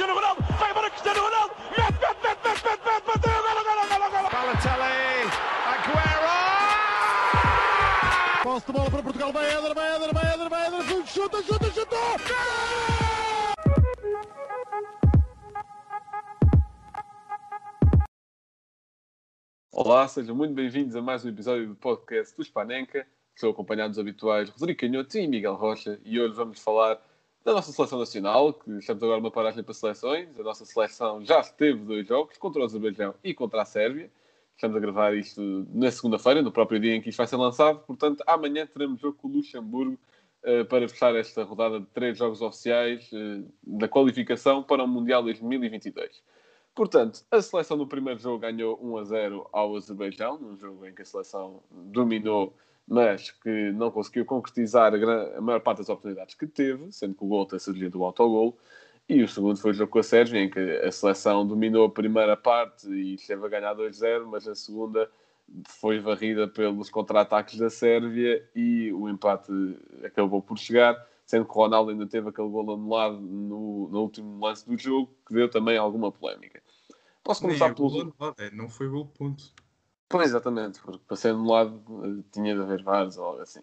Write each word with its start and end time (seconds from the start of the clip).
Cristiano 0.00 0.18
Ronaldo, 0.18 0.42
vai 0.58 0.70
embora 0.70 0.88
Cristiano 0.88 1.20
Ronaldo, 1.20 1.54
mete, 1.76 1.92
mete, 1.92 2.16
mete, 2.22 2.40
mete, 2.42 2.64
mete, 2.64 2.84
mete, 2.86 3.04
bateu, 3.04 3.42
golo, 3.42 3.62
golo, 3.68 3.84
golo, 3.86 4.10
golo. 4.10 4.30
Balotelli, 4.32 5.28
Aguero! 5.68 6.36
Posse 8.42 8.66
de 8.66 8.72
bola 8.72 8.90
para 8.90 9.02
Portugal, 9.02 9.30
vai 9.30 9.50
Éder, 9.50 9.74
vai 9.74 9.96
Éder, 9.96 10.14
vai 10.14 10.32
Éder, 10.32 10.48
vai 10.48 10.66
Éder, 10.68 11.06
chuta, 11.06 11.42
chuta, 11.42 11.70
chuta! 11.70 11.96
Olá, 19.70 20.08
sejam 20.08 20.34
muito 20.34 20.54
bem-vindos 20.54 20.96
a 20.96 21.02
mais 21.02 21.26
um 21.26 21.28
episódio 21.28 21.68
do 21.68 21.74
podcast 21.74 22.34
do 22.34 22.42
Spanenka. 22.42 23.06
Estou 23.34 23.50
acompanhado 23.50 23.90
dos 23.90 23.98
habituais 23.98 24.48
Rodrigo 24.48 24.80
Canhoto 24.80 25.18
e 25.18 25.28
Miguel 25.28 25.56
Rocha 25.56 26.00
e 26.06 26.18
hoje 26.18 26.34
vamos 26.34 26.58
falar 26.58 26.98
da 27.44 27.52
nossa 27.54 27.72
seleção 27.72 27.98
nacional, 27.98 28.52
que 28.52 28.70
estamos 28.78 29.02
agora 29.02 29.18
uma 29.18 29.30
paragem 29.30 29.62
para 29.62 29.74
seleções. 29.74 30.28
A 30.38 30.42
nossa 30.42 30.64
seleção 30.64 31.24
já 31.24 31.42
teve 31.42 31.84
dois 31.84 32.06
jogos, 32.06 32.36
contra 32.36 32.60
o 32.60 32.64
Azerbaijão 32.64 33.14
e 33.24 33.32
contra 33.32 33.62
a 33.62 33.64
Sérvia. 33.64 34.10
Estamos 34.54 34.76
a 34.76 34.80
gravar 34.80 35.14
isto 35.14 35.40
na 35.72 35.90
segunda-feira, 35.90 36.42
no 36.42 36.52
próprio 36.52 36.78
dia 36.78 36.94
em 36.94 37.00
que 37.00 37.08
isto 37.08 37.16
vai 37.16 37.26
ser 37.26 37.36
lançado. 37.36 37.80
Portanto, 37.86 38.22
amanhã 38.26 38.66
teremos 38.66 39.00
jogo 39.00 39.16
com 39.16 39.28
o 39.28 39.32
Luxemburgo 39.32 39.98
uh, 40.44 40.66
para 40.66 40.86
fechar 40.86 41.14
esta 41.16 41.42
rodada 41.42 41.80
de 41.80 41.86
três 41.86 42.18
jogos 42.18 42.42
oficiais 42.42 43.10
uh, 43.12 43.50
da 43.62 43.88
qualificação 43.88 44.62
para 44.62 44.84
o 44.84 44.86
Mundial 44.86 45.22
2022. 45.22 46.22
Portanto, 46.74 47.24
a 47.30 47.40
seleção 47.40 47.76
no 47.78 47.86
primeiro 47.86 48.20
jogo 48.20 48.38
ganhou 48.38 48.78
1 48.82 48.96
a 48.98 49.04
0 49.04 49.48
ao 49.50 49.76
Azerbaijão, 49.76 50.38
num 50.38 50.58
jogo 50.58 50.86
em 50.86 50.94
que 50.94 51.02
a 51.02 51.06
seleção 51.06 51.62
dominou, 51.70 52.54
mas 52.90 53.30
que 53.30 53.70
não 53.70 53.88
conseguiu 53.88 54.24
concretizar 54.24 54.92
a, 54.92 55.38
a 55.38 55.40
maior 55.40 55.60
parte 55.60 55.78
das 55.78 55.88
oportunidades 55.88 56.34
que 56.34 56.44
teve, 56.44 56.90
sendo 56.90 57.14
que 57.14 57.22
o 57.22 57.28
gol 57.28 57.46
tem 57.46 57.58
surgido 57.60 57.98
do 57.98 58.04
autogol. 58.04 58.58
E 59.08 59.22
o 59.22 59.28
segundo 59.28 59.60
foi 59.60 59.70
o 59.70 59.74
jogo 59.74 59.92
com 59.92 60.00
a 60.00 60.02
Sérvia, 60.02 60.40
em 60.40 60.50
que 60.50 60.58
a 60.58 60.90
seleção 60.90 61.46
dominou 61.46 61.86
a 61.86 61.90
primeira 61.90 62.36
parte 62.36 62.88
e 62.88 63.14
esteve 63.14 63.46
a 63.46 63.48
ganhar 63.48 63.76
2-0, 63.76 64.26
mas 64.26 64.46
a 64.48 64.56
segunda 64.56 65.08
foi 65.68 66.00
varrida 66.00 66.48
pelos 66.48 66.90
contra-ataques 66.90 67.58
da 67.58 67.70
Sérvia 67.70 68.44
e 68.56 68.92
o 68.92 69.08
empate 69.08 69.52
acabou 70.04 70.42
por 70.42 70.58
chegar, 70.58 70.96
sendo 71.24 71.44
que 71.44 71.52
o 71.52 71.54
Ronaldo 71.54 71.92
ainda 71.92 72.08
teve 72.08 72.28
aquele 72.28 72.48
gol 72.48 72.72
anulado 72.72 73.20
no, 73.20 73.88
no 73.88 74.00
último 74.00 74.44
lance 74.44 74.68
do 74.68 74.76
jogo, 74.76 75.08
que 75.26 75.34
deu 75.34 75.48
também 75.48 75.78
alguma 75.78 76.10
polémica. 76.10 76.60
Posso 77.22 77.42
começar 77.42 77.66
Nem 77.66 77.72
é 77.72 77.76
pelo. 77.76 78.14
é, 78.38 78.50
não 78.50 78.68
foi 78.68 78.88
gol 78.88 79.06
ponto. 79.06 79.52
Pois, 80.10 80.26
exatamente, 80.30 80.80
porque 80.80 81.00
para 81.06 81.16
ser 81.16 81.30
anulado 81.30 81.80
eh, 82.04 82.24
tinha 82.32 82.54
de 82.54 82.60
haver 82.60 82.82
vários 82.82 83.16
ou 83.16 83.24
algo 83.26 83.42
assim. 83.42 83.62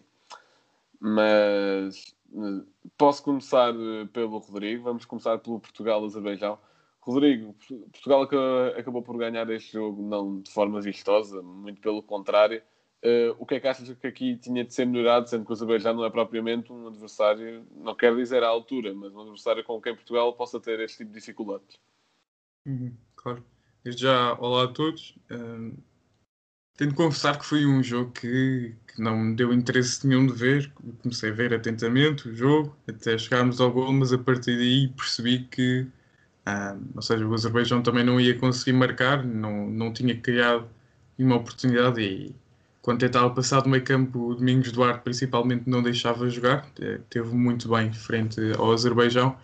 Mas 1.00 2.16
eh, 2.34 2.66
posso 2.98 3.22
começar 3.24 3.74
eh, 3.76 4.06
pelo 4.14 4.38
Rodrigo, 4.40 4.84
vamos 4.84 5.06
começar 5.06 5.38
pelo 5.40 5.60
Portugal-Azerbaijão. 5.60 6.58
Rodrigo, 7.02 7.54
Portugal 7.92 8.22
aca- 8.24 8.80
acabou 8.80 9.02
por 9.04 9.18
ganhar 9.18 9.50
este 9.50 9.74
jogo 9.74 10.02
não 10.02 10.42
de 10.42 10.50
forma 10.52 10.82
vistosa, 10.82 11.42
muito 11.42 11.82
pelo 11.82 12.02
contrário. 12.02 12.64
Eh, 13.02 13.36
o 13.38 13.46
que 13.46 13.56
é 13.56 13.60
que 13.60 13.68
achas 13.68 13.94
que 13.98 14.08
aqui 14.08 14.38
tinha 14.38 14.64
de 14.64 14.74
ser 14.74 14.86
melhorado, 14.86 15.30
sendo 15.30 15.46
que 15.46 15.52
o 15.52 15.54
Azerbaijão 15.54 15.94
não 15.96 16.06
é 16.06 16.10
propriamente 16.10 16.72
um 16.72 16.88
adversário, 16.88 17.68
não 17.76 17.94
quero 17.96 18.16
dizer 18.18 18.42
à 18.44 18.48
altura, 18.48 18.94
mas 18.94 19.14
um 19.14 19.22
adversário 19.22 19.64
com 19.66 19.82
quem 19.82 19.94
Portugal 19.96 20.34
possa 20.34 20.60
ter 20.62 20.80
este 20.80 21.00
tipo 21.00 21.12
de 21.12 21.20
dificuldades? 21.20 21.78
Uhum, 22.66 22.96
claro. 23.18 23.46
Desde 23.84 24.02
já, 24.04 24.34
olá 24.40 24.66
a 24.66 24.68
todos. 24.68 25.18
Ahm, 25.30 25.78
tenho 26.78 26.92
de 26.92 26.96
confessar 26.96 27.38
que 27.40 27.46
foi 27.46 27.66
um 27.66 27.84
jogo 27.84 28.12
que, 28.12 28.74
que 28.88 29.02
não 29.02 29.18
me 29.18 29.36
deu 29.36 29.52
interesse 29.54 30.08
nenhum 30.08 30.28
de 30.28 30.34
ver. 30.34 30.72
Comecei 31.02 31.32
a 31.32 31.34
ver 31.34 31.54
atentamente 31.54 32.30
o 32.30 32.36
jogo, 32.36 32.76
até 32.88 33.18
chegarmos 33.18 33.60
ao 33.60 33.72
gol, 33.72 33.92
mas 33.94 34.14
a 34.14 34.18
partir 34.18 34.56
daí 34.58 34.88
percebi 34.90 35.40
que, 35.52 35.88
ahm, 36.46 36.80
ou 36.96 37.02
seja, 37.02 37.28
o 37.28 37.34
Azerbaijão 37.34 37.82
também 37.84 38.04
não 38.06 38.22
ia 38.22 38.38
conseguir 38.38 38.74
marcar, 38.74 39.26
não, 39.26 39.70
não 39.70 39.92
tinha 39.94 40.16
criado 40.16 40.68
nenhuma 41.18 41.38
oportunidade 41.38 42.02
e 42.02 42.36
quando 42.82 43.00
tentava 43.00 43.30
passar 43.32 43.62
do 43.62 43.70
meio 43.70 43.84
campo, 43.84 44.30
o 44.30 44.36
Domingos 44.36 44.72
Duarte 44.72 45.02
principalmente 45.04 45.70
não 45.70 45.84
deixava 45.84 46.30
jogar, 46.30 46.66
eh, 46.80 47.02
teve 47.10 47.36
muito 47.36 47.68
bem 47.70 47.92
frente 47.92 48.40
ao 48.58 48.72
Azerbaijão. 48.72 49.38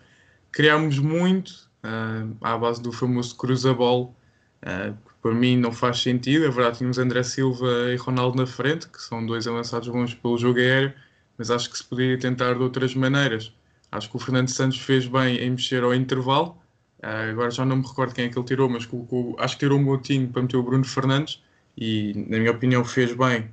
Criámos 0.50 0.98
muito, 0.98 1.68
ah, 1.82 2.26
à 2.40 2.56
base 2.56 2.80
do 2.82 2.90
famoso 2.92 3.36
cruza-bol, 3.36 4.14
ah, 4.62 4.94
para 5.24 5.34
mim 5.34 5.56
não 5.56 5.72
faz 5.72 6.02
sentido. 6.02 6.44
É 6.44 6.50
verdade, 6.50 6.78
tínhamos 6.78 6.98
André 6.98 7.22
Silva 7.22 7.90
e 7.90 7.96
Ronaldo 7.96 8.36
na 8.36 8.46
frente, 8.46 8.86
que 8.86 9.00
são 9.00 9.24
dois 9.24 9.48
avançados 9.48 9.88
bons 9.88 10.12
pelo 10.12 10.36
jogo 10.36 10.58
aéreo, 10.58 10.92
mas 11.38 11.50
acho 11.50 11.70
que 11.70 11.78
se 11.78 11.84
poderia 11.84 12.18
tentar 12.18 12.52
de 12.52 12.62
outras 12.62 12.94
maneiras. 12.94 13.50
Acho 13.90 14.10
que 14.10 14.16
o 14.16 14.18
Fernando 14.18 14.48
Santos 14.48 14.78
fez 14.78 15.06
bem 15.06 15.38
em 15.38 15.50
mexer 15.52 15.82
ao 15.82 15.94
intervalo. 15.94 16.58
Ah, 17.02 17.30
agora 17.30 17.50
já 17.50 17.64
não 17.64 17.76
me 17.76 17.86
recordo 17.86 18.14
quem 18.14 18.26
é 18.26 18.28
que 18.28 18.38
ele 18.38 18.46
tirou, 18.46 18.68
mas 18.68 18.84
colocou, 18.84 19.34
acho 19.38 19.54
que 19.54 19.60
tirou 19.60 19.78
o 19.78 19.82
Moutinho 19.82 20.28
para 20.28 20.42
meter 20.42 20.58
o 20.58 20.62
Bruno 20.62 20.84
Fernandes 20.84 21.42
e, 21.74 22.12
na 22.28 22.38
minha 22.38 22.50
opinião, 22.50 22.84
fez 22.84 23.14
bem 23.14 23.50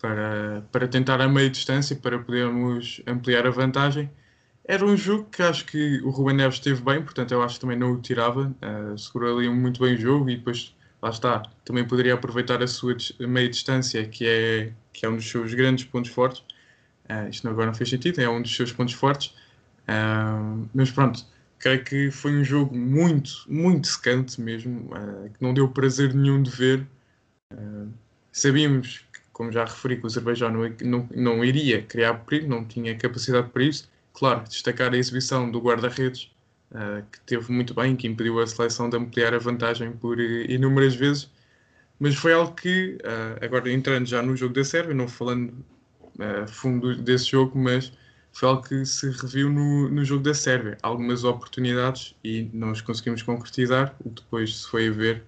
para, 0.00 0.64
para 0.72 0.88
tentar 0.88 1.20
a 1.20 1.28
meia 1.28 1.48
distância, 1.48 1.94
para 1.94 2.18
podermos 2.18 3.00
ampliar 3.06 3.46
a 3.46 3.50
vantagem. 3.50 4.10
Era 4.64 4.84
um 4.84 4.96
jogo 4.96 5.28
que 5.30 5.42
acho 5.42 5.66
que 5.66 6.00
o 6.02 6.10
Ruben 6.10 6.36
Neves 6.36 6.56
esteve 6.56 6.82
bem, 6.82 7.02
portanto 7.02 7.32
eu 7.32 7.42
acho 7.42 7.54
que 7.56 7.60
também 7.60 7.78
não 7.78 7.92
o 7.92 8.00
tirava. 8.00 8.52
Uh, 8.60 8.98
segurou 8.98 9.38
ali 9.38 9.48
muito 9.48 9.80
bem 9.80 9.94
o 9.94 9.98
jogo 9.98 10.28
e 10.28 10.36
depois, 10.36 10.74
lá 11.02 11.10
está, 11.10 11.42
também 11.64 11.86
poderia 11.86 12.14
aproveitar 12.14 12.62
a 12.62 12.66
sua 12.66 12.96
meia 13.20 13.48
distância, 13.48 14.06
que 14.06 14.24
é, 14.24 14.72
que 14.92 15.04
é 15.04 15.08
um 15.08 15.16
dos 15.16 15.28
seus 15.28 15.52
grandes 15.52 15.84
pontos 15.84 16.10
fortes. 16.12 16.44
Uh, 17.10 17.28
isto 17.28 17.48
agora 17.48 17.66
não 17.66 17.74
fez 17.74 17.90
sentido, 17.90 18.20
é 18.20 18.28
um 18.28 18.40
dos 18.40 18.54
seus 18.54 18.72
pontos 18.72 18.94
fortes. 18.94 19.34
Uh, 19.88 20.68
mas 20.72 20.90
pronto, 20.92 21.26
creio 21.58 21.82
que 21.84 22.10
foi 22.12 22.32
um 22.32 22.44
jogo 22.44 22.76
muito, 22.76 23.44
muito 23.48 23.88
secante 23.88 24.40
mesmo, 24.40 24.90
uh, 24.94 25.28
que 25.28 25.42
não 25.42 25.52
deu 25.52 25.68
prazer 25.68 26.14
nenhum 26.14 26.42
de 26.42 26.50
ver. 26.50 26.86
Sabíamos, 28.32 29.04
como 29.30 29.52
já 29.52 29.66
referi, 29.66 29.98
que 29.98 30.04
o 30.04 30.06
Azerbaijão 30.06 30.50
não, 30.50 30.74
não, 30.80 31.08
não 31.14 31.44
iria 31.44 31.82
criar 31.82 32.14
perigo, 32.14 32.48
não 32.48 32.64
tinha 32.64 32.96
capacidade 32.96 33.50
para 33.50 33.62
isso. 33.62 33.90
Claro, 34.14 34.44
destacar 34.48 34.90
a 34.94 34.96
exibição 34.96 35.50
do 35.50 35.60
guarda-redes, 35.60 36.30
uh, 36.72 37.02
que 37.10 37.20
teve 37.20 37.52
muito 37.52 37.74
bem, 37.74 37.96
que 37.96 38.06
impediu 38.06 38.40
a 38.40 38.46
seleção 38.46 38.90
de 38.90 38.96
ampliar 38.96 39.34
a 39.34 39.38
vantagem 39.38 39.92
por 39.92 40.18
uh, 40.18 40.50
inúmeras 40.50 40.94
vezes. 40.94 41.30
Mas 41.98 42.14
foi 42.16 42.32
algo 42.32 42.54
que, 42.54 42.98
uh, 43.04 43.44
agora 43.44 43.70
entrando 43.70 44.06
já 44.06 44.22
no 44.22 44.36
jogo 44.36 44.54
da 44.54 44.64
Sérvia, 44.64 44.94
não 44.94 45.08
falando 45.08 45.54
a 46.18 46.46
fundo 46.46 46.94
desse 46.96 47.30
jogo, 47.30 47.58
mas 47.58 47.92
foi 48.32 48.48
algo 48.48 48.62
que 48.62 48.84
se 48.84 49.10
reviu 49.10 49.50
no, 49.50 49.88
no 49.88 50.04
jogo 50.04 50.22
da 50.22 50.34
Sérvia. 50.34 50.78
Algumas 50.82 51.24
oportunidades 51.24 52.14
e 52.24 52.50
as 52.70 52.80
conseguimos 52.80 53.22
concretizar, 53.22 53.94
o 54.00 54.10
que 54.10 54.22
depois 54.22 54.62
se 54.62 54.68
foi 54.68 54.88
a 54.88 54.90
ver 54.90 55.22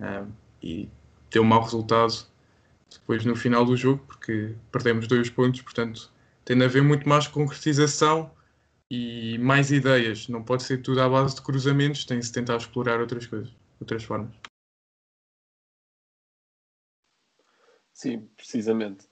uh, 0.00 0.26
e 0.62 0.88
deu 1.30 1.42
um 1.42 1.46
mau 1.46 1.62
resultado 1.62 2.26
depois 2.90 3.24
no 3.24 3.34
final 3.34 3.64
do 3.64 3.76
jogo, 3.76 4.02
porque 4.06 4.54
perdemos 4.70 5.06
dois 5.06 5.30
pontos, 5.30 5.62
portanto 5.62 6.10
tem 6.44 6.56
de 6.56 6.64
haver 6.64 6.82
muito 6.82 7.08
mais 7.08 7.26
concretização 7.26 8.30
e 8.92 9.38
mais 9.38 9.72
ideias. 9.72 10.28
Não 10.28 10.44
pode 10.44 10.64
ser 10.64 10.82
tudo 10.82 11.00
à 11.00 11.08
base 11.08 11.36
de 11.36 11.40
cruzamentos, 11.40 12.04
tem 12.04 12.18
de 12.18 12.26
se 12.26 12.32
tentar 12.32 12.58
explorar 12.58 13.00
outras 13.00 13.26
coisas, 13.26 13.50
outras 13.80 14.04
formas. 14.04 14.34
Sim, 17.94 18.28
precisamente. 18.36 19.06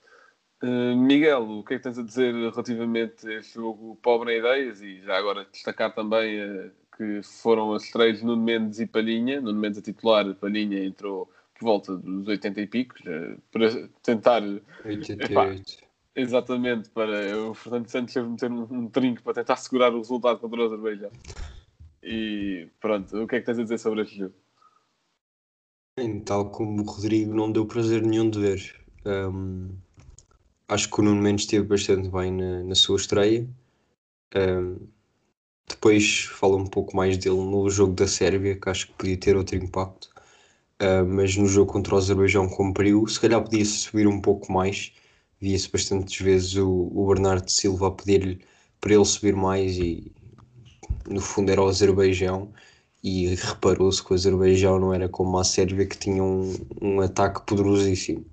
Uh, 0.62 0.94
Miguel, 0.94 1.48
o 1.48 1.64
que 1.64 1.74
é 1.74 1.76
que 1.78 1.82
tens 1.82 1.98
a 1.98 2.02
dizer 2.02 2.34
relativamente 2.34 3.26
a 3.26 3.38
este 3.38 3.54
jogo 3.54 3.96
pobre 4.02 4.34
em 4.34 4.40
ideias 4.40 4.82
e 4.82 5.00
já 5.00 5.16
agora 5.16 5.46
destacar 5.50 5.94
também 5.94 6.44
uh, 6.44 6.70
que 6.94 7.22
foram 7.22 7.72
as 7.72 7.84
de 7.84 8.22
Nuno 8.22 8.42
Mendes 8.42 8.80
e 8.80 8.86
Palhinha. 8.86 9.40
Nuno 9.40 9.58
Mendes 9.58 9.78
a 9.78 9.82
titular, 9.82 10.34
Palhinha 10.34 10.84
entrou 10.84 11.32
por 11.58 11.64
volta 11.64 11.96
dos 11.96 12.28
80 12.28 12.60
e 12.60 12.66
picos 12.66 13.00
uh, 13.06 13.40
para 13.50 13.88
tentar. 14.02 14.42
88. 14.84 15.89
Exatamente, 16.14 16.90
para 16.90 17.38
o 17.38 17.54
Fernando 17.54 17.88
Santos 17.88 18.12
teve 18.12 18.28
meter 18.28 18.50
um, 18.50 18.62
um 18.62 18.88
trinco 18.88 19.22
para 19.22 19.34
tentar 19.34 19.56
segurar 19.56 19.94
o 19.94 19.98
resultado 19.98 20.40
contra 20.40 20.60
o 20.60 20.64
Azerbaijão. 20.64 21.10
E 22.02 22.68
pronto, 22.80 23.22
o 23.22 23.26
que 23.26 23.36
é 23.36 23.40
que 23.40 23.46
tens 23.46 23.58
a 23.58 23.62
dizer 23.62 23.78
sobre 23.78 24.02
este 24.02 24.18
jogo? 24.18 24.34
Tal 26.24 26.50
como 26.50 26.82
o 26.82 26.84
Rodrigo 26.84 27.34
não 27.34 27.52
deu 27.52 27.66
prazer 27.66 28.02
nenhum 28.02 28.30
de 28.30 28.40
ver. 28.40 28.84
Um, 29.04 29.76
acho 30.68 30.90
que 30.90 31.00
o 31.00 31.02
Nuno 31.04 31.20
Mendes 31.20 31.44
esteve 31.44 31.66
bastante 31.66 32.08
bem 32.08 32.32
na, 32.32 32.64
na 32.64 32.74
sua 32.74 32.96
estreia. 32.96 33.46
Um, 34.34 34.88
depois 35.68 36.24
falo 36.24 36.56
um 36.56 36.66
pouco 36.66 36.96
mais 36.96 37.16
dele 37.18 37.36
no 37.36 37.68
jogo 37.70 37.94
da 37.94 38.06
Sérvia, 38.06 38.58
que 38.58 38.68
acho 38.68 38.88
que 38.88 38.94
podia 38.94 39.16
ter 39.16 39.36
outro 39.36 39.56
impacto. 39.56 40.10
Mas 41.08 41.36
no 41.36 41.46
jogo 41.46 41.70
contra 41.70 41.94
o 41.94 41.98
Azerbaijão 41.98 42.48
cumpriu. 42.48 43.06
Se 43.06 43.20
calhar 43.20 43.42
podia-se 43.42 43.72
subir 43.72 44.06
um 44.08 44.20
pouco 44.20 44.50
mais. 44.50 44.92
Via-se 45.40 45.70
bastantes 45.70 46.20
vezes 46.20 46.56
o, 46.56 46.90
o 46.94 47.06
Bernardo 47.06 47.50
Silva 47.50 47.88
a 47.88 47.90
pedir-lhe 47.90 48.40
para 48.80 48.94
ele 48.94 49.04
subir 49.04 49.34
mais 49.34 49.76
e 49.78 50.12
no 51.08 51.20
fundo 51.20 51.50
era 51.50 51.62
o 51.62 51.68
Azerbaijão 51.68 52.52
e 53.02 53.34
reparou-se 53.34 54.02
que 54.02 54.12
o 54.12 54.14
Azerbaijão 54.14 54.78
não 54.78 54.92
era 54.92 55.08
como 55.08 55.38
a 55.38 55.44
Sérvia 55.44 55.86
que 55.86 55.96
tinha 55.96 56.22
um, 56.22 56.54
um 56.80 57.00
ataque 57.00 57.44
poderosíssimo. 57.46 58.24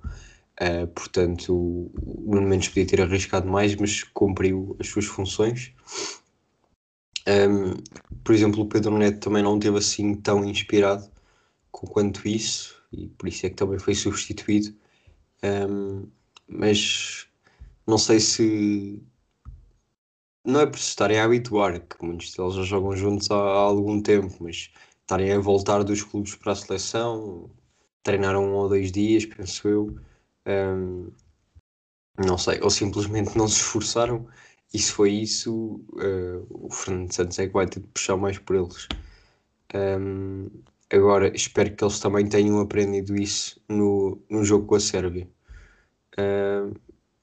Uh, 0.60 0.88
portanto, 0.88 1.54
o 1.54 1.92
Nuno 2.26 2.48
Mendes 2.48 2.70
podia 2.70 2.88
ter 2.88 3.02
arriscado 3.02 3.48
mais, 3.48 3.76
mas 3.76 4.04
cumpriu 4.04 4.76
as 4.80 4.88
suas 4.88 5.06
funções. 5.06 5.72
Um, 7.28 7.76
por 8.24 8.34
exemplo, 8.34 8.62
o 8.62 8.68
Pedro 8.68 8.98
Neto 8.98 9.20
também 9.20 9.44
não 9.44 9.60
teve 9.60 9.78
assim 9.78 10.16
tão 10.16 10.44
inspirado 10.44 11.10
com 11.72 11.86
quanto 11.86 12.28
isso, 12.28 12.82
e 12.92 13.08
por 13.08 13.28
isso 13.28 13.46
é 13.46 13.50
que 13.50 13.56
também 13.56 13.78
foi 13.78 13.94
substituído. 13.94 14.74
Um, 15.44 16.08
mas 16.48 17.28
não 17.86 17.98
sei 17.98 18.20
se 18.20 19.02
não 20.46 20.62
é 20.62 20.66
por 20.66 20.80
se 20.80 20.90
estarem 20.90 21.20
a 21.20 21.26
habituar, 21.26 21.80
que 21.82 22.04
muitos 22.04 22.34
deles 22.34 22.56
já 22.56 22.64
jogam 22.64 22.96
juntos 22.96 23.30
há, 23.30 23.36
há 23.36 23.60
algum 23.60 24.02
tempo, 24.02 24.34
mas 24.40 24.72
estarem 25.02 25.32
a 25.34 25.40
voltar 25.40 25.84
dos 25.84 26.04
clubes 26.04 26.36
para 26.36 26.54
a 26.54 26.56
seleção, 26.56 27.50
treinaram 28.04 28.46
um 28.46 28.54
ou 28.54 28.70
dois 28.70 28.92
dias, 28.92 29.26
penso 29.26 29.68
eu. 29.68 29.98
Um, 30.46 31.12
não 32.26 32.38
sei, 32.38 32.60
ou 32.62 32.70
simplesmente 32.70 33.38
não 33.38 33.48
se 33.48 33.58
esforçaram. 33.58 34.28
E 34.74 34.80
se 34.80 34.92
foi 34.92 35.12
isso, 35.12 35.82
uh, 35.94 36.48
o 36.50 36.70
Fernando 36.72 37.12
Santos 37.14 37.40
é 37.40 37.48
que 37.48 37.54
vai 37.54 37.68
ter 37.68 37.80
de 37.82 37.88
puxar 37.88 38.18
mais 38.18 38.38
por 38.40 38.56
eles. 38.56 38.88
Um, 39.74 40.50
agora, 40.90 41.36
espero 41.36 41.76
que 41.76 41.84
eles 41.84 42.00
também 42.00 42.28
tenham 42.28 42.60
aprendido 42.60 43.16
isso 43.16 43.62
no, 43.70 44.22
no 44.30 44.44
jogo 44.44 44.66
com 44.66 44.76
a 44.76 44.80
Sérvia. 44.80 45.28
Uh, 46.20 46.74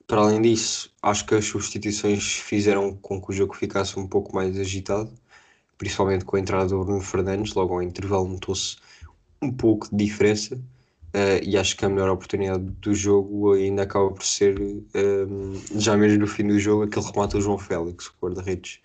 para 0.07 0.21
além 0.21 0.43
disso, 0.43 0.93
acho 1.03 1.27
que 1.27 1.35
as 1.35 1.45
substituições 1.47 2.35
fizeram 2.35 2.95
com 2.97 3.21
que 3.21 3.31
o 3.31 3.33
jogo 3.33 3.55
ficasse 3.55 3.99
um 3.99 4.07
pouco 4.07 4.35
mais 4.35 4.59
agitado, 4.59 5.13
principalmente 5.79 6.25
com 6.25 6.37
a 6.37 6.41
entrada 6.41 6.69
do 6.69 6.85
Bruno 6.85 7.01
Fernandes. 7.01 7.55
Logo 7.55 7.75
ao 7.75 7.83
intervalo 7.83 8.29
notou-se 8.29 8.77
um 9.43 9.51
pouco 9.53 9.89
de 9.91 10.05
diferença. 10.05 10.57
Uh, 11.15 11.39
e 11.45 11.57
acho 11.57 11.77
que 11.77 11.85
a 11.85 11.89
melhor 11.89 12.11
oportunidade 12.11 12.65
do 12.65 12.93
jogo 12.93 13.53
ainda 13.53 13.85
acaba 13.85 14.11
por 14.11 14.25
ser, 14.25 14.61
um, 14.61 15.55
já 15.79 15.97
mesmo 15.97 16.19
no 16.19 16.27
fim 16.27 16.45
do 16.45 16.59
jogo, 16.59 16.83
aquele 16.83 17.07
remate 17.07 17.35
do 17.35 17.41
João 17.41 17.57
Félix, 17.57 18.09
o 18.09 18.13
guarda-redes 18.21 18.81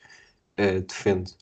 uh, 0.60 0.80
defende. 0.82 1.36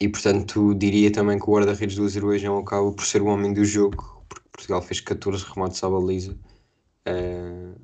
E 0.00 0.08
portanto, 0.08 0.74
diria 0.74 1.12
também 1.12 1.38
que 1.38 1.44
o 1.44 1.52
guarda-redes 1.52 1.96
do 1.96 2.04
Azerbaijão 2.04 2.56
acaba 2.58 2.90
por 2.90 3.04
ser 3.04 3.20
o 3.20 3.26
homem 3.26 3.52
do 3.52 3.64
jogo, 3.64 4.24
porque 4.26 4.48
Portugal 4.52 4.80
fez 4.80 5.00
14 5.00 5.44
remates 5.44 5.84
à 5.84 5.90
baliza. 5.90 6.34
Uh, 7.08 7.80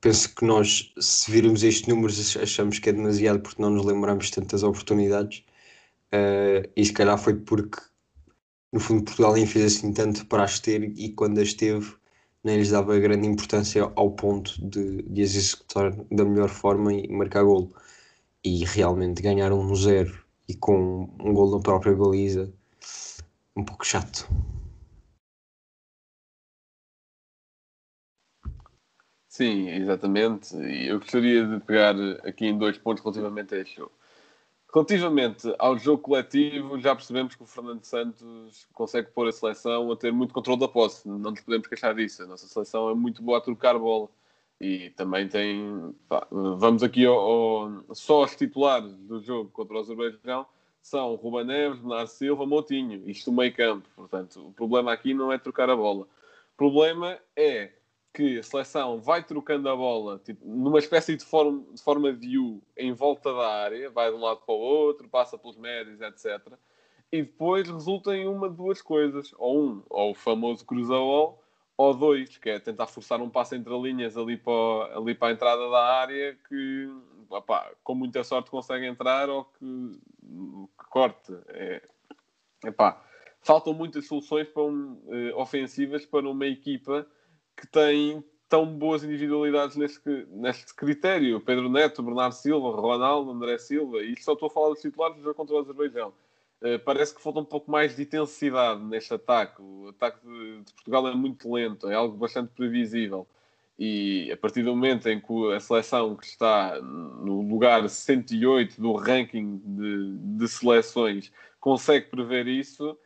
penso 0.00 0.34
que 0.34 0.44
nós, 0.44 0.92
se 0.98 1.30
virmos 1.30 1.62
estes 1.62 1.86
números, 1.86 2.36
achamos 2.36 2.78
que 2.78 2.90
é 2.90 2.92
demasiado 2.92 3.40
porque 3.40 3.60
não 3.60 3.70
nos 3.70 3.84
lembramos 3.84 4.26
de 4.26 4.32
tantas 4.32 4.62
oportunidades. 4.62 5.44
e 6.76 6.84
se 6.84 6.92
calhar 6.92 7.18
foi 7.18 7.34
porque 7.34 7.80
no 8.72 8.80
fundo 8.80 9.04
Portugal 9.04 9.34
nem 9.34 9.46
fez 9.46 9.76
assim 9.76 9.92
tanto 9.92 10.26
para 10.26 10.44
as 10.44 10.58
ter 10.60 10.82
e 10.98 11.12
quando 11.12 11.40
as 11.40 11.54
teve 11.54 11.94
nem 12.44 12.58
lhes 12.58 12.70
dava 12.70 12.98
grande 12.98 13.26
importância 13.26 13.90
ao 13.96 14.10
ponto 14.10 14.52
de, 14.68 15.02
de 15.02 15.22
as 15.22 15.34
executar 15.34 15.92
da 16.10 16.24
melhor 16.24 16.50
forma 16.50 16.92
e 16.92 17.08
marcar 17.08 17.42
golo. 17.42 17.74
E 18.44 18.64
realmente 18.66 19.22
ganhar 19.22 19.52
um 19.52 19.74
zero 19.74 20.22
e 20.46 20.54
com 20.54 21.08
um 21.18 21.32
golo 21.32 21.56
na 21.56 21.62
própria 21.62 21.94
baliza, 21.94 22.52
um 23.56 23.64
pouco 23.64 23.86
chato. 23.86 24.28
Sim, 29.34 29.68
exatamente. 29.68 30.54
E 30.56 30.86
eu 30.86 31.00
gostaria 31.00 31.44
de 31.44 31.58
pegar 31.58 31.96
aqui 32.24 32.46
em 32.46 32.56
dois 32.56 32.78
pontos 32.78 33.02
relativamente 33.02 33.52
a 33.52 33.58
este 33.58 33.78
jogo. 33.78 33.90
Relativamente 34.72 35.52
ao 35.58 35.76
jogo 35.76 36.02
coletivo, 36.02 36.78
já 36.78 36.94
percebemos 36.94 37.34
que 37.34 37.42
o 37.42 37.46
Fernando 37.46 37.82
Santos 37.82 38.68
consegue 38.72 39.10
pôr 39.10 39.26
a 39.26 39.32
seleção 39.32 39.90
a 39.90 39.96
ter 39.96 40.12
muito 40.12 40.32
controle 40.32 40.60
da 40.60 40.68
posse. 40.68 41.08
Não 41.08 41.32
nos 41.32 41.40
podemos 41.40 41.66
queixar 41.66 41.96
disso. 41.96 42.22
A 42.22 42.26
nossa 42.26 42.46
seleção 42.46 42.88
é 42.88 42.94
muito 42.94 43.24
boa 43.24 43.38
a 43.38 43.40
trocar 43.40 43.76
bola. 43.76 44.08
E 44.60 44.90
também 44.90 45.26
tem. 45.26 45.92
Pá, 46.08 46.28
vamos 46.30 46.84
aqui 46.84 47.04
ao, 47.04 47.18
ao, 47.18 47.84
só 47.92 48.20
aos 48.20 48.36
titulares 48.36 48.94
do 48.94 49.20
jogo 49.20 49.50
contra 49.50 49.74
o 49.76 49.80
Azerbaijão 49.80 50.46
são 50.80 51.16
Ruba 51.16 51.42
Neves, 51.42 51.80
Bernardo 51.80 52.06
Silva, 52.06 52.46
Moutinho. 52.46 53.02
Isto 53.10 53.32
meio 53.32 53.52
campo. 53.52 53.88
Portanto, 53.96 54.46
o 54.46 54.52
problema 54.52 54.92
aqui 54.92 55.12
não 55.12 55.32
é 55.32 55.38
trocar 55.38 55.68
a 55.68 55.74
bola. 55.74 56.04
O 56.04 56.56
problema 56.56 57.18
é 57.34 57.72
que 58.14 58.38
a 58.38 58.42
seleção 58.44 59.00
vai 59.00 59.24
trocando 59.24 59.68
a 59.68 59.74
bola 59.74 60.20
tipo, 60.20 60.46
numa 60.46 60.78
espécie 60.78 61.16
de 61.16 61.24
forma, 61.24 61.64
de 61.72 61.82
forma 61.82 62.12
de 62.12 62.38
U 62.38 62.62
em 62.76 62.92
volta 62.92 63.34
da 63.34 63.52
área, 63.52 63.90
vai 63.90 64.08
de 64.08 64.16
um 64.16 64.20
lado 64.20 64.40
para 64.46 64.54
o 64.54 64.58
outro, 64.58 65.08
passa 65.08 65.36
pelos 65.36 65.56
médios, 65.56 66.00
etc. 66.00 66.54
E 67.10 67.22
depois 67.22 67.68
resulta 67.68 68.16
em 68.16 68.28
uma 68.28 68.48
de 68.48 68.56
duas 68.56 68.80
coisas: 68.80 69.34
ou 69.36 69.60
um, 69.60 69.82
ou 69.90 70.12
o 70.12 70.14
famoso 70.14 70.64
cruza-ol, 70.64 71.42
ou 71.76 71.92
dois, 71.92 72.38
que 72.38 72.50
é 72.50 72.60
tentar 72.60 72.86
forçar 72.86 73.20
um 73.20 73.28
passo 73.28 73.56
entre 73.56 73.76
linhas 73.76 74.16
ali 74.16 74.36
para, 74.36 74.96
ali 74.96 75.12
para 75.12 75.28
a 75.28 75.32
entrada 75.32 75.68
da 75.68 75.84
área 75.84 76.38
que, 76.48 76.88
com 77.82 77.94
muita 77.96 78.22
sorte 78.22 78.48
consegue 78.48 78.86
entrar 78.86 79.28
ou 79.28 79.44
que, 79.44 80.00
que 80.78 80.88
corte. 80.88 81.36
É, 81.48 81.82
epá, 82.64 83.04
faltam 83.40 83.74
muitas 83.74 84.06
soluções 84.06 84.46
para 84.48 84.62
um, 84.62 85.02
eh, 85.08 85.34
ofensivas 85.34 86.06
para 86.06 86.28
uma 86.28 86.46
equipa 86.46 87.04
que 87.56 87.66
tem 87.66 88.22
tão 88.48 88.66
boas 88.66 89.02
individualidades 89.02 89.76
neste, 89.76 90.26
neste 90.30 90.74
critério. 90.74 91.40
Pedro 91.40 91.68
Neto, 91.68 92.02
Bernardo 92.02 92.34
Silva, 92.34 92.70
Ronaldo, 92.70 93.30
André 93.32 93.58
Silva. 93.58 94.02
E 94.02 94.14
só 94.22 94.34
estou 94.34 94.46
a 94.46 94.50
falar 94.50 94.68
dos 94.68 94.80
titulares 94.80 95.16
do 95.16 95.22
jogo 95.22 95.34
contra 95.34 95.56
o 95.56 95.58
Azerbaijão. 95.58 96.12
Uh, 96.62 96.78
parece 96.84 97.14
que 97.14 97.20
falta 97.20 97.40
um 97.40 97.44
pouco 97.44 97.70
mais 97.70 97.96
de 97.96 98.02
intensidade 98.02 98.82
neste 98.82 99.12
ataque. 99.12 99.60
O 99.60 99.88
ataque 99.88 100.26
de, 100.26 100.62
de, 100.62 100.72
Portugal 100.72 101.08
é 101.08 101.14
muito 101.14 101.52
lento, 101.52 101.90
é 101.90 101.94
algo 101.94 102.16
bastante 102.16 102.52
previsível. 102.54 103.26
E 103.78 104.30
a 104.32 104.36
partir 104.36 104.62
do 104.62 104.70
momento 104.70 105.08
em 105.08 105.20
que 105.20 105.52
a 105.52 105.58
seleção 105.58 106.14
que 106.14 106.24
está 106.24 106.80
no 106.80 107.42
lugar 107.42 107.88
108 107.88 108.80
do 108.80 108.92
ranking 108.94 109.60
de, 109.64 110.16
de 110.38 110.48
seleções 110.48 111.32
consegue 111.58 112.06
prever 112.06 112.46
isso, 112.46 112.96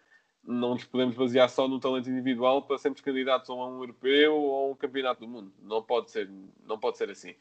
não 0.49 0.75
nos 0.75 0.85
podemos 0.85 1.15
basear 1.15 1.49
só 1.51 1.69
no 1.69 1.79
talento 1.79 2.09
individual 2.09 2.63
para 2.63 2.79
sermos 2.79 3.03
candidatos 3.03 3.51
a 3.51 3.55
um 3.55 3.81
europeu 3.81 4.35
ou 4.35 4.69
a 4.69 4.73
um 4.73 4.75
campeonato 4.75 5.21
do 5.21 5.29
mundo. 5.29 5.53
Não 5.63 5.83
pode 5.83 6.11
ser, 6.11 6.31
não 6.67 6.79
pode 6.79 6.97
ser 6.97 7.11
assim. 7.11 7.35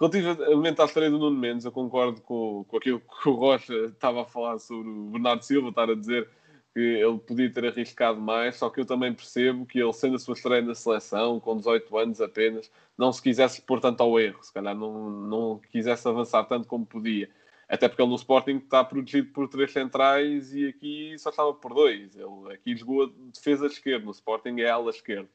Relativamente 0.00 0.80
à 0.80 0.84
história 0.84 1.10
do 1.10 1.18
Nuno 1.18 1.36
Mendes, 1.36 1.64
eu 1.64 1.72
concordo 1.72 2.20
com, 2.22 2.64
com 2.66 2.76
aquilo 2.76 3.00
que 3.00 3.28
o 3.28 3.34
Rocha 3.34 3.74
estava 3.86 4.22
a 4.22 4.24
falar 4.24 4.58
sobre 4.58 4.88
o 4.88 5.10
Bernardo 5.10 5.44
Silva, 5.44 5.68
estar 5.68 5.90
a 5.90 5.94
dizer 5.94 6.28
que 6.72 6.80
ele 6.80 7.18
podia 7.18 7.52
ter 7.52 7.66
arriscado 7.66 8.20
mais, 8.20 8.56
só 8.56 8.70
que 8.70 8.80
eu 8.80 8.86
também 8.86 9.12
percebo 9.12 9.66
que 9.66 9.80
ele, 9.80 9.92
sendo 9.92 10.16
a 10.16 10.18
sua 10.18 10.34
estreia 10.34 10.62
na 10.62 10.74
seleção, 10.74 11.40
com 11.40 11.56
18 11.56 11.98
anos 11.98 12.20
apenas, 12.20 12.70
não 12.96 13.12
se 13.12 13.20
quisesse 13.20 13.60
pôr 13.60 13.80
tanto 13.80 14.02
ao 14.02 14.18
erro, 14.18 14.42
se 14.42 14.52
calhar 14.52 14.74
não, 14.74 15.10
não 15.10 15.60
quisesse 15.70 16.06
avançar 16.08 16.44
tanto 16.44 16.68
como 16.68 16.86
podia. 16.86 17.28
Até 17.68 17.86
porque 17.86 18.00
ele 18.00 18.10
no 18.10 18.16
Sporting 18.16 18.56
está 18.56 18.82
protegido 18.82 19.30
por 19.32 19.46
três 19.46 19.72
centrais 19.72 20.54
e 20.54 20.68
aqui 20.68 21.14
só 21.18 21.28
estava 21.28 21.52
por 21.52 21.74
dois. 21.74 22.16
Ele 22.16 22.54
aqui 22.54 22.74
jogou 22.74 23.08
defesa 23.08 23.66
esquerda, 23.66 24.06
no 24.06 24.12
Sporting 24.12 24.60
é 24.60 24.70
ala 24.70 24.90
esquerda. 24.90 25.28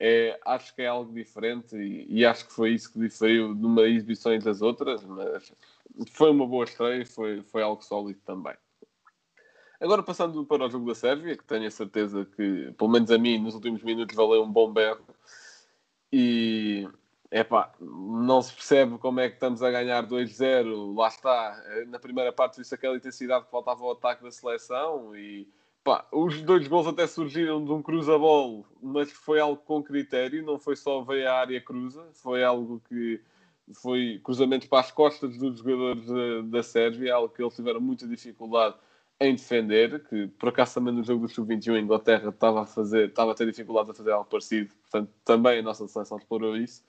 É, 0.00 0.38
acho 0.44 0.74
que 0.74 0.82
é 0.82 0.86
algo 0.86 1.12
diferente 1.12 1.76
e, 1.76 2.06
e, 2.08 2.24
acho 2.24 2.46
que 2.46 2.52
foi 2.52 2.70
isso 2.70 2.92
que 2.92 3.00
diferiu 3.00 3.52
de 3.52 3.66
uma 3.66 3.82
exibição 3.82 4.32
entre 4.32 4.48
as 4.48 4.62
outras, 4.62 5.04
mas 5.04 5.52
foi 6.12 6.30
uma 6.30 6.46
boa 6.46 6.64
estreia 6.64 7.02
e 7.02 7.04
foi, 7.04 7.42
foi 7.42 7.62
algo 7.62 7.82
sólido 7.82 8.20
também. 8.24 8.54
Agora 9.80 10.02
passando 10.02 10.44
para 10.44 10.66
o 10.66 10.70
jogo 10.70 10.86
da 10.86 10.94
Sérvia, 10.94 11.36
que 11.36 11.44
tenho 11.44 11.66
a 11.66 11.70
certeza 11.70 12.24
que, 12.24 12.72
pelo 12.76 12.90
menos 12.90 13.10
a 13.10 13.18
mim, 13.18 13.38
nos 13.38 13.54
últimos 13.54 13.82
minutos 13.82 14.14
valeu 14.14 14.42
um 14.42 14.50
bom 14.50 14.72
berro. 14.72 15.04
E 16.12 16.88
Epá, 17.30 17.74
não 17.78 18.40
se 18.40 18.54
percebe 18.54 18.96
como 18.96 19.20
é 19.20 19.28
que 19.28 19.34
estamos 19.34 19.62
a 19.62 19.70
ganhar 19.70 20.06
2-0. 20.06 20.96
Lá 20.96 21.08
está, 21.08 21.62
na 21.88 21.98
primeira 21.98 22.32
parte 22.32 22.56
viu-se 22.56 22.74
aquela 22.74 22.96
intensidade 22.96 23.44
que 23.44 23.50
faltava 23.50 23.84
ao 23.84 23.92
ataque 23.92 24.22
da 24.22 24.30
seleção 24.30 25.14
e 25.14 25.46
pá, 25.84 26.06
os 26.10 26.40
dois 26.40 26.66
gols 26.66 26.86
até 26.86 27.06
surgiram 27.06 27.62
de 27.62 27.70
um 27.70 27.82
cruza-bol, 27.82 28.66
mas 28.82 29.12
foi 29.12 29.40
algo 29.40 29.60
com 29.62 29.82
critério, 29.82 30.44
não 30.44 30.58
foi 30.58 30.74
só 30.74 31.02
veio 31.02 31.28
a 31.28 31.34
área 31.34 31.60
cruza, 31.60 32.02
foi 32.14 32.42
algo 32.42 32.80
que 32.88 33.20
foi 33.74 34.20
cruzamentos 34.24 34.66
para 34.66 34.80
as 34.80 34.90
costas 34.90 35.36
dos 35.36 35.58
jogadores 35.58 36.06
da, 36.06 36.40
da 36.42 36.62
Sérvia, 36.62 37.14
algo 37.14 37.28
que 37.28 37.42
eles 37.42 37.54
tiveram 37.54 37.80
muita 37.80 38.06
dificuldade 38.06 38.76
em 39.20 39.34
defender, 39.34 40.02
que 40.08 40.28
por 40.28 40.48
acaso 40.48 40.74
também 40.74 40.94
no 40.94 41.02
jogo 41.02 41.26
do 41.26 41.32
Sub-21 41.32 41.76
a 41.76 41.80
Inglaterra 41.80 42.30
estava 42.30 42.62
a 42.62 42.66
fazer, 42.66 43.08
estava 43.08 43.32
a 43.32 43.34
ter 43.34 43.46
dificuldade 43.46 43.90
a 43.90 43.94
fazer 43.94 44.12
algo 44.12 44.30
parecido, 44.30 44.74
portanto 44.82 45.10
também 45.24 45.58
a 45.58 45.62
nossa 45.62 45.86
seleção 45.86 46.16
explorou 46.16 46.56
isso 46.56 46.82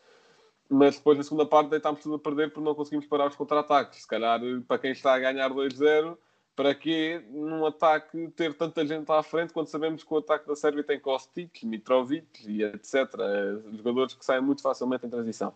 mas 0.70 0.98
depois 0.98 1.18
na 1.18 1.24
segunda 1.24 1.46
parte 1.46 1.70
deitámos 1.70 2.02
tudo 2.02 2.16
a 2.16 2.20
perder 2.20 2.52
porque 2.52 2.66
não 2.66 2.76
conseguimos 2.76 3.08
parar 3.08 3.28
os 3.28 3.36
contra-ataques. 3.36 4.02
Se 4.02 4.08
calhar, 4.08 4.40
para 4.68 4.78
quem 4.78 4.92
está 4.92 5.16
a 5.16 5.20
ganhar 5.20 5.50
2-0, 5.50 6.16
para 6.56 6.76
que 6.76 7.24
num 7.32 7.66
ataque 7.66 8.28
ter 8.36 8.54
tanta 8.54 8.86
gente 8.86 9.10
à 9.12 9.24
frente 9.24 9.52
quando 9.54 9.68
sabemos 9.68 10.04
que 10.04 10.14
o 10.14 10.18
ataque 10.18 10.48
da 10.48 10.56
Sérvia 10.56 10.84
tem 10.84 11.00
Kostic, 11.00 11.64
Mitrovic 11.64 12.46
e 12.46 12.64
etc. 12.64 12.94
Eh, 13.18 13.78
jogadores 13.78 14.14
que 14.14 14.24
saem 14.24 14.42
muito 14.42 14.62
facilmente 14.62 15.06
em 15.06 15.10
transição. 15.10 15.54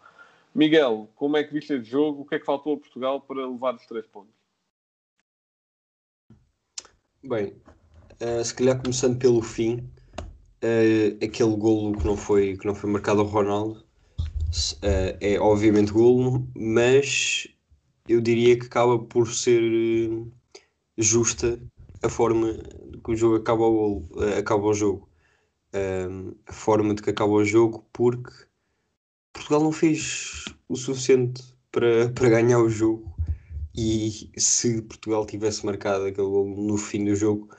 Miguel, 0.56 1.10
como 1.16 1.36
é 1.36 1.44
que 1.44 1.54
viste 1.54 1.74
este 1.74 1.90
jogo? 1.90 2.22
O 2.22 2.26
que 2.26 2.36
é 2.36 2.40
que 2.40 2.46
faltou 2.46 2.76
a 2.76 2.78
Portugal 2.78 3.22
para 3.22 3.46
levar 3.46 3.76
os 3.76 3.86
três 3.86 4.08
pontos? 4.08 4.34
Bem, 7.24 7.54
uh, 8.22 8.44
se 8.44 8.54
calhar 8.56 8.82
começando 8.82 9.20
pelo 9.20 9.42
fim, 9.42 9.80
uh, 10.64 11.24
aquele 11.24 11.56
golo 11.56 11.98
que 11.98 12.06
não 12.06 12.16
foi, 12.16 12.56
que 12.58 12.66
não 12.66 12.76
foi 12.76 12.90
marcado 12.90 13.22
ao 13.22 13.28
Ronaldo, 13.28 13.83
uh, 14.84 15.18
é 15.20 15.40
obviamente 15.40 15.92
golo, 15.92 16.48
mas 16.56 17.48
eu 18.08 18.22
diria 18.22 18.58
que 18.58 18.66
acaba 18.66 19.00
por 19.00 19.28
ser 19.34 19.62
eh, 19.62 20.26
justa 20.98 21.60
a 22.02 22.10
forma 22.10 22.54
que 23.04 23.12
o 23.12 23.16
jogo 23.16 23.38
acaba 23.38 23.64
o, 23.64 23.72
golo, 23.72 24.24
eh, 24.24 24.38
acaba 24.40 24.66
o 24.66 24.74
jogo. 24.74 25.10
Um, 25.76 26.36
a 26.46 26.54
forma 26.54 26.94
de 26.94 27.02
que 27.02 27.10
acaba 27.10 27.32
o 27.32 27.44
jogo, 27.44 27.88
porque 27.92 28.32
Portugal 29.34 29.64
não 29.64 29.72
fez 29.72 30.46
o 30.70 30.76
suficiente 30.76 31.42
para, 31.72 32.10
para 32.14 32.30
ganhar 32.30 32.60
o 32.60 32.70
jogo. 32.70 33.16
E 33.76 34.30
se 34.38 34.82
Portugal 34.84 35.26
tivesse 35.26 35.66
marcado 35.66 36.06
aquele 36.06 36.28
gol 36.28 36.48
no 36.48 36.78
fim 36.78 37.06
do 37.06 37.16
jogo, 37.16 37.50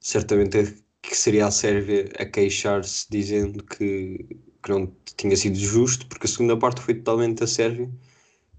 certamente 0.00 0.84
que 1.00 1.16
seria 1.16 1.46
a 1.46 1.50
Sérvia 1.50 2.10
a 2.18 2.26
queixar-se 2.26 3.06
dizendo 3.10 3.64
que, 3.64 4.38
que 4.62 4.70
não 4.70 4.90
tinha 5.16 5.36
sido 5.36 5.56
justo, 5.56 6.06
porque 6.06 6.26
a 6.26 6.30
segunda 6.30 6.56
parte 6.56 6.80
foi 6.80 6.94
totalmente 6.94 7.40
da 7.40 7.46
Sérvia 7.46 7.90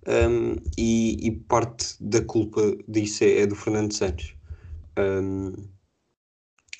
um, 0.08 0.56
e, 0.78 1.28
e, 1.28 1.32
parte 1.32 1.96
da 2.00 2.22
culpa 2.22 2.62
disso 2.88 3.24
é, 3.24 3.42
é 3.42 3.48
do 3.48 3.56
Fernando 3.56 3.94
Santos. 3.94 4.36
Um, 4.98 5.54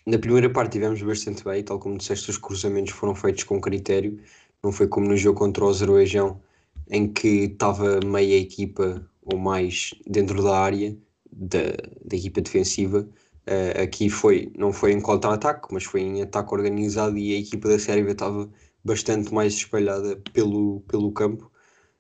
na 0.06 0.20
primeira 0.20 0.50
parte 0.50 0.74
tivemos 0.74 1.02
bastante 1.02 1.44
bem, 1.44 1.64
tal 1.64 1.80
como 1.80 1.98
disseste, 1.98 2.30
os 2.30 2.38
cruzamentos 2.38 2.92
foram 2.92 3.16
feitos 3.16 3.44
com 3.44 3.62
critério, 3.62 4.20
não 4.62 4.72
foi 4.72 4.88
como 4.88 5.08
no 5.08 5.16
jogo 5.16 5.40
contra 5.40 5.64
o 5.64 5.70
Azerbaijão, 5.70 6.42
em 6.90 7.12
que 7.12 7.46
estava 7.46 8.02
meia 8.06 8.38
equipa 8.38 9.08
ou 9.22 9.38
mais 9.38 9.94
dentro 10.06 10.44
da 10.44 10.58
área 10.58 10.98
da, 11.32 11.72
da 12.04 12.18
equipa 12.18 12.42
defensiva. 12.42 13.08
Uh, 13.48 13.82
aqui 13.82 14.10
foi, 14.10 14.52
não 14.58 14.72
foi 14.74 14.92
em 14.92 15.02
contra-ataque, 15.02 15.68
mas 15.72 15.84
foi 15.86 16.02
em 16.02 16.22
ataque 16.22 16.54
organizado 16.54 17.18
e 17.18 17.36
a 17.36 17.40
equipa 17.40 17.70
da 17.70 17.80
Sérvia 17.80 18.12
estava 18.12 18.50
bastante 18.84 19.34
mais 19.34 19.54
espalhada 19.54 20.18
pelo, 20.34 20.82
pelo 20.82 21.12
campo. 21.12 21.52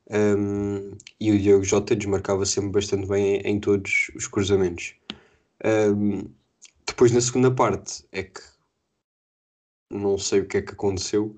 Um, 0.09 0.97
e 1.19 1.31
o 1.31 1.39
Diogo 1.39 1.63
Jota 1.63 1.95
desmarcava 1.95 2.45
sempre 2.45 2.71
bastante 2.71 3.07
bem 3.07 3.37
em, 3.37 3.55
em 3.55 3.59
todos 3.59 4.11
os 4.15 4.27
cruzamentos. 4.27 4.95
Um, 5.63 6.29
depois, 6.85 7.11
na 7.11 7.21
segunda 7.21 7.49
parte, 7.49 8.05
é 8.11 8.23
que 8.23 8.41
não 9.89 10.17
sei 10.17 10.41
o 10.41 10.47
que 10.47 10.57
é 10.57 10.61
que 10.61 10.73
aconteceu. 10.73 11.37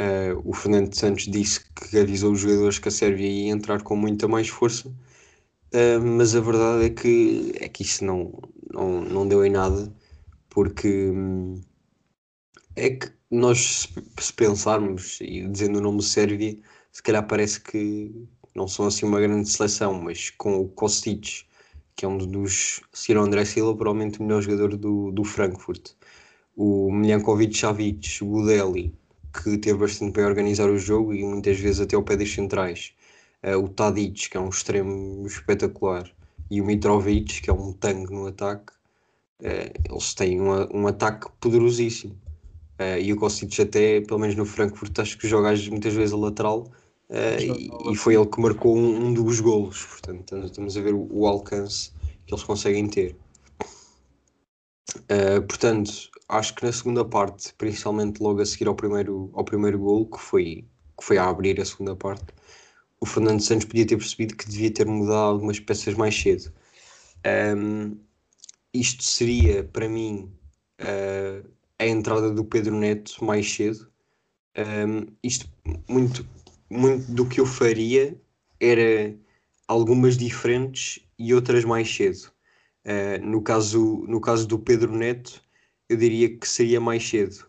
Uh, 0.00 0.40
o 0.44 0.54
Fernando 0.54 0.94
Santos 0.94 1.24
disse 1.24 1.60
que 1.74 1.98
avisou 1.98 2.32
os 2.32 2.40
jogadores 2.40 2.78
que 2.78 2.88
a 2.88 2.90
Sérvia 2.90 3.28
ia 3.28 3.50
entrar 3.50 3.82
com 3.82 3.94
muita 3.96 4.26
mais 4.26 4.48
força, 4.48 4.88
uh, 4.88 6.00
mas 6.16 6.34
a 6.34 6.40
verdade 6.40 6.86
é 6.86 6.90
que, 6.90 7.52
é 7.56 7.68
que 7.68 7.82
isso 7.82 8.04
não, 8.04 8.32
não, 8.72 9.02
não 9.02 9.28
deu 9.28 9.44
em 9.44 9.50
nada, 9.50 9.92
porque 10.48 11.10
hum, 11.10 11.60
é 12.76 12.90
que 12.90 13.10
nós, 13.30 13.88
se 14.18 14.32
pensarmos, 14.32 15.20
e 15.20 15.46
dizendo 15.46 15.78
o 15.78 15.82
nome 15.82 16.02
Sérvia, 16.02 16.58
se 16.92 17.02
calhar 17.02 17.26
parece 17.26 17.60
que 17.60 18.12
não 18.54 18.66
são 18.66 18.86
assim 18.86 19.06
uma 19.06 19.20
grande 19.20 19.48
seleção, 19.48 19.94
mas 19.94 20.30
com 20.30 20.60
o 20.60 20.68
Kostic, 20.68 21.46
que 21.94 22.04
é 22.04 22.08
um 22.08 22.18
dos, 22.18 22.80
se 22.92 23.14
o 23.14 23.20
André 23.20 23.44
Silva, 23.44 23.76
provavelmente 23.76 24.20
o 24.20 24.24
melhor 24.24 24.42
jogador 24.42 24.76
do, 24.76 25.12
do 25.12 25.24
Frankfurt, 25.24 25.90
o 26.56 26.90
Miljankovic 26.90 27.56
Savic, 27.56 28.22
o 28.24 28.26
Gudeli, 28.26 28.94
que 29.32 29.58
teve 29.58 29.78
bastante 29.78 30.12
bem 30.12 30.24
a 30.24 30.28
organizar 30.28 30.68
o 30.68 30.78
jogo 30.78 31.14
e 31.14 31.22
muitas 31.24 31.58
vezes 31.58 31.80
até 31.80 31.96
ao 31.96 32.02
pé 32.02 32.16
das 32.16 32.30
centrais, 32.30 32.92
uh, 33.44 33.56
o 33.56 33.68
Tadic, 33.68 34.30
que 34.30 34.36
é 34.36 34.40
um 34.40 34.48
extremo 34.48 35.26
espetacular, 35.26 36.10
e 36.50 36.60
o 36.60 36.64
Mitrovic, 36.64 37.42
que 37.42 37.50
é 37.50 37.52
um 37.52 37.72
tanque 37.72 38.12
no 38.12 38.26
ataque, 38.26 38.72
uh, 39.42 39.90
eles 39.90 40.14
têm 40.14 40.40
uma, 40.40 40.68
um 40.74 40.86
ataque 40.86 41.30
poderosíssimo. 41.40 42.16
Uh, 42.80 42.98
e 42.98 43.12
o 43.12 43.16
Kostic 43.16 43.60
até, 43.60 44.00
pelo 44.00 44.18
menos 44.18 44.34
no 44.34 44.46
Frankfurt, 44.46 44.98
acho 44.98 45.18
que 45.18 45.28
joga 45.28 45.52
muitas 45.70 45.92
vezes 45.92 46.14
a 46.14 46.16
lateral 46.16 46.70
Uh, 47.10 47.42
e, 47.42 47.92
e, 47.92 47.96
foi 47.96 48.14
ele 48.14 48.26
que 48.26 48.40
marcou 48.40 48.76
um, 48.76 49.06
um 49.06 49.12
dos 49.12 49.40
golos. 49.40 49.84
Portanto, 49.84 50.36
estamos 50.46 50.76
a 50.76 50.80
ver 50.80 50.94
o, 50.94 51.08
o 51.10 51.26
alcance 51.26 51.90
que 52.24 52.32
eles 52.32 52.44
conseguem 52.44 52.88
ter. 52.88 53.16
Uh, 54.96 55.42
portanto, 55.48 55.90
acho 56.28 56.54
que 56.54 56.64
na 56.64 56.72
segunda 56.72 57.04
parte, 57.04 57.52
principalmente 57.54 58.22
logo 58.22 58.40
a 58.40 58.46
seguir 58.46 58.68
ao 58.68 58.76
primeiro, 58.76 59.28
ao 59.32 59.44
primeiro 59.44 59.80
gol, 59.80 60.06
que 60.06 60.20
foi, 60.20 60.64
que 60.96 61.04
foi 61.04 61.18
a 61.18 61.28
abrir 61.28 61.60
a 61.60 61.64
segunda 61.64 61.96
parte, 61.96 62.26
o 63.00 63.06
Fernando 63.06 63.40
Santos 63.40 63.64
podia 63.64 63.86
ter 63.86 63.96
percebido 63.96 64.36
que 64.36 64.48
devia 64.48 64.70
ter 64.70 64.86
mudado 64.86 65.30
algumas 65.30 65.58
peças 65.58 65.94
mais 65.94 66.14
cedo. 66.14 66.52
Um, 67.56 67.98
isto 68.72 69.02
seria, 69.02 69.64
para 69.64 69.88
mim, 69.88 70.30
a 71.80 71.86
entrada 71.86 72.30
do 72.30 72.44
Pedro 72.44 72.76
Neto 72.76 73.24
mais 73.24 73.50
cedo. 73.50 73.90
Um, 74.56 75.06
isto 75.24 75.50
muito 75.88 76.26
muito 76.70 77.10
do 77.10 77.26
que 77.26 77.40
eu 77.40 77.46
faria 77.46 78.16
era 78.60 79.16
algumas 79.66 80.16
diferentes 80.16 81.04
e 81.18 81.34
outras 81.34 81.64
mais 81.64 81.92
cedo. 81.92 82.30
Uh, 82.84 83.24
no, 83.26 83.42
caso, 83.42 84.04
no 84.06 84.20
caso 84.20 84.46
do 84.46 84.58
Pedro 84.58 84.94
Neto, 84.94 85.42
eu 85.88 85.96
diria 85.96 86.36
que 86.36 86.48
seria 86.48 86.80
mais 86.80 87.08
cedo. 87.08 87.46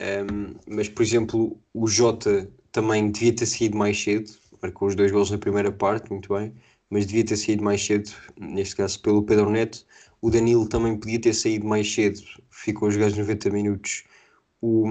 Um, 0.00 0.54
mas, 0.66 0.88
por 0.88 1.02
exemplo, 1.02 1.60
o 1.72 1.86
Jota 1.86 2.50
também 2.72 3.10
devia 3.10 3.34
ter 3.34 3.46
saído 3.46 3.76
mais 3.76 4.02
cedo, 4.02 4.30
marcou 4.62 4.88
os 4.88 4.94
dois 4.94 5.12
gols 5.12 5.30
na 5.30 5.38
primeira 5.38 5.70
parte, 5.70 6.10
muito 6.10 6.34
bem, 6.34 6.54
mas 6.94 7.06
devia 7.06 7.24
ter 7.24 7.36
saído 7.36 7.64
mais 7.64 7.84
cedo, 7.84 8.08
neste 8.40 8.76
caso 8.76 9.02
pelo 9.02 9.24
Pedro 9.24 9.50
Neto. 9.50 9.84
O 10.22 10.30
Danilo 10.30 10.68
também 10.68 10.96
podia 10.96 11.20
ter 11.20 11.34
saído 11.34 11.66
mais 11.66 11.92
cedo, 11.92 12.20
ficou 12.50 12.86
a 12.86 12.90
jogar 12.92 13.08
os 13.08 13.18
90 13.18 13.50
minutos 13.50 14.04
o, 14.60 14.84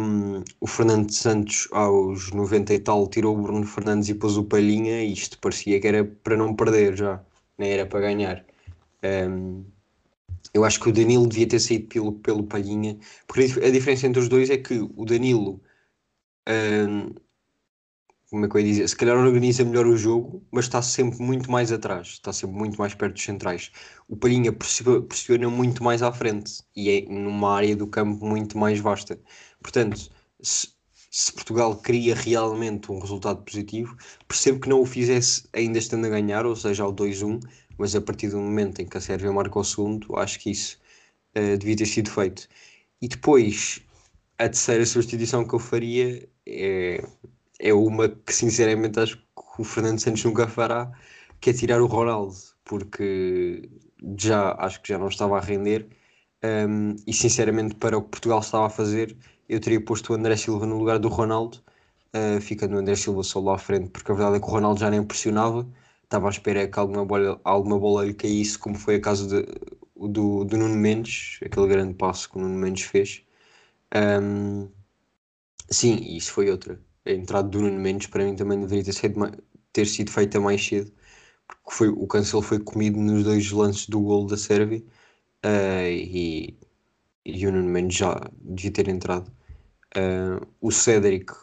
o 0.60 0.68
Fernando 0.68 1.10
Santos 1.12 1.70
aos 1.72 2.30
90 2.32 2.74
e 2.74 2.80
tal 2.80 3.08
tirou 3.08 3.38
o 3.38 3.42
Bruno 3.42 3.66
Fernandes 3.66 4.10
e 4.10 4.16
pôs 4.16 4.36
o 4.38 4.44
Palhinha 4.44 5.02
isto 5.04 5.40
parecia 5.40 5.80
que 5.80 5.88
era 5.88 6.04
para 6.04 6.36
não 6.36 6.54
perder 6.56 6.98
já, 6.98 7.24
nem 7.58 7.72
era 7.72 7.86
para 7.86 8.02
ganhar. 8.02 8.46
Um, 9.04 9.64
eu 10.54 10.66
acho 10.66 10.80
que 10.82 10.90
o 10.90 10.94
Danilo 10.94 11.26
devia 11.26 11.48
ter 11.48 11.60
saído 11.60 11.88
pelo, 11.88 12.14
pelo 12.14 12.44
Palhinha, 12.44 12.98
porque 13.28 13.44
a 13.66 13.72
diferença 13.72 14.08
entre 14.08 14.22
os 14.22 14.28
dois 14.28 14.50
é 14.50 14.58
que 14.58 14.74
o 14.96 15.06
Danilo 15.06 15.62
um, 16.50 17.16
como 18.34 18.48
é 18.48 18.50
que 18.50 18.56
eu 18.56 18.62
ia 18.62 18.66
dizer, 18.66 18.90
se 18.90 18.96
calhar 18.96 19.16
organiza 19.16 19.64
melhor 19.64 19.86
o 19.86 19.96
jogo, 19.96 20.44
mas 20.52 20.66
está 20.66 20.82
sempre 20.82 21.22
muito 21.22 21.52
mais 21.52 21.72
atrás, 21.72 22.08
está 22.08 22.34
sempre 22.34 22.56
muito 22.56 22.80
mais 22.80 22.96
perto 22.96 23.14
dos 23.14 23.24
centrais. 23.24 23.72
O 24.10 24.18
Palhinha 24.18 24.52
pressiona 24.52 25.52
muito 25.52 25.84
mais 25.84 26.02
à 26.02 26.12
frente 26.12 26.64
e 26.76 26.90
é 26.90 27.02
numa 27.02 27.54
área 27.56 27.76
do 27.76 27.86
campo 27.86 28.26
muito 28.26 28.58
mais 28.58 28.80
vasta. 28.80 29.20
Portanto, 29.62 30.10
se, 30.42 30.68
se 31.12 31.32
Portugal 31.32 31.76
queria 31.78 32.16
realmente 32.16 32.92
um 32.92 32.98
resultado 32.98 33.44
positivo, 33.44 33.96
percebo 34.28 34.60
que 34.60 34.68
não 34.68 34.82
o 34.82 34.86
fizesse 34.88 35.48
ainda 35.54 35.78
estando 35.78 36.06
a 36.06 36.10
ganhar, 36.10 36.44
ou 36.44 36.56
seja, 36.56 36.82
ao 36.82 36.92
2-1, 36.92 37.40
mas 37.78 37.96
a 37.96 38.02
partir 38.02 38.30
do 38.30 38.40
momento 38.40 38.82
em 38.82 38.88
que 38.88 38.98
a 38.98 39.02
Sérvia 39.02 39.32
marca 39.32 39.60
o 39.60 39.64
segundo, 39.64 40.18
acho 40.18 40.40
que 40.40 40.50
isso 40.50 40.80
uh, 41.38 41.56
devia 41.56 41.76
ter 41.76 41.86
sido 41.86 42.10
feito. 42.10 42.48
E 43.00 43.08
depois, 43.08 43.80
a 44.40 44.46
terceira 44.46 44.88
substituição 44.88 45.48
que 45.48 45.54
eu 45.54 45.60
faria 45.60 46.28
é 46.48 47.04
é 47.64 47.74
uma 47.74 48.10
que 48.10 48.34
sinceramente 48.34 49.00
acho 49.00 49.18
que 49.18 49.62
o 49.62 49.64
Fernando 49.64 50.00
Santos 50.00 50.24
nunca 50.26 50.48
fará, 50.48 50.92
que 51.40 51.50
é 51.52 51.54
tirar 51.54 51.82
o 51.82 51.88
Ronaldo, 51.88 52.36
porque 52.66 53.70
já 54.20 54.54
acho 54.60 54.82
que 54.82 54.90
já 54.90 54.98
não 55.00 55.08
estava 55.08 55.38
a 55.38 55.42
render. 55.42 55.88
Um, 56.44 56.96
e 57.08 57.14
sinceramente 57.14 57.76
para 57.76 57.98
o 57.98 58.04
que 58.04 58.10
Portugal 58.10 58.40
estava 58.40 58.66
a 58.68 58.70
fazer 58.70 59.18
eu 59.48 59.60
teria 59.62 59.80
posto 59.84 60.12
o 60.12 60.16
André 60.16 60.36
Silva 60.36 60.66
no 60.66 60.78
lugar 60.78 61.00
do 61.00 61.08
Ronaldo, 61.08 61.60
uh, 62.14 62.42
ficando 62.42 62.76
o 62.76 62.80
André 62.80 62.96
Silva 62.96 63.24
só 63.24 63.40
lá 63.40 63.56
à 63.56 63.58
frente, 63.58 63.90
porque 63.90 64.12
a 64.12 64.16
verdade 64.16 64.38
é 64.38 64.40
que 64.40 64.46
o 64.46 64.50
Ronaldo 64.50 64.80
já 64.80 64.90
nem 64.90 65.04
pressionava, 65.04 65.68
estava 66.04 66.28
à 66.28 66.32
espera 66.32 66.68
que 66.68 66.80
alguma 66.80 67.06
bola, 67.06 67.40
alguma 67.44 67.80
bola 67.80 68.06
lhe 68.06 68.14
caísse, 68.14 68.58
como 68.58 68.76
foi 68.78 68.96
a 68.96 69.02
caso 69.02 69.28
de, 69.28 69.46
do, 69.96 70.44
do 70.46 70.58
Nuno 70.58 70.76
Mendes, 70.76 71.40
aquele 71.46 71.68
grande 71.68 71.94
passo 71.96 72.30
que 72.30 72.38
o 72.38 72.42
Nuno 72.42 72.58
Mendes 72.58 72.84
fez. 72.84 73.24
Um, 73.96 74.70
sim, 75.70 75.96
isso 76.16 76.32
foi 76.34 76.50
outra 76.52 76.80
a 77.06 77.12
entrada 77.12 77.48
do 77.50 77.62
Nuno 77.62 77.80
Mendes 77.80 78.08
para 78.08 78.24
mim 78.26 78.36
também 78.36 78.60
deveria 78.60 78.84
ter 78.84 78.94
sido, 78.94 79.44
ter 79.72 79.86
sido 79.86 80.12
feita 80.12 80.40
mais 80.40 80.66
cedo, 80.66 80.92
porque 81.48 81.72
foi, 81.72 81.90
o 81.90 82.08
Cancelo 82.08 82.42
foi 82.42 82.60
comido 82.60 83.00
nos 83.00 83.24
dois 83.24 83.52
lances 83.52 83.88
do 83.88 84.00
gol 84.02 84.28
da 84.28 84.38
Sérvia 84.38 84.84
uh, 85.46 85.88
e, 85.90 86.58
e 87.26 87.48
o 87.48 87.52
Nuno 87.52 87.70
Mendes 87.70 87.98
já 87.98 88.20
devia 88.42 88.72
ter 88.72 88.88
entrado. 88.88 89.32
Uh, 89.96 90.46
o 90.62 90.72
Cédric, 90.72 91.34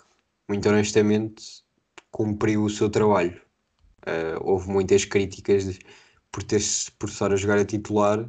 muito 0.49 0.69
honestamente, 0.69 1.65
cumpriu 2.11 2.65
o 2.65 2.71
seu 2.71 2.91
trabalho. 2.91 3.41
Uh, 4.07 4.41
houve 4.43 4.69
muitas 4.71 5.05
críticas 5.05 5.65
de, 5.67 5.79
por, 6.33 6.43
ter, 6.43 6.63
por 6.99 7.09
estar 7.09 7.33
a 7.33 7.37
jogar 7.37 7.59
a 7.59 7.65
titular, 7.65 8.29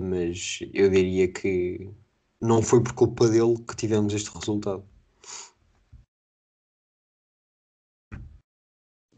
mas 0.00 0.60
eu 0.72 0.88
diria 0.88 1.30
que 1.30 1.90
não 2.40 2.62
foi 2.62 2.82
por 2.82 2.94
culpa 2.94 3.28
dele 3.28 3.56
que 3.68 3.76
tivemos 3.76 4.14
este 4.14 4.30
resultado. 4.30 4.84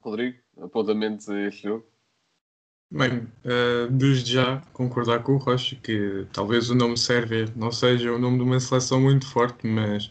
Rodrigo, 0.00 0.38
apontamentos 0.60 1.28
a 1.28 1.40
este 1.48 1.64
jogo? 1.64 1.86
Bem, 2.92 3.18
uh, 3.44 3.90
desde 3.90 4.32
já 4.32 4.60
concordar 4.72 5.22
com 5.22 5.34
o 5.34 5.38
Rocha 5.38 5.76
que 5.76 6.26
talvez 6.32 6.70
o 6.70 6.74
nome 6.74 6.96
Sérvia 6.96 7.46
não 7.54 7.70
seja 7.70 8.12
o 8.12 8.18
nome 8.18 8.38
de 8.38 8.42
uma 8.42 8.58
seleção 8.58 9.00
muito 9.00 9.26
forte, 9.26 9.66
mas 9.66 10.10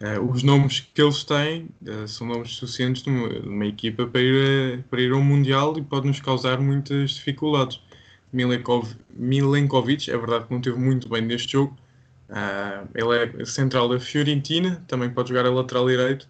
Uh, 0.00 0.22
os 0.30 0.44
nomes 0.44 0.78
que 0.94 1.02
eles 1.02 1.24
têm 1.24 1.68
uh, 1.82 2.06
são 2.06 2.24
nomes 2.28 2.52
suficientes 2.52 3.02
de 3.02 3.10
uma, 3.10 3.66
equipa 3.66 4.06
para 4.06 4.20
ir, 4.20 4.78
a, 4.78 4.88
para 4.88 5.00
ir 5.00 5.10
ao 5.10 5.20
Mundial 5.20 5.76
e 5.76 5.82
pode 5.82 6.06
nos 6.06 6.20
causar 6.20 6.60
muitas 6.60 7.12
dificuldades. 7.12 7.80
Milenkov, 8.32 8.94
Milenkovic, 9.10 10.08
é 10.08 10.16
verdade 10.16 10.46
que 10.46 10.52
não 10.54 10.60
teve 10.60 10.78
muito 10.78 11.08
bem 11.08 11.22
neste 11.22 11.52
jogo. 11.52 11.76
Uh, 12.28 12.88
ele 12.94 13.40
é 13.40 13.44
central 13.44 13.88
da 13.88 13.98
Fiorentina, 13.98 14.84
também 14.86 15.10
pode 15.10 15.30
jogar 15.30 15.46
a 15.46 15.50
lateral 15.50 15.88
direito. 15.88 16.28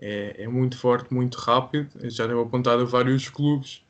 É, 0.00 0.44
é 0.44 0.48
muito 0.48 0.78
forte, 0.78 1.12
muito 1.12 1.38
rápido. 1.38 1.88
Já 2.04 2.26
deu 2.26 2.40
apontado 2.40 2.82
a 2.82 2.84
vários 2.84 3.28
clubes 3.28 3.82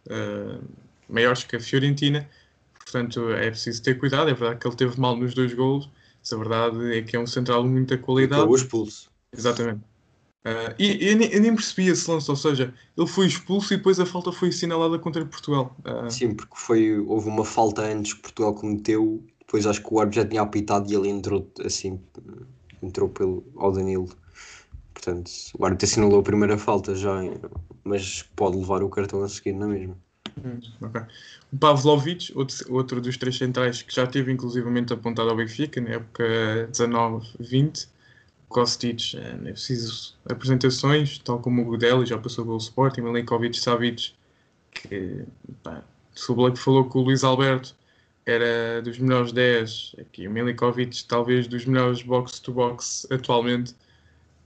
maiores 1.08 1.44
que 1.44 1.56
a 1.56 1.60
Fiorentina. 1.60 2.28
Portanto, 2.74 3.30
é 3.30 3.50
preciso 3.50 3.82
ter 3.82 3.98
cuidado. 3.98 4.30
É 4.30 4.34
verdade 4.34 4.60
que 4.60 4.66
ele 4.68 4.76
teve 4.76 5.00
mal 5.00 5.16
nos 5.16 5.34
dois 5.34 5.52
golos. 5.52 5.88
Mas 6.20 6.32
a 6.32 6.36
verdade 6.36 6.98
é 6.98 7.02
que 7.02 7.16
é 7.16 7.20
um 7.20 7.26
central 7.26 7.62
de 7.62 7.68
muita 7.68 7.98
qualidade. 7.98 8.40
Acabou 8.40 8.56
expulso. 8.56 9.10
Exatamente. 9.36 9.80
Uh, 10.46 10.70
e 10.78 11.08
eu, 11.08 11.20
eu, 11.20 11.40
nem 11.40 11.54
percebi 11.56 11.88
esse 11.88 12.08
lance, 12.08 12.30
ou 12.30 12.36
seja, 12.36 12.72
ele 12.96 13.06
foi 13.08 13.26
expulso 13.26 13.74
e 13.74 13.76
depois 13.76 13.98
a 13.98 14.06
falta 14.06 14.30
foi 14.30 14.50
assinalada 14.50 14.96
contra 14.96 15.24
Portugal. 15.26 15.76
Uh... 15.84 16.08
Sim, 16.08 16.34
porque 16.34 16.54
foi, 16.54 17.00
houve 17.00 17.28
uma 17.28 17.44
falta 17.44 17.82
antes 17.82 18.12
que 18.12 18.22
Portugal 18.22 18.54
cometeu, 18.54 19.24
depois 19.40 19.66
acho 19.66 19.82
que 19.82 19.92
o 19.92 19.98
árbitro 19.98 20.22
já 20.22 20.28
tinha 20.28 20.42
apitado 20.42 20.88
e 20.88 20.94
ele 20.94 21.08
entrou 21.08 21.50
assim, 21.64 22.00
entrou 22.80 23.08
pelo, 23.08 23.44
ao 23.56 23.72
Danilo. 23.72 24.08
Portanto, 24.96 25.30
o 25.58 25.64
árbitro 25.64 25.86
assinalou 25.86 26.20
a 26.20 26.22
primeira 26.22 26.56
falta 26.56 26.96
já, 26.96 27.20
mas 27.84 28.22
pode 28.34 28.56
levar 28.56 28.82
o 28.82 28.88
cartão 28.88 29.22
a 29.22 29.28
seguir 29.28 29.52
na 29.52 29.66
mesma. 29.66 29.96
Hum, 30.42 30.58
okay. 30.80 31.02
O 31.52 31.58
Pavlovic, 31.58 32.32
outro, 32.34 32.74
outro 32.74 33.00
dos 33.00 33.16
três 33.18 33.36
centrais 33.36 33.82
que 33.82 33.94
já 33.94 34.06
teve 34.06 34.32
inclusivamente 34.32 34.94
apontado 34.94 35.28
ao 35.28 35.36
Benfica 35.36 35.80
na 35.82 35.90
época 35.90 36.68
19-20, 36.72 37.88
Kostic, 38.48 39.14
é 39.14 39.52
preciso 39.52 40.14
apresentações, 40.28 41.18
tal 41.18 41.40
como 41.40 41.60
o 41.62 41.64
Gudeli 41.66 42.06
já 42.06 42.16
passou 42.16 42.44
pelo 42.44 42.56
Sporting, 42.56 43.02
Milenkovic, 43.02 43.58
Savic, 43.60 44.14
que 44.70 45.24
pá, 45.62 45.82
se 46.14 46.32
Black 46.32 46.58
falou 46.58 46.88
que 46.88 46.96
o 46.96 47.02
Luís 47.02 47.22
Alberto 47.22 47.74
era 48.24 48.80
dos 48.82 48.98
melhores 48.98 49.30
10, 49.30 49.96
aqui 50.00 50.26
o 50.26 50.30
Milenkovic 50.30 51.04
talvez 51.04 51.46
dos 51.46 51.66
melhores 51.66 52.02
box-to-box 52.02 53.06
atualmente, 53.10 53.74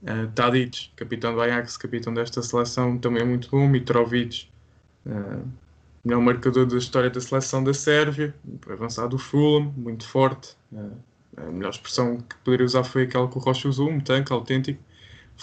uh, 0.03 0.31
Tadic, 0.33 0.91
capitão 0.95 1.33
do 1.33 1.41
Ajax, 1.41 1.77
capitão 1.77 2.13
desta 2.13 2.41
seleção, 2.41 2.97
também 2.97 3.21
é 3.21 3.25
muito 3.25 3.49
bom, 3.49 3.67
Mitrovic, 3.67 4.47
uh, 5.05 5.47
melhor 6.03 6.21
marcador 6.21 6.65
da 6.65 6.77
história 6.77 7.09
da 7.09 7.21
seleção 7.21 7.63
da 7.63 7.73
Sérvia, 7.73 8.33
avançado 8.69 9.09
do 9.09 9.17
Fulham, 9.17 9.73
muito 9.77 10.07
forte, 10.07 10.55
uh, 10.71 10.91
a 11.37 11.43
melhor 11.43 11.69
expressão 11.69 12.17
que 12.17 12.35
poderia 12.43 12.65
usar 12.65 12.83
foi 12.83 13.03
aquela 13.03 13.27
que 13.27 13.37
o 13.37 13.41
Rocha 13.41 13.67
usou, 13.67 13.89
um 13.89 13.99
tanque 13.99 14.33
autêntico. 14.33 14.81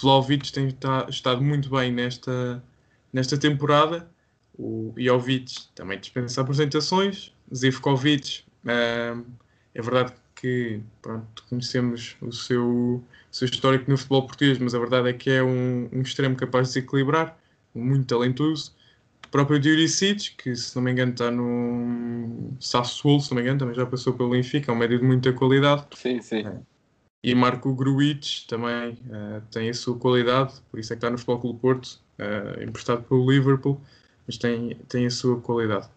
Vlaovic 0.00 0.52
tem 0.52 0.70
tá, 0.70 1.06
estado 1.08 1.42
muito 1.42 1.70
bem 1.70 1.92
nesta, 1.92 2.62
nesta 3.12 3.36
temporada. 3.38 4.08
O 4.58 4.92
Jovic 4.96 5.68
também 5.74 5.98
dispensa 5.98 6.40
apresentações. 6.40 7.32
Zivkovic, 7.54 8.44
uh, 8.64 9.24
é 9.74 9.82
verdade 9.82 10.12
que 10.12 10.18
pronto, 11.02 11.44
conhecemos 11.48 12.16
o 12.20 12.32
seu, 12.32 12.66
o 12.66 13.04
seu 13.30 13.46
histórico 13.46 13.90
no 13.90 13.96
futebol 13.96 14.26
português, 14.26 14.58
mas 14.58 14.74
a 14.74 14.78
verdade 14.78 15.08
é 15.08 15.12
que 15.12 15.30
é 15.30 15.42
um, 15.42 15.88
um 15.92 16.02
extremo 16.02 16.36
capaz 16.36 16.68
de 16.68 16.72
se 16.74 16.78
equilibrar, 16.80 17.38
muito 17.74 18.06
talentoso. 18.06 18.72
O 19.26 19.28
próprio 19.30 19.58
Diuricic, 19.58 20.36
que 20.36 20.56
se 20.56 20.74
não 20.74 20.82
me 20.82 20.92
engano 20.92 21.12
está 21.12 21.30
no 21.30 22.52
Sassuolo, 22.60 23.20
se 23.20 23.30
não 23.30 23.36
me 23.36 23.42
engano, 23.42 23.58
também 23.58 23.74
já 23.74 23.84
passou 23.84 24.14
pelo 24.14 24.30
Benfica, 24.30 24.70
é 24.70 24.74
um 24.74 24.78
médio 24.78 24.98
de 24.98 25.04
muita 25.04 25.32
qualidade. 25.32 25.84
Sim, 25.94 26.20
sim. 26.22 26.46
É. 26.46 26.58
E 27.22 27.34
Marco 27.34 27.74
Gruitch 27.74 28.46
também 28.46 28.92
uh, 28.92 29.42
tem 29.50 29.68
a 29.68 29.74
sua 29.74 29.98
qualidade, 29.98 30.54
por 30.70 30.78
isso 30.78 30.92
é 30.92 30.96
que 30.96 30.98
está 30.98 31.10
no 31.10 31.18
Futebol 31.18 31.40
Clube 31.40 31.60
Porto, 31.60 32.00
uh, 32.18 32.62
emprestado 32.62 33.02
pelo 33.02 33.30
Liverpool, 33.30 33.80
mas 34.26 34.38
tem, 34.38 34.76
tem 34.88 35.06
a 35.06 35.10
sua 35.10 35.40
qualidade. 35.40 35.88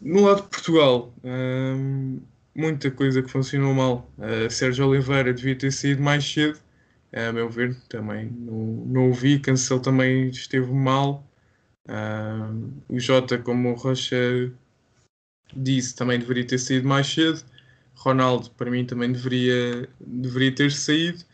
No 0.00 0.24
lado 0.24 0.42
de 0.42 0.48
Portugal, 0.48 1.12
uh, 1.18 2.22
muita 2.58 2.90
coisa 2.90 3.22
que 3.22 3.30
funcionou 3.30 3.72
mal. 3.72 4.10
Sérgio 4.50 4.86
Oliveira 4.88 5.32
devia 5.32 5.56
ter 5.56 5.72
saído 5.72 6.02
mais 6.02 6.24
cedo, 6.24 6.58
a 7.12 7.32
meu 7.32 7.48
ver, 7.48 7.74
também 7.88 8.30
não, 8.30 8.54
não 8.86 9.08
ouvi. 9.08 9.38
Cancelo 9.38 9.80
também 9.80 10.28
esteve 10.28 10.70
mal. 10.72 11.26
Uh, 11.88 12.70
o 12.88 13.00
Jota, 13.00 13.38
como 13.38 13.70
o 13.70 13.74
Rocha 13.74 14.52
disse, 15.56 15.96
também 15.96 16.18
deveria 16.18 16.46
ter 16.46 16.58
saído 16.58 16.86
mais 16.86 17.06
cedo. 17.06 17.42
Ronaldo, 17.94 18.50
para 18.50 18.70
mim, 18.70 18.84
também 18.84 19.10
deveria, 19.10 19.88
deveria 20.00 20.54
ter 20.54 20.70
saído. 20.70 21.24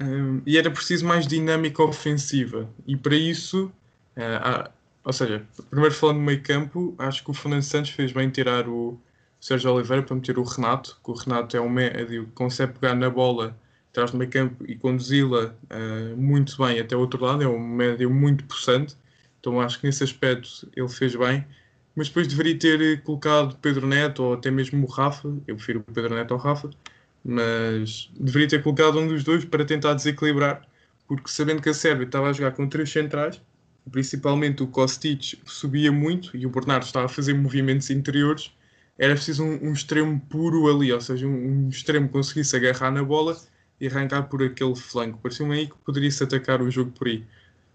Uh, 0.00 0.42
e 0.44 0.58
era 0.58 0.70
preciso 0.70 1.06
mais 1.06 1.26
dinâmica 1.26 1.82
ofensiva. 1.82 2.68
E 2.86 2.96
para 2.96 3.14
isso, 3.14 3.66
uh, 4.16 4.20
há, 4.42 4.70
ou 5.04 5.12
seja, 5.12 5.46
primeiro 5.70 5.94
falando 5.94 6.16
do 6.16 6.22
meio 6.22 6.42
campo, 6.42 6.94
acho 6.98 7.22
que 7.24 7.30
o 7.30 7.34
Fernando 7.34 7.62
Santos 7.62 7.90
fez 7.90 8.12
bem 8.12 8.28
tirar 8.28 8.68
o 8.68 8.98
Sérgio 9.42 9.74
Oliveira 9.74 10.02
para 10.02 10.16
meter 10.16 10.38
o 10.38 10.42
Renato, 10.42 10.98
que 11.04 11.10
o 11.10 11.14
Renato 11.14 11.56
é 11.56 11.60
um 11.60 11.68
médio 11.68 12.24
que 12.24 12.32
consegue 12.32 12.78
pegar 12.78 12.94
na 12.94 13.10
bola 13.10 13.54
atrás 13.90 14.10
do 14.10 14.16
meio 14.16 14.30
campo 14.30 14.64
e 14.66 14.74
conduzi-la 14.76 15.54
uh, 15.70 16.16
muito 16.16 16.56
bem 16.56 16.80
até 16.80 16.96
o 16.96 17.00
outro 17.00 17.22
lado, 17.22 17.42
é 17.42 17.48
um 17.48 17.58
médio 17.58 18.08
muito 18.08 18.44
possante 18.44 18.96
então 19.42 19.60
acho 19.60 19.80
que 19.80 19.86
nesse 19.86 20.04
aspecto 20.04 20.68
ele 20.74 20.88
fez 20.88 21.16
bem. 21.16 21.44
Mas 21.96 22.08
depois 22.08 22.28
deveria 22.28 22.56
ter 22.56 23.02
colocado 23.02 23.58
Pedro 23.60 23.86
Neto 23.86 24.22
ou 24.22 24.34
até 24.34 24.50
mesmo 24.50 24.86
o 24.86 24.88
Rafa. 24.88 25.28
Eu 25.46 25.56
prefiro 25.56 25.80
o 25.80 25.92
Pedro 25.92 26.14
Neto 26.14 26.32
ao 26.32 26.40
Rafa. 26.40 26.70
Mas 27.24 28.08
deveria 28.18 28.48
ter 28.48 28.62
colocado 28.62 28.98
um 28.98 29.08
dos 29.08 29.24
dois 29.24 29.44
para 29.44 29.64
tentar 29.64 29.94
desequilibrar. 29.94 30.66
Porque 31.08 31.28
sabendo 31.28 31.60
que 31.60 31.68
a 31.68 31.74
Sérvia 31.74 32.06
estava 32.06 32.30
a 32.30 32.32
jogar 32.32 32.52
com 32.52 32.68
três 32.68 32.90
centrais, 32.90 33.42
principalmente 33.90 34.62
o 34.62 34.68
Kostic 34.68 35.34
subia 35.44 35.90
muito 35.90 36.34
e 36.36 36.46
o 36.46 36.50
Bernardo 36.50 36.84
estava 36.84 37.06
a 37.06 37.08
fazer 37.08 37.34
movimentos 37.34 37.90
interiores, 37.90 38.52
era 38.98 39.14
preciso 39.14 39.44
um, 39.44 39.68
um 39.68 39.72
extremo 39.72 40.20
puro 40.28 40.68
ali, 40.68 40.92
ou 40.92 41.00
seja, 41.00 41.26
um, 41.26 41.66
um, 41.66 41.68
extremo 41.68 42.06
que 42.06 42.12
conseguisse 42.12 42.54
agarrar 42.54 42.90
na 42.90 43.02
bola 43.02 43.36
e 43.80 43.86
arrancar 43.86 44.24
por 44.24 44.42
aquele 44.42 44.74
flanco. 44.74 45.18
Parecia-me 45.22 45.54
aí 45.54 45.66
que 45.66 45.74
poderia-se 45.84 46.22
atacar 46.22 46.62
o 46.62 46.70
jogo 46.70 46.90
por 46.92 47.08
aí. 47.08 47.24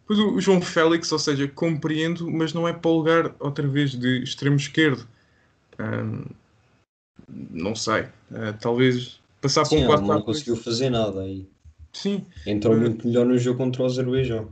Pois 0.05 0.19
o 0.19 0.39
João 0.39 0.61
Félix, 0.61 1.11
ou 1.11 1.19
seja, 1.19 1.47
compreendo, 1.47 2.31
mas 2.31 2.53
não 2.53 2.67
é 2.67 2.71
para 2.71 2.89
o 2.89 2.97
lugar 2.97 3.35
outra 3.39 3.67
vez 3.67 3.91
de 3.91 4.23
extremo 4.23 4.55
esquerdo. 4.55 5.05
Um, 5.77 6.23
não 7.27 7.75
sei. 7.75 8.03
Uh, 8.31 8.53
talvez 8.61 9.19
passar 9.41 9.65
Sim, 9.65 9.85
para 9.85 9.85
um 9.85 9.87
4 9.87 10.05
4 10.05 10.19
Não 10.19 10.25
conseguiu 10.25 10.55
fazer 10.55 10.89
nada 10.89 11.21
aí. 11.21 11.45
Sim. 11.91 12.25
Entrou 12.45 12.73
uh, 12.73 12.79
muito 12.79 13.05
melhor 13.05 13.25
no 13.25 13.37
jogo 13.37 13.57
contra 13.57 13.83
o 13.83 13.85
Azerbaijão. 13.85 14.49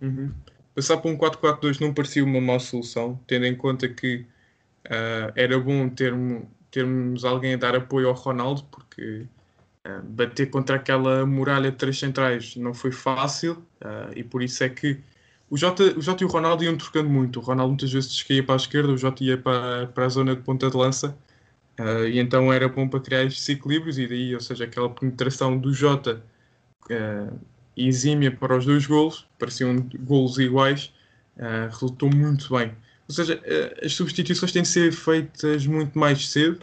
Uhum. 0.00 0.32
Passar 0.74 0.96
para 0.96 1.10
um 1.10 1.16
4-4-2 1.16 1.80
não 1.80 1.92
parecia 1.92 2.24
uma 2.24 2.40
má 2.40 2.58
solução, 2.58 3.20
tendo 3.26 3.46
em 3.46 3.54
conta 3.54 3.88
que 3.88 4.24
uh, 4.86 5.32
era 5.36 5.58
bom 5.58 5.88
termos, 5.88 6.44
termos 6.70 7.24
alguém 7.24 7.54
a 7.54 7.56
dar 7.56 7.74
apoio 7.74 8.08
ao 8.08 8.14
Ronaldo, 8.14 8.64
porque 8.70 9.26
Uh, 9.86 10.02
bater 10.02 10.48
contra 10.48 10.76
aquela 10.76 11.26
muralha 11.26 11.70
de 11.70 11.76
três 11.76 11.98
centrais 11.98 12.56
não 12.56 12.72
foi 12.72 12.90
fácil 12.90 13.62
uh, 13.82 14.10
e 14.16 14.24
por 14.24 14.42
isso 14.42 14.64
é 14.64 14.68
que 14.70 14.98
o 15.50 15.58
Jota, 15.58 15.82
o 15.98 16.00
Jota 16.00 16.24
e 16.24 16.26
o 16.26 16.30
Ronaldo 16.30 16.64
iam 16.64 16.74
trocando 16.74 17.10
muito. 17.10 17.38
O 17.38 17.42
Ronaldo 17.42 17.72
muitas 17.72 17.92
vezes 17.92 18.22
caía 18.22 18.42
para 18.42 18.54
a 18.54 18.56
esquerda, 18.56 18.90
o 18.90 18.96
Jota 18.96 19.22
ia 19.22 19.36
para, 19.36 19.86
para 19.88 20.06
a 20.06 20.08
zona 20.08 20.34
de 20.34 20.40
ponta 20.40 20.70
de 20.70 20.76
lança 20.76 21.14
uh, 21.78 22.06
e 22.08 22.18
então 22.18 22.50
era 22.50 22.66
bom 22.66 22.88
para 22.88 22.98
criar 22.98 23.24
estes 23.24 23.46
equilíbrios 23.46 23.98
e 23.98 24.06
daí, 24.06 24.34
ou 24.34 24.40
seja, 24.40 24.64
aquela 24.64 24.88
penetração 24.88 25.58
do 25.58 25.70
Jota 25.74 26.22
exímia 27.76 28.30
para 28.34 28.56
os 28.56 28.64
dois 28.64 28.86
golos, 28.86 29.26
pareciam 29.38 29.76
golos 30.00 30.38
iguais, 30.38 30.92
resultou 31.70 32.10
muito 32.10 32.54
bem. 32.56 32.74
Ou 33.08 33.14
seja, 33.14 33.40
as 33.82 33.92
substituições 33.94 34.52
têm 34.52 34.62
de 34.62 34.68
ser 34.68 34.92
feitas 34.92 35.66
muito 35.66 35.98
mais 35.98 36.28
cedo. 36.28 36.60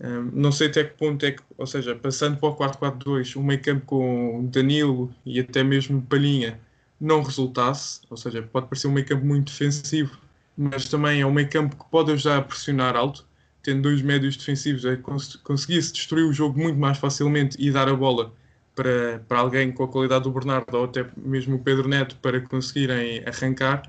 Um, 0.00 0.30
não 0.32 0.50
sei 0.50 0.68
até 0.68 0.84
que 0.84 0.96
ponto 0.96 1.24
é 1.24 1.32
que, 1.32 1.42
ou 1.56 1.66
seja, 1.66 1.94
passando 1.94 2.36
para 2.38 2.48
o 2.48 2.56
4-4-2, 2.56 3.36
o 3.36 3.42
meio 3.42 3.62
campo 3.62 3.86
com 3.86 4.48
Danilo 4.50 5.14
e 5.24 5.38
até 5.40 5.62
mesmo 5.62 6.02
Palhinha 6.02 6.58
não 7.00 7.22
resultasse, 7.22 8.00
ou 8.10 8.16
seja, 8.16 8.42
pode 8.42 8.66
parecer 8.66 8.88
um 8.88 8.92
meio 8.92 9.06
campo 9.06 9.24
muito 9.24 9.52
defensivo, 9.52 10.18
mas 10.56 10.88
também 10.88 11.20
é 11.20 11.26
um 11.26 11.32
meio 11.32 11.48
campo 11.48 11.76
que 11.76 11.90
pode 11.90 12.12
ajudar 12.12 12.38
a 12.38 12.42
pressionar 12.42 12.96
alto, 12.96 13.26
tendo 13.62 13.82
dois 13.82 14.02
médios 14.02 14.36
defensivos, 14.36 14.84
é 14.84 14.96
cons 14.96 15.36
conseguisse 15.36 15.92
destruir 15.92 16.24
o 16.24 16.32
jogo 16.32 16.58
muito 16.58 16.78
mais 16.78 16.98
facilmente 16.98 17.56
e 17.58 17.70
dar 17.70 17.88
a 17.88 17.94
bola 17.94 18.32
para, 18.74 19.20
para 19.28 19.38
alguém 19.38 19.72
com 19.72 19.84
a 19.84 19.88
qualidade 19.88 20.24
do 20.24 20.30
Bernardo 20.32 20.74
ou 20.76 20.84
até 20.84 21.06
mesmo 21.16 21.56
o 21.56 21.58
Pedro 21.58 21.88
Neto 21.88 22.16
para 22.16 22.40
conseguirem 22.40 23.22
arrancar, 23.26 23.82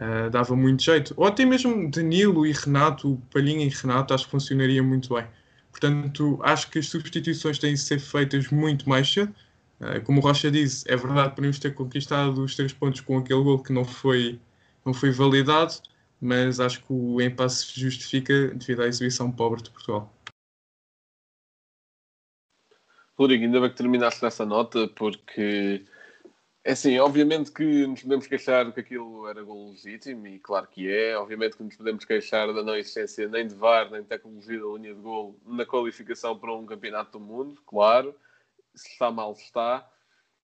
uh, 0.00 0.30
dava 0.30 0.56
muito 0.56 0.82
jeito. 0.82 1.14
Ou 1.16 1.26
até 1.26 1.44
mesmo 1.44 1.90
Danilo 1.90 2.46
e 2.46 2.52
Renato, 2.52 3.20
Palhinha 3.32 3.66
e 3.66 3.68
Renato, 3.68 4.14
acho 4.14 4.24
que 4.24 4.30
funcionaria 4.30 4.82
muito 4.82 5.14
bem. 5.14 5.26
Portanto, 5.70 6.40
acho 6.42 6.70
que 6.70 6.78
as 6.78 6.88
substituições 6.88 7.58
têm 7.58 7.74
de 7.74 7.80
ser 7.80 8.00
feitas 8.00 8.48
muito 8.48 8.88
mais 8.88 9.12
cedo. 9.12 9.34
Uh, 9.80 10.02
como 10.04 10.20
o 10.20 10.22
Rocha 10.22 10.50
disse, 10.50 10.90
é 10.90 10.96
verdade 10.96 11.34
podemos 11.34 11.58
ter 11.58 11.74
conquistado 11.74 12.42
os 12.42 12.56
três 12.56 12.72
pontos 12.72 13.00
com 13.00 13.18
aquele 13.18 13.42
gol 13.42 13.62
que 13.62 13.72
não 13.72 13.84
foi, 13.84 14.40
não 14.84 14.92
foi 14.92 15.10
validado, 15.10 15.74
mas 16.20 16.60
acho 16.60 16.80
que 16.80 16.92
o 16.92 17.20
impasse 17.20 17.66
se 17.66 17.80
justifica 17.80 18.48
devido 18.48 18.82
à 18.82 18.86
exibição 18.86 19.30
pobre 19.30 19.62
de 19.62 19.70
Portugal. 19.70 20.12
Rodrigo, 23.16 23.44
ainda 23.44 23.60
bem 23.60 23.70
que 23.70 23.76
terminaste 23.76 24.22
nessa 24.22 24.46
nota, 24.46 24.88
porque 24.88 25.84
É 26.62 26.72
assim, 26.72 26.98
obviamente 26.98 27.50
que 27.50 27.86
nos 27.86 28.02
podemos 28.02 28.26
queixar 28.26 28.70
que 28.70 28.80
aquilo 28.80 29.26
era 29.26 29.42
gol 29.42 29.70
legítimo, 29.70 30.26
e 30.26 30.38
claro 30.38 30.66
que 30.66 30.92
é. 30.92 31.16
Obviamente 31.16 31.56
que 31.56 31.62
nos 31.62 31.76
podemos 31.76 32.04
queixar 32.04 32.52
da 32.52 32.62
não 32.62 32.76
existência 32.76 33.26
nem 33.28 33.46
de 33.46 33.54
VAR, 33.54 33.90
nem 33.90 34.02
de 34.02 34.08
tecnologia 34.08 34.60
da 34.60 34.66
linha 34.66 34.94
de 34.94 35.00
gol 35.00 35.38
na 35.46 35.64
qualificação 35.64 36.38
para 36.38 36.54
um 36.54 36.66
campeonato 36.66 37.18
do 37.18 37.20
mundo, 37.24 37.62
claro. 37.66 38.14
Se 38.74 38.90
está 38.90 39.10
mal, 39.10 39.32
está. 39.32 39.90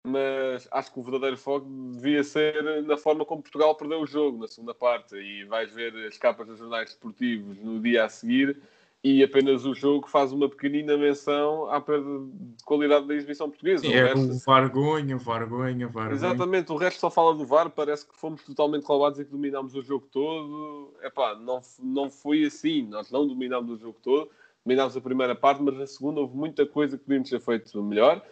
Mas 0.06 0.68
acho 0.70 0.92
que 0.92 1.00
o 1.00 1.02
verdadeiro 1.02 1.36
foco 1.36 1.66
devia 1.94 2.22
ser 2.22 2.62
na 2.84 2.96
forma 2.96 3.24
como 3.24 3.42
Portugal 3.42 3.74
perdeu 3.74 4.00
o 4.00 4.06
jogo 4.06 4.38
na 4.38 4.46
segunda 4.46 4.74
parte. 4.74 5.16
E 5.16 5.44
vais 5.46 5.72
ver 5.72 5.94
as 6.06 6.16
capas 6.16 6.46
dos 6.46 6.58
jornais 6.58 6.90
desportivos 6.90 7.58
no 7.58 7.80
dia 7.80 8.04
a 8.04 8.08
seguir 8.08 8.62
e 9.04 9.22
apenas 9.22 9.66
o 9.66 9.74
jogo 9.74 10.08
faz 10.08 10.32
uma 10.32 10.48
pequenina 10.48 10.96
menção 10.96 11.68
à 11.70 11.78
perda 11.78 12.08
de 12.08 12.64
qualidade 12.64 13.06
da 13.06 13.14
exibição 13.14 13.50
portuguesa. 13.50 13.82
Sim, 13.82 13.92
O 13.92 13.96
é 13.98 14.14
resto- 14.14 14.50
vergonha, 14.50 15.16
vergonha, 15.18 15.86
vergonha. 15.86 16.12
Exatamente, 16.14 16.72
o 16.72 16.76
resto 16.76 17.00
só 17.00 17.10
fala 17.10 17.34
do 17.34 17.44
VAR, 17.44 17.68
parece 17.68 18.08
que 18.08 18.16
fomos 18.16 18.42
totalmente 18.42 18.84
roubados 18.84 19.20
e 19.20 19.24
que 19.26 19.30
dominámos 19.30 19.74
o 19.74 19.82
jogo 19.82 20.08
todo. 20.10 20.94
Epá, 21.02 21.34
não, 21.34 21.58
f- 21.58 21.82
não 21.82 22.10
foi 22.10 22.44
assim, 22.46 22.82
nós 22.88 23.10
não 23.10 23.28
dominámos 23.28 23.72
o 23.72 23.76
jogo 23.76 23.98
todo, 24.02 24.30
dominámos 24.64 24.96
a 24.96 25.00
primeira 25.02 25.34
parte, 25.34 25.62
mas 25.62 25.74
na 25.76 25.86
segunda 25.86 26.20
houve 26.20 26.34
muita 26.34 26.64
coisa 26.64 26.96
que 26.96 27.04
podíamos 27.04 27.28
ter 27.28 27.40
feito 27.40 27.82
melhor. 27.82 28.24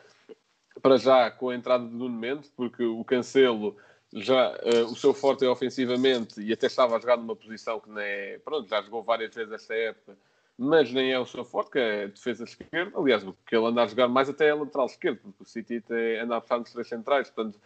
Para 0.80 0.96
já, 0.96 1.30
com 1.30 1.50
a 1.50 1.54
entrada 1.54 1.86
de 1.86 1.94
Nuno 1.94 2.18
Mendes, 2.18 2.48
porque 2.56 2.82
o 2.82 3.04
Cancelo 3.04 3.76
já, 4.14 4.58
eh, 4.62 4.82
o 4.84 4.96
seu 4.96 5.12
forte 5.12 5.44
é 5.44 5.48
ofensivamente 5.50 6.40
e 6.40 6.50
até 6.50 6.66
estava 6.66 6.96
a 6.96 6.98
jogar 6.98 7.18
numa 7.18 7.36
posição 7.36 7.78
que 7.78 7.90
nem 7.90 8.02
é, 8.04 8.38
pronto, 8.42 8.66
já 8.70 8.80
jogou 8.80 9.02
várias 9.02 9.34
vezes 9.34 9.52
esta 9.52 9.74
época, 9.74 10.16
mas 10.58 10.92
nem 10.92 11.12
é 11.12 11.18
o 11.18 11.26
seu 11.26 11.44
forte, 11.44 11.72
que 11.72 11.78
é 11.78 12.08
defesa 12.08 12.44
esquerda. 12.44 12.98
Aliás, 12.98 13.26
o 13.26 13.36
que 13.46 13.56
ele 13.56 13.66
anda 13.66 13.82
a 13.82 13.86
jogar 13.86 14.08
mais 14.08 14.28
até 14.28 14.48
é 14.48 14.54
lateral 14.54 14.86
esquerdo, 14.86 15.18
porque 15.22 15.42
o 15.42 15.46
City 15.46 15.82
anda 16.20 16.36
a 16.36 16.40
puxar 16.40 16.58
nos 16.58 16.72
três 16.72 16.88
centrais, 16.88 17.30
portanto, 17.30 17.58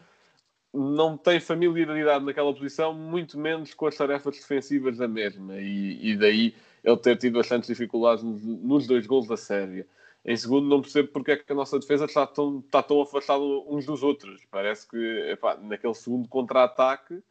não 0.72 1.16
tem 1.16 1.40
familiaridade 1.40 2.25
naquela 2.25 2.53
posição, 2.53 2.92
muito 2.92 3.38
menos 3.38 3.72
com 3.75 3.87
as 3.87 3.96
tarefas 3.96 4.37
defensivas 4.37 4.99
da 4.99 5.09
mesma. 5.09 5.57
E, 5.57 6.11
e 6.11 6.16
daí 6.16 6.55
ele 6.85 6.96
ter 6.99 7.16
tido 7.16 7.38
bastantes 7.38 7.68
dificuldades 7.68 8.22
nos 8.25 8.87
dois 8.87 9.07
gols 9.07 9.27
da 9.27 9.37
Sérvia. 9.37 9.87
Em 10.25 10.37
segundo, 10.37 10.68
não 10.68 10.81
percebo 10.81 11.09
porque 11.09 11.33
é 11.33 11.37
que 11.37 11.53
a 11.53 11.55
nossa 11.55 11.79
defesa 11.79 12.05
está 12.05 12.27
tão, 12.27 12.59
está 12.59 12.83
tão 12.83 13.01
afastada 13.01 13.42
uns 13.42 13.87
dos 13.87 14.03
outros. 14.03 14.44
Parece 14.51 14.88
que 14.88 14.96
epá, 15.31 15.57
naquele 15.57 15.94
segundo 15.94 16.29
contra-ataque, 16.29 17.22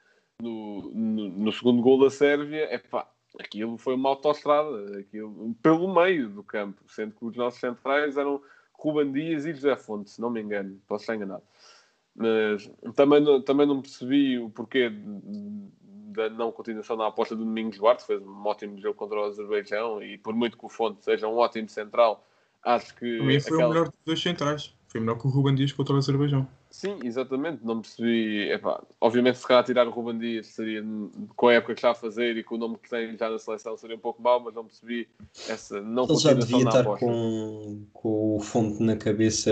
no, 0.42 0.92
no, 0.94 1.30
no 1.30 1.52
segundo 1.52 1.82
gol 1.82 2.00
da 2.00 2.10
Sérvia, 2.10 2.74
epá, 2.74 3.10
aquilo 3.40 3.78
foi 3.78 3.96
uma 3.96 4.10
autoestrada, 4.10 5.00
aquilo, 5.00 5.56
pelo 5.62 5.94
meio 5.94 6.30
do 6.30 6.44
campo, 6.44 6.82
sendo 6.88 7.14
que 7.16 7.26
os 7.26 7.36
nossos 7.36 7.60
centrais 7.60 8.18
eram 8.18 8.42
Ruban 8.74 9.12
Dias 9.12 9.46
e 9.46 9.54
José 9.54 9.76
Fonte, 9.76 10.10
se 10.10 10.22
não 10.22 10.30
me 10.30 10.42
engano, 10.42 10.80
posso 10.88 11.04
estar 11.04 11.16
enganado. 11.16 11.44
Mas 12.16 12.70
também 12.96 13.22
não, 13.22 13.42
também 13.42 13.68
não 13.68 13.82
percebi 13.82 14.40
o 14.40 14.50
porquê 14.50 14.90
da 16.16 16.30
não 16.30 16.52
continuação 16.52 16.96
na 16.96 17.08
aposta 17.08 17.36
do 17.36 17.44
Domingos 17.44 17.78
Duarte, 17.78 18.06
fez 18.06 18.22
um 18.22 18.46
ótimo 18.46 18.80
jogo 18.80 18.96
contra 18.96 19.20
o 19.20 19.24
Azerbaijão 19.26 20.02
e 20.02 20.18
por 20.18 20.34
muito 20.34 20.58
que 20.58 20.66
o 20.66 20.70
Fonte 20.70 21.04
seja 21.04 21.28
um 21.28 21.36
ótimo 21.36 21.68
central, 21.68 22.26
acho 22.64 22.96
que 22.96 23.20
mim 23.20 23.40
foi 23.40 23.54
aquela- 23.54 23.66
o 23.66 23.70
melhor 23.70 23.86
dos 23.90 24.00
dois 24.06 24.22
centrais. 24.22 24.74
Foi 24.96 25.02
melhor 25.02 25.20
que 25.20 25.28
o 25.28 25.30
Ruben 25.30 25.56
Dias 25.56 25.74
contra 25.74 25.94
o 25.94 25.98
Azerbaijão. 25.98 26.48
Sim, 26.70 27.00
exatamente. 27.04 27.60
Não 27.66 27.82
percebi. 27.82 28.50
Epá, 28.50 28.82
obviamente, 29.02 29.38
se 29.40 29.46
calhar 29.46 29.62
tirar 29.66 29.86
o 29.86 29.92
Ruben 29.92 30.18
Dias 30.18 30.48
seria, 30.48 30.82
com 31.36 31.50
a 31.50 31.54
época 31.56 31.74
que 31.74 31.80
está 31.80 31.92
a 31.92 31.94
fazer 31.94 32.38
e 32.38 32.44
com 32.46 32.56
o 32.56 32.58
nome 32.58 32.78
que 32.82 32.90
tem 32.90 33.18
já 33.18 33.30
na 33.30 33.38
seleção, 33.38 33.76
seria 33.76 33.98
um 33.98 34.00
pouco 34.00 34.22
mau, 34.22 34.40
mas 34.40 34.54
não 34.54 34.64
percebi 34.64 35.06
essa 35.50 35.82
não 35.82 36.06
Ele 36.06 36.16
já 36.18 36.32
devia 36.32 36.64
na 36.64 36.70
estar 36.70 36.80
aposta. 36.80 37.06
com, 37.06 37.86
com 37.92 38.38
o 38.38 38.40
fonte 38.40 38.82
na 38.82 38.96
cabeça 38.96 39.52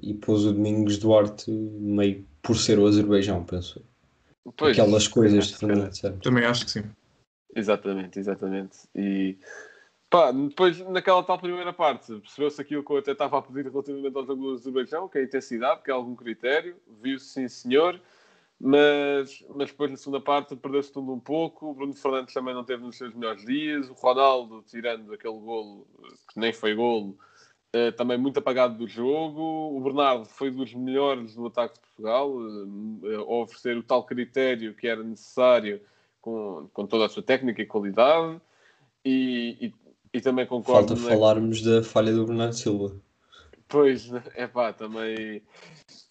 e 0.00 0.14
pôs 0.14 0.44
o 0.46 0.52
Domingos 0.52 0.98
Duarte 0.98 1.48
meio 1.52 2.26
por 2.42 2.56
ser 2.56 2.76
o 2.80 2.86
Azerbaijão, 2.88 3.44
penso. 3.44 3.80
Pois, 4.56 4.76
Aquelas 4.76 5.06
coisas 5.06 5.46
de 5.46 5.54
se 5.54 5.60
calhar. 5.60 5.76
Fernando 5.76 5.94
Santos. 5.96 6.22
Também 6.24 6.44
acho 6.44 6.64
que 6.64 6.72
sim. 6.72 6.82
Exatamente, 7.54 8.18
exatamente. 8.18 8.78
E 8.96 9.38
pá, 10.12 10.30
depois 10.30 10.78
naquela 10.90 11.22
tal 11.22 11.38
primeira 11.38 11.72
parte, 11.72 12.14
percebeu-se 12.20 12.60
aquilo 12.60 12.84
que 12.84 12.92
eu 12.92 12.98
até 12.98 13.12
estava 13.12 13.38
a 13.38 13.42
pedir 13.42 13.70
relativamente 13.70 14.14
ao 14.14 14.26
jogo 14.26 14.42
do 14.42 14.52
Azerbaijão, 14.52 15.08
que 15.08 15.16
é 15.16 15.22
a 15.22 15.24
intensidade, 15.24 15.82
que 15.82 15.90
é 15.90 15.94
algum 15.94 16.14
critério, 16.14 16.76
viu-se 17.02 17.24
sim 17.24 17.48
senhor, 17.48 17.98
mas, 18.60 19.42
mas 19.56 19.70
depois 19.70 19.90
na 19.90 19.96
segunda 19.96 20.20
parte 20.20 20.54
perdeu-se 20.54 20.92
tudo 20.92 21.12
um 21.14 21.18
pouco, 21.18 21.70
o 21.70 21.74
Bruno 21.74 21.94
Fernandes 21.94 22.34
também 22.34 22.54
não 22.54 22.62
teve 22.62 22.84
nos 22.84 22.96
seus 22.96 23.14
melhores 23.14 23.44
dias, 23.46 23.88
o 23.88 23.94
Ronaldo, 23.94 24.62
tirando 24.68 25.14
aquele 25.14 25.38
golo, 25.38 25.86
que 26.30 26.38
nem 26.38 26.52
foi 26.52 26.74
golo, 26.74 27.16
eh, 27.72 27.90
também 27.90 28.18
muito 28.18 28.38
apagado 28.38 28.76
do 28.76 28.86
jogo, 28.86 29.40
o 29.74 29.80
Bernardo 29.80 30.26
foi 30.26 30.50
dos 30.50 30.74
melhores 30.74 31.34
do 31.34 31.46
ataque 31.46 31.74
de 31.74 31.80
Portugal, 31.80 32.30
eh, 33.04 33.16
a 33.16 33.22
oferecer 33.22 33.78
o 33.78 33.82
tal 33.82 34.04
critério 34.04 34.74
que 34.74 34.86
era 34.86 35.02
necessário 35.02 35.80
com, 36.20 36.68
com 36.70 36.86
toda 36.86 37.06
a 37.06 37.08
sua 37.08 37.22
técnica 37.22 37.62
e 37.62 37.66
qualidade. 37.66 38.38
E, 39.04 39.56
e, 39.60 39.74
e 40.12 40.20
também 40.20 40.46
concordo. 40.46 40.88
Falta 40.88 41.02
né, 41.02 41.08
falarmos 41.08 41.62
da 41.62 41.82
falha 41.82 42.12
do 42.12 42.26
Bernardo 42.26 42.54
Silva. 42.54 42.94
Pois, 43.68 44.10
é 44.34 44.46
pá, 44.46 44.72
também 44.72 45.42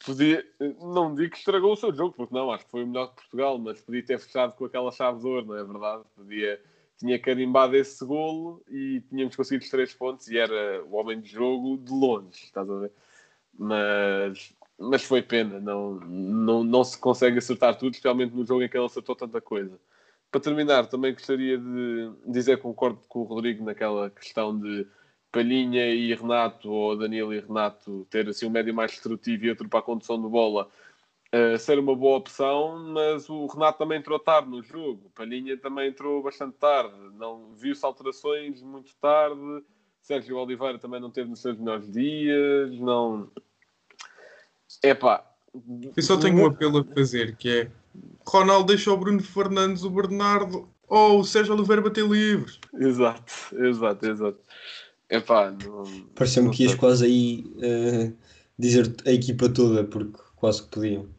podia. 0.04 0.44
Não 0.80 1.14
digo 1.14 1.32
que 1.32 1.38
estragou 1.38 1.74
o 1.74 1.78
seu 1.78 1.94
jogo, 1.94 2.14
porque 2.16 2.34
não, 2.34 2.52
acho 2.52 2.66
que 2.66 2.72
foi 2.72 2.84
o 2.84 2.88
melhor 2.88 3.10
que 3.10 3.22
Portugal, 3.22 3.60
mas 3.60 3.80
podia 3.82 4.04
ter 4.04 4.20
fechado 4.20 4.54
com 4.54 4.66
aquela 4.66 4.92
chave 4.92 5.20
de 5.20 5.28
ouro, 5.28 5.46
não 5.46 5.58
é 5.58 5.64
verdade? 5.64 6.04
Podia, 6.16 6.60
tinha 6.98 7.20
carimbado 7.20 7.76
esse 7.76 8.04
golo 8.04 8.64
e 8.68 9.02
tínhamos 9.10 9.36
conseguido 9.36 9.64
os 9.64 9.70
três 9.70 9.94
pontos 9.94 10.28
e 10.28 10.38
era 10.38 10.84
o 10.86 10.96
homem 10.96 11.22
de 11.22 11.30
jogo 11.30 11.78
de 11.78 11.92
longe, 11.92 12.46
estás 12.46 12.68
a 12.68 12.80
ver? 12.80 12.92
Mas, 13.54 14.56
mas 14.80 15.04
foi 15.04 15.22
pena, 15.22 15.60
não, 15.60 15.96
não, 16.00 16.64
não 16.64 16.84
se 16.84 16.98
consegue 16.98 17.38
acertar 17.38 17.78
tudo, 17.78 17.92
especialmente 17.92 18.34
no 18.34 18.44
jogo 18.44 18.64
em 18.64 18.70
que 18.70 18.76
ele 18.76 18.86
acertou 18.86 19.16
tanta 19.16 19.40
coisa. 19.40 19.80
Para 20.32 20.40
terminar, 20.40 20.88
também 20.88 21.14
gostaria 21.14 21.58
de 21.58 22.12
dizer 22.26 22.56
que 22.56 22.64
concordo 22.64 23.02
com 23.10 23.20
o 23.20 23.24
Rodrigo 23.24 23.66
naquela 23.66 24.10
questão 24.10 24.58
de 24.58 24.88
Palhinha 25.30 25.88
e 25.88 26.14
Renato, 26.16 26.72
ou 26.72 26.98
Danilo 26.98 27.34
e 27.34 27.40
Renato, 27.42 28.08
ter 28.10 28.30
assim 28.30 28.46
um 28.46 28.50
médio 28.50 28.74
mais 28.74 28.92
destrutivo 28.92 29.46
e 29.46 29.50
outro 29.50 29.68
para 29.68 29.80
a 29.80 29.84
condução 29.84 30.22
de 30.22 30.30
bola, 30.30 30.70
uh, 31.34 31.58
ser 31.58 31.80
uma 31.80 31.94
boa 31.96 32.18
opção, 32.18 32.78
mas 32.94 33.30
o 33.30 33.46
Renato 33.46 33.80
também 33.80 34.00
entrou 34.00 34.18
tarde 34.20 34.50
no 34.50 34.64
jogo, 34.64 35.12
Palhinha 35.14 35.58
também 35.58 35.90
entrou 35.90 36.24
bastante 36.24 36.58
tarde, 36.58 36.96
não 37.16 37.54
viu-se 37.54 37.86
alterações 37.86 38.62
muito 38.62 38.96
tarde, 39.02 39.64
Sérgio 40.02 40.38
Oliveira 40.38 40.80
também 40.80 41.02
não 41.02 41.12
teve 41.12 41.30
nos 41.30 41.42
seus 41.42 41.58
melhores 41.58 41.92
dias, 41.92 42.72
não... 42.80 43.30
Epá... 44.82 45.31
Eu 45.96 46.04
só 46.04 46.18
tenho 46.18 46.38
um 46.42 46.46
apelo 46.46 46.80
a 46.80 46.84
fazer, 46.84 47.36
que 47.36 47.50
é 47.50 47.72
Ronaldo 48.26 48.68
deixa 48.68 48.92
o 48.92 48.98
Bruno 48.98 49.22
Fernandes, 49.22 49.84
o 49.84 49.90
Bernardo 49.90 50.70
ou 50.88 51.20
o 51.20 51.24
Sérgio 51.24 51.54
Oliveira 51.54 51.82
bater 51.82 52.08
livres. 52.08 52.60
Exato, 52.74 53.24
exato, 53.58 54.06
exato. 54.06 54.40
Epá, 55.10 55.52
não... 55.52 55.84
Pareceu-me 56.16 56.48
não 56.48 56.56
que 56.56 56.64
ias 56.64 56.76
quase 56.76 57.06
aí 57.06 57.54
eh, 57.62 58.14
dizer 58.58 58.96
a 59.06 59.12
equipa 59.12 59.50
toda, 59.50 59.84
porque 59.84 60.18
quase 60.38 60.64
que 60.64 60.70
podiam. 60.70 61.10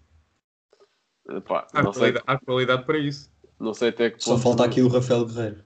Epá, 1.28 1.66
Há, 1.72 1.82
não, 1.82 1.92
sei, 1.92 2.00
qualidade, 2.00 2.24
há 2.26 2.38
qualidade 2.38 2.84
para 2.86 2.98
isso. 2.98 3.30
não 3.60 3.74
sei 3.74 3.90
até 3.90 4.10
que 4.10 4.22
Só 4.24 4.30
ponto- 4.32 4.42
falta 4.42 4.64
aqui 4.64 4.80
o 4.80 4.88
Rafael 4.88 5.26
Guerreiro. 5.26 5.62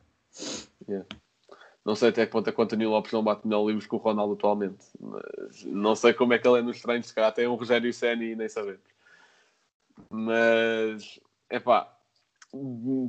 Não 1.86 1.94
sei 1.94 2.08
até 2.08 2.26
que 2.26 2.32
ponto 2.32 2.50
é 2.50 2.52
que 2.52 2.60
o 2.60 2.64
António 2.64 2.90
Lopes 2.90 3.12
não 3.12 3.22
bate 3.22 3.46
melhor 3.46 3.64
livros 3.64 3.86
que 3.86 3.94
o 3.94 3.98
Ronaldo 3.98 4.32
atualmente. 4.32 4.84
Mas 4.98 5.64
não 5.66 5.94
sei 5.94 6.12
como 6.12 6.32
é 6.32 6.38
que 6.38 6.48
ele 6.48 6.58
é 6.58 6.62
nos 6.62 6.82
treinos. 6.82 7.06
Se 7.06 7.14
calhar 7.14 7.32
tem 7.32 7.46
um 7.46 7.54
Rogério 7.54 7.92
Ceni 7.92 8.32
e 8.32 8.34
nem 8.34 8.48
sabemos. 8.48 8.80
Mas, 10.10 11.20
é 11.48 11.60
pá, 11.60 11.96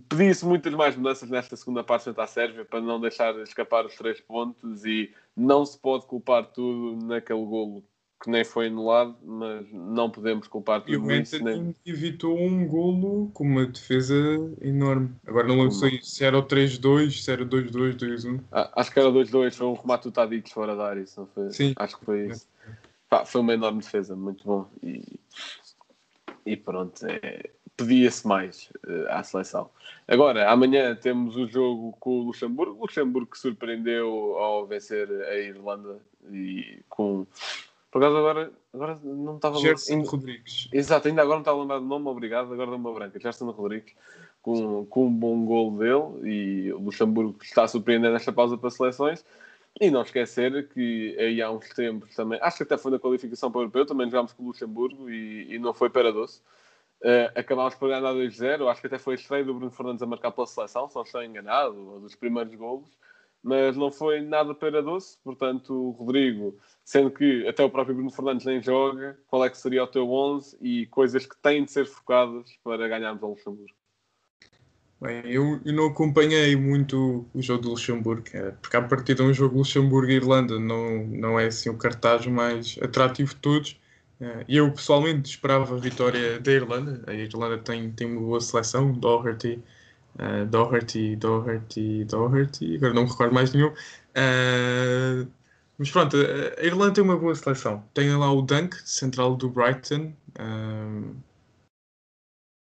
pedia-se 0.08 0.46
muitas 0.46 0.72
mais 0.76 0.96
mudanças 0.96 1.28
nesta 1.28 1.56
segunda 1.56 1.84
parte 1.84 2.04
frente 2.04 2.22
à 2.22 2.28
Sérvia 2.28 2.66
para 2.66 2.80
não 2.80 3.02
deixar 3.02 3.36
escapar 3.40 3.84
os 3.84 3.96
três 3.96 4.22
pontos 4.22 4.86
e 4.86 5.12
não 5.36 5.66
se 5.66 5.76
pode 5.80 6.06
culpar 6.06 6.46
tudo 6.46 7.04
naquele 7.04 7.44
golo 7.44 7.84
que 8.20 8.30
nem 8.32 8.44
foi 8.44 8.68
anulado, 8.68 9.16
mas 9.24 9.66
não 9.72 10.10
podemos 10.10 10.48
culpar 10.48 10.84
E 10.88 10.96
o 10.96 11.02
tudo 11.02 11.14
isso. 11.14 11.44
Nem... 11.44 11.76
Evitou 11.86 12.38
um 12.38 12.68
golo 12.68 13.30
com 13.34 13.44
uma 13.44 13.66
defesa 13.66 14.16
enorme. 14.62 15.12
Agora 15.26 15.48
não 15.48 15.56
lembro 15.58 15.72
se- 15.72 16.02
se 16.02 16.24
era 16.26 16.38
o 16.38 16.44
3-2, 16.44 17.24
se 17.24 17.32
era 17.32 17.44
o 17.44 17.46
2-2, 17.46 17.96
2-1. 17.96 18.40
Ah, 18.52 18.72
Acho 18.76 18.92
que 18.92 19.00
era 19.00 19.10
2-2, 19.12 19.56
foi 19.56 19.68
um 19.68 19.74
remate 19.74 20.04
do 20.06 20.12
Tadic 20.12 20.52
fora 20.52 20.76
da 20.76 20.88
área, 20.88 21.02
isso 21.02 21.28
foi? 21.36 21.52
Sim. 21.52 21.74
Acho 21.78 22.00
que 22.00 22.06
foi 22.06 22.28
isso. 22.28 22.48
Pá, 23.10 23.24
foi 23.24 23.42
uma 23.42 23.54
enorme 23.54 23.80
defesa, 23.82 24.16
muito 24.16 24.44
bom. 24.44 24.68
E, 24.84 25.04
e 26.46 26.58
pronto, 26.58 27.06
é, 27.06 27.52
pedia-se 27.78 28.28
mais 28.28 28.70
eh, 28.88 29.06
à 29.10 29.22
seleção. 29.24 29.70
Agora, 30.08 30.50
amanhã 30.52 30.96
temos 30.96 31.36
o 31.38 31.48
jogo 31.48 31.96
com 32.00 32.20
o 32.20 32.24
Luxemburgo. 32.24 32.78
O 32.78 32.82
Luxemburgo 32.82 33.30
que 33.32 33.38
surpreendeu 33.38 34.36
ao 34.38 34.66
vencer 34.66 35.10
a 35.10 35.38
Irlanda 35.38 36.00
e 36.32 36.80
com. 36.90 37.26
Por 37.98 38.04
acaso 38.04 38.18
agora, 38.20 38.52
agora 38.72 39.00
não 39.04 39.38
estava 39.38 39.58
Gerson 39.58 39.94
ainda- 39.96 40.10
Rodrigues. 40.12 40.70
Exato, 40.72 41.08
ainda 41.08 41.24
agora 41.24 41.38
não 41.38 41.42
estava 41.42 41.58
a 41.58 41.62
lembrar 41.62 41.80
do 41.80 41.86
nome, 41.86 42.08
obrigado. 42.08 42.54
Agora 42.54 42.70
deu 42.70 42.76
uma 42.78 42.94
branca. 42.94 43.20
Gerson 43.20 43.50
Rodrigues, 43.50 43.96
com, 44.40 44.86
com 44.86 45.08
um 45.08 45.12
bom 45.12 45.44
gol 45.44 45.72
dele, 45.72 46.32
e 46.32 46.74
o 46.74 46.78
Luxemburgo 46.78 47.36
está 47.42 47.64
a 47.64 47.68
surpreender 47.68 48.12
nesta 48.12 48.32
pausa 48.32 48.56
para 48.56 48.70
seleções. 48.70 49.26
E 49.82 49.90
não 49.90 50.04
esquecer 50.04 50.70
que 50.70 51.16
aí 51.18 51.42
há 51.42 51.50
uns 51.50 51.70
tempos 51.70 52.14
também, 52.14 52.38
acho 52.40 52.58
que 52.58 52.64
até 52.64 52.78
foi 52.78 52.92
na 52.92 53.00
qualificação 53.00 53.52
para 53.52 53.58
o 53.58 53.62
europeu, 53.64 53.84
também 53.84 54.06
jogámos 54.06 54.32
com 54.32 54.44
o 54.44 54.46
Luxemburgo 54.46 55.10
e, 55.10 55.56
e 55.56 55.58
não 55.58 55.74
foi 55.74 55.90
para 55.90 56.14
doce. 56.14 56.40
Uh, 57.02 57.34
acabámos 57.34 57.74
por 57.74 57.90
ganhar 57.90 58.14
2-0, 58.14 58.70
acho 58.70 58.82
que 58.82 58.88
até 58.88 59.00
foi 59.00 59.16
a 59.16 59.18
estreia 59.18 59.44
do 59.44 59.56
Bruno 59.56 59.72
Fernandes 59.72 60.04
a 60.04 60.06
marcar 60.06 60.32
pela 60.32 60.46
seleção, 60.46 60.88
se 60.88 60.96
não 60.96 61.02
estou 61.02 61.24
enganado, 61.24 61.94
ou 61.94 62.00
dos 62.00 62.14
primeiros 62.14 62.54
golos, 62.54 62.90
mas 63.48 63.78
não 63.78 63.90
foi 63.90 64.20
nada 64.20 64.54
para 64.54 64.82
doce, 64.82 65.18
portanto, 65.24 65.74
o 65.74 65.92
Rodrigo, 65.92 66.58
sendo 66.84 67.10
que 67.10 67.48
até 67.48 67.64
o 67.64 67.70
próprio 67.70 67.96
Bruno 67.96 68.12
Fernandes 68.12 68.46
nem 68.46 68.62
joga, 68.62 69.18
qual 69.28 69.46
é 69.46 69.50
que 69.50 69.58
seria 69.58 69.86
o 69.86 69.88
teu 69.88 70.12
11 70.12 70.58
e 70.62 70.86
coisas 70.88 71.26
que 71.26 71.36
têm 71.38 71.64
de 71.64 71.72
ser 71.72 71.86
focadas 71.86 72.52
para 72.62 72.88
ganharmos 72.90 73.24
ao 73.24 73.30
Luxemburgo? 73.30 73.74
Bem, 75.00 75.22
eu, 75.26 75.62
eu, 75.64 75.74
não 75.74 75.88
acompanhei 75.88 76.58
muito 76.58 77.26
o 77.34 77.42
jogo 77.42 77.62
do 77.62 77.70
Luxemburgo, 77.70 78.24
é, 78.34 78.52
porque 78.52 78.76
a 78.76 78.82
partir 78.82 79.14
de 79.16 79.22
um 79.22 79.34
jogo 79.34 79.60
Luxemburgo 79.60 80.12
e 80.12 80.16
Irlanda 80.16 80.60
não, 80.60 81.06
não 81.06 81.40
é 81.40 81.46
assim 81.46 81.70
o 81.70 81.78
cartaz 81.78 82.26
mais 82.26 82.78
atrativo 82.82 83.34
de 83.34 83.40
todos. 83.40 83.80
É, 84.20 84.44
e 84.48 84.58
eu 84.58 84.70
pessoalmente 84.72 85.30
esperava 85.30 85.76
a 85.76 85.80
vitória 85.80 86.40
da 86.40 86.52
Irlanda. 86.52 87.02
A 87.08 87.14
Irlanda 87.14 87.60
tem, 87.60 87.92
tem 87.92 88.08
uma 88.08 88.22
boa 88.22 88.42
seleção, 88.42 88.92
Doherty, 88.92 89.64
uh, 90.20 90.46
Doherty, 90.46 91.16
Doherty, 91.16 92.06
Doherty, 92.06 92.76
agora 92.76 92.94
não 92.94 93.04
me 93.04 93.10
recordo 93.10 93.34
mais 93.34 93.54
nenhum. 93.54 93.70
Uh, 93.70 95.28
mas 95.78 95.92
pronto, 95.92 96.18
a 96.58 96.64
Irlanda 96.64 96.94
tem 96.94 97.04
uma 97.04 97.18
boa 97.18 97.36
seleção. 97.36 97.84
Tem 97.94 98.16
lá 98.16 98.32
o 98.32 98.42
Dunk, 98.42 98.76
central 98.84 99.36
do 99.36 99.50
Brighton. 99.50 100.14
Uh, 100.40 101.16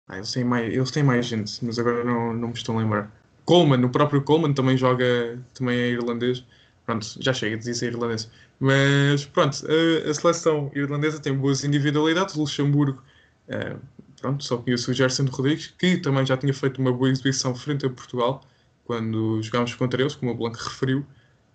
ah, 0.07 0.17
eles, 0.17 0.31
têm 0.31 0.43
mais, 0.43 0.73
eles 0.73 0.91
têm 0.91 1.03
mais 1.03 1.25
gente, 1.25 1.63
mas 1.65 1.77
agora 1.79 2.03
não, 2.03 2.33
não 2.33 2.47
me 2.49 2.53
estou 2.53 2.75
a 2.75 2.79
lembrar. 2.79 3.11
Coleman, 3.45 3.85
o 3.85 3.89
próprio 3.89 4.21
Coleman 4.21 4.53
também 4.53 4.77
joga, 4.77 5.39
também 5.53 5.77
é 5.79 5.87
irlandês. 5.89 6.45
Pronto, 6.85 7.05
já 7.19 7.33
chega 7.33 7.57
de 7.57 7.63
dizer 7.63 7.93
irlandês. 7.93 8.29
Mas 8.59 9.25
pronto, 9.25 9.57
a, 9.67 10.09
a, 10.09 10.13
seleção 10.13 10.71
irlandesa 10.73 11.19
tem 11.19 11.33
boas 11.33 11.63
individualidades. 11.63 12.35
O 12.35 12.41
Luxemburgo, 12.41 13.01
é, 13.47 13.75
pronto, 14.21 14.43
só 14.43 14.57
conheço 14.57 14.91
o 14.91 14.93
Gerson 14.93 15.25
Rodrigues, 15.25 15.67
que 15.77 15.97
também 15.97 16.25
já 16.25 16.37
tinha 16.37 16.53
feito 16.53 16.79
uma 16.79 16.91
boa 16.91 17.09
exibição 17.09 17.55
frente 17.55 17.85
a 17.85 17.89
Portugal, 17.89 18.43
quando 18.85 19.41
jogámos 19.43 19.75
contra 19.75 20.01
eles, 20.01 20.15
como 20.15 20.31
o 20.31 20.35
Blanco 20.35 20.57
referiu. 20.57 21.05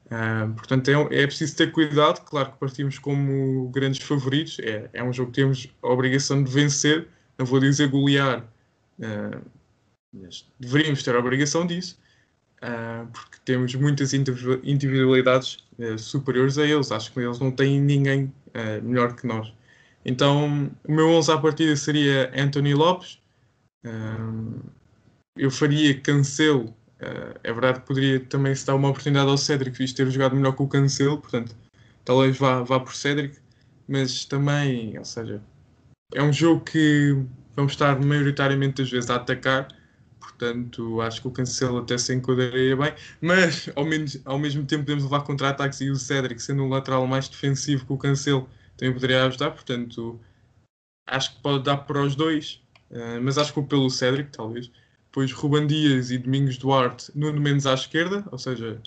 Uh, 0.06 0.52
portanto, 0.54 0.88
é, 0.88 1.22
é, 1.22 1.26
preciso 1.26 1.56
ter 1.56 1.72
cuidado. 1.72 2.22
Claro 2.24 2.52
que 2.52 2.58
partimos 2.58 2.98
como 2.98 3.68
grandes 3.70 4.02
favoritos. 4.02 4.58
É, 4.60 4.90
é 4.92 5.02
um 5.02 5.12
jogo 5.12 5.30
que 5.30 5.36
temos 5.36 5.68
a 5.82 5.88
obrigação 5.88 6.44
de 6.44 6.50
vencer 6.50 7.08
não 7.38 7.46
vou 7.46 7.58
dizer 7.58 7.88
golear, 7.88 8.40
uh, 8.98 9.42
mas 10.12 10.46
deveríamos 10.60 11.02
ter 11.02 11.14
a 11.14 11.18
obrigação 11.18 11.66
disso, 11.66 11.98
uh, 12.58 13.06
porque 13.10 13.38
temos 13.44 13.74
muitas 13.74 14.12
individualidades 14.12 15.64
superiores 15.98 16.58
a 16.58 16.66
eles. 16.66 16.92
Acho 16.92 17.10
que 17.12 17.20
eles 17.20 17.38
não 17.38 17.50
têm 17.50 17.80
ninguém 17.80 18.32
melhor 18.82 19.16
que 19.16 19.26
nós. 19.26 19.52
Então, 20.04 20.70
o 20.86 20.92
meu 20.92 21.08
11 21.10 21.32
à 21.32 21.38
partida 21.38 21.76
seria 21.76 22.32
Anthony 22.36 22.74
Lopes. 22.74 23.18
eu 25.36 25.50
faria 25.50 25.98
Cancelo. 26.00 26.74
é 27.42 27.52
verdade 27.52 27.80
que 27.80 27.86
poderia 27.86 28.20
também 28.20 28.54
se 28.54 28.66
dar 28.66 28.74
uma 28.74 28.88
oportunidade 28.88 29.30
ao 29.30 29.38
Cédric, 29.38 29.76
visto 29.78 29.96
ter 29.96 30.10
jogado 30.10 30.36
melhor 30.36 30.52
que 30.54 30.62
o 30.62 30.68
Cancelo, 30.68 31.18
portanto, 31.18 31.56
talvez 32.04 32.36
vá, 32.36 32.62
vá 32.62 32.80
por 32.80 32.94
Cédric. 32.94 33.38
Mas 33.88 34.24
também, 34.24 34.98
ou 34.98 35.04
seja, 35.04 35.42
é 36.14 36.22
um 36.22 36.32
jogo 36.32 36.64
que 36.64 37.16
vamos 37.56 37.72
estar 37.72 37.98
maioritariamente 38.00 38.82
das 38.82 38.90
vezes 38.90 39.10
a 39.10 39.16
atacar, 39.16 39.68
portanto 40.20 41.00
acho 41.00 41.20
que 41.20 41.28
o 41.28 41.30
Cancelo 41.30 41.78
até 41.78 41.98
se 41.98 42.14
enquadraria 42.14 42.76
bem, 42.76 42.94
mas 43.20 43.68
ao, 43.74 43.84
menos, 43.84 44.20
ao 44.24 44.38
mesmo 44.38 44.64
tempo 44.64 44.84
podemos 44.84 45.04
levar 45.04 45.22
contra-ataques 45.22 45.80
e 45.80 45.90
o 45.90 45.96
Cédric, 45.96 46.40
sendo 46.42 46.62
um 46.62 46.68
lateral 46.68 47.06
mais 47.06 47.28
defensivo 47.28 47.86
que 47.86 47.92
o 47.92 47.98
Cancelo, 47.98 48.48
também 48.82 48.92
poderia 48.92 49.24
ajudar, 49.26 49.52
portanto 49.52 50.20
acho 51.06 51.36
que 51.36 51.40
pode 51.40 51.62
dar 51.62 51.76
para 51.78 52.02
os 52.02 52.16
dois, 52.16 52.60
uh, 52.90 53.22
mas 53.22 53.38
acho 53.38 53.54
que 53.54 53.62
pelo 53.62 53.88
Cédric, 53.88 54.30
talvez. 54.32 54.70
Depois 55.06 55.30
Ruban 55.30 55.66
Dias 55.66 56.10
e 56.10 56.18
Domingos 56.18 56.58
Duarte, 56.58 57.12
Nuno 57.14 57.40
Mendes 57.40 57.66
à 57.66 57.74
esquerda, 57.74 58.24
ou 58.32 58.38
seja, 58.38 58.80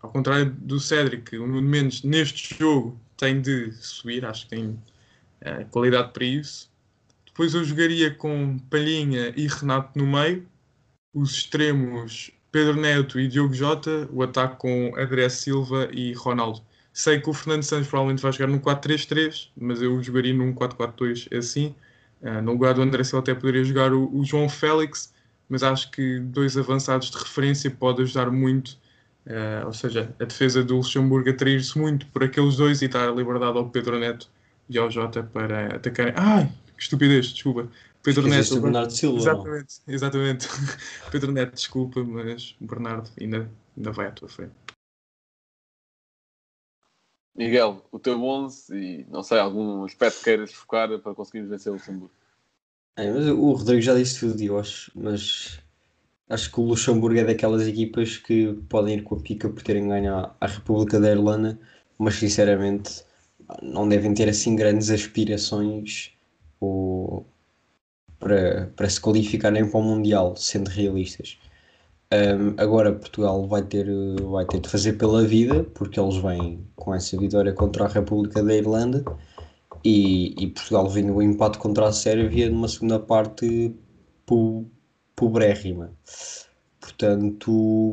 ao 0.00 0.10
contrário 0.10 0.50
do 0.50 0.78
Cédric, 0.78 1.36
o 1.36 1.46
Nuno 1.46 1.68
Mendes 1.68 2.02
neste 2.02 2.56
jogo 2.56 3.00
tem 3.16 3.40
de 3.40 3.72
subir, 3.72 4.24
acho 4.24 4.44
que 4.44 4.50
tem 4.50 4.68
uh, 4.68 5.66
qualidade 5.70 6.12
para 6.12 6.24
isso. 6.24 6.70
Depois 7.24 7.52
eu 7.52 7.64
jogaria 7.64 8.14
com 8.14 8.58
Palhinha 8.70 9.32
e 9.36 9.48
Renato 9.48 9.98
no 9.98 10.06
meio, 10.06 10.46
os 11.12 11.32
extremos 11.32 12.30
Pedro 12.52 12.76
Neto 12.76 13.18
e 13.18 13.26
Diogo 13.26 13.54
Jota, 13.54 14.08
o 14.12 14.22
ataque 14.22 14.56
com 14.56 14.94
André 14.96 15.28
Silva 15.28 15.88
e 15.92 16.12
Ronaldo. 16.12 16.62
Sei 16.96 17.20
que 17.20 17.28
o 17.28 17.34
Fernando 17.34 17.62
Santos 17.62 17.88
provavelmente 17.88 18.22
vai 18.22 18.32
jogar 18.32 18.46
num 18.46 18.58
4-3-3, 18.58 19.50
mas 19.54 19.82
eu 19.82 20.02
jogaria 20.02 20.32
num 20.32 20.54
4-4-2 20.54 21.28
assim. 21.36 21.74
Uh, 22.22 22.40
no 22.40 22.52
lugar 22.52 22.72
do 22.72 22.80
André 22.80 23.04
Silva 23.04 23.18
até 23.18 23.34
poderia 23.34 23.62
jogar 23.62 23.92
o, 23.92 24.08
o, 24.16 24.24
João 24.24 24.48
Félix, 24.48 25.12
mas 25.46 25.62
acho 25.62 25.90
que 25.90 26.18
dois 26.20 26.56
avançados 26.56 27.10
de 27.10 27.18
referência 27.18 27.70
pode 27.70 28.00
ajudar 28.00 28.30
muito. 28.30 28.78
Uh, 29.26 29.66
ou 29.66 29.74
seja, 29.74 30.10
a 30.18 30.24
defesa 30.24 30.64
do 30.64 30.76
Luxemburgo 30.76 31.28
atrair-se 31.28 31.78
muito 31.78 32.06
por 32.06 32.24
aqueles 32.24 32.56
dois 32.56 32.80
e 32.80 32.88
dar 32.88 33.14
liberdade 33.14 33.58
ao 33.58 33.68
Pedro 33.68 33.98
Neto 33.98 34.30
e 34.66 34.78
ao 34.78 34.90
Jota 34.90 35.22
para 35.22 35.76
atacarem. 35.76 36.14
Ai, 36.16 36.50
que 36.78 36.82
estupidez, 36.82 37.26
desculpa. 37.26 37.68
Pedro 38.02 38.26
Neto. 38.26 38.58
Bernardo 38.58 38.90
Silva. 38.90 39.18
Exatamente, 39.18 39.74
exatamente. 39.86 40.48
Pedro 41.12 41.30
Neto, 41.30 41.56
desculpa, 41.56 42.02
mas 42.02 42.56
o 42.58 42.64
Bernardo 42.64 43.10
ainda, 43.20 43.50
ainda 43.76 43.92
vai 43.92 44.06
à 44.06 44.12
tua 44.12 44.30
frente. 44.30 44.54
Miguel, 47.36 47.84
o 47.92 47.98
teu 47.98 48.22
11 48.22 48.74
e 48.74 49.06
não 49.10 49.22
sei, 49.22 49.38
algum 49.38 49.84
aspecto 49.84 50.22
queiras 50.22 50.52
focar 50.52 50.88
para 50.98 51.14
conseguirmos 51.14 51.50
vencer 51.50 51.70
o 51.70 51.74
Luxemburgo? 51.74 52.14
É, 52.96 53.10
mas 53.10 53.26
o 53.26 53.52
Rodrigo 53.52 53.82
já 53.82 53.94
disse 53.94 54.20
tudo, 54.20 54.42
eu 54.42 54.58
acho, 54.58 54.90
mas 54.94 55.60
acho 56.30 56.50
que 56.50 56.60
o 56.60 56.64
Luxemburgo 56.64 57.18
é 57.18 57.24
daquelas 57.24 57.66
equipas 57.66 58.16
que 58.16 58.54
podem 58.68 58.96
ir 58.96 59.02
com 59.02 59.16
a 59.16 59.20
pica 59.20 59.48
por 59.50 59.62
terem 59.62 59.88
ganho 59.88 60.30
a 60.40 60.46
República 60.46 60.98
da 60.98 61.10
Irlanda, 61.10 61.58
mas 61.98 62.14
sinceramente 62.14 63.04
não 63.62 63.88
devem 63.88 64.14
ter 64.14 64.28
assim 64.28 64.56
grandes 64.56 64.90
aspirações 64.90 66.12
ou, 66.58 67.26
para, 68.18 68.72
para 68.74 68.88
se 68.88 69.00
qualificarem 69.00 69.68
para 69.68 69.78
o 69.78 69.82
Mundial, 69.82 70.34
sendo 70.36 70.68
realistas. 70.68 71.38
Um, 72.12 72.54
agora 72.56 72.92
Portugal 72.92 73.46
vai 73.48 73.62
ter, 73.62 73.86
vai 74.22 74.44
ter 74.46 74.60
de 74.60 74.68
fazer 74.68 74.92
pela 74.94 75.24
vida, 75.24 75.64
porque 75.74 75.98
eles 75.98 76.16
vêm 76.16 76.64
com 76.76 76.94
essa 76.94 77.16
vitória 77.18 77.52
contra 77.52 77.84
a 77.84 77.88
República 77.88 78.42
da 78.42 78.54
Irlanda 78.54 79.04
e, 79.84 80.34
e 80.42 80.46
Portugal 80.48 80.88
vindo 80.88 81.14
o 81.14 81.22
empate 81.22 81.58
contra 81.58 81.88
a 81.88 81.92
Sérvia 81.92 82.48
numa 82.48 82.68
segunda 82.68 82.98
parte 83.00 83.74
pobrérrima. 85.16 85.92
Portanto, 86.80 87.90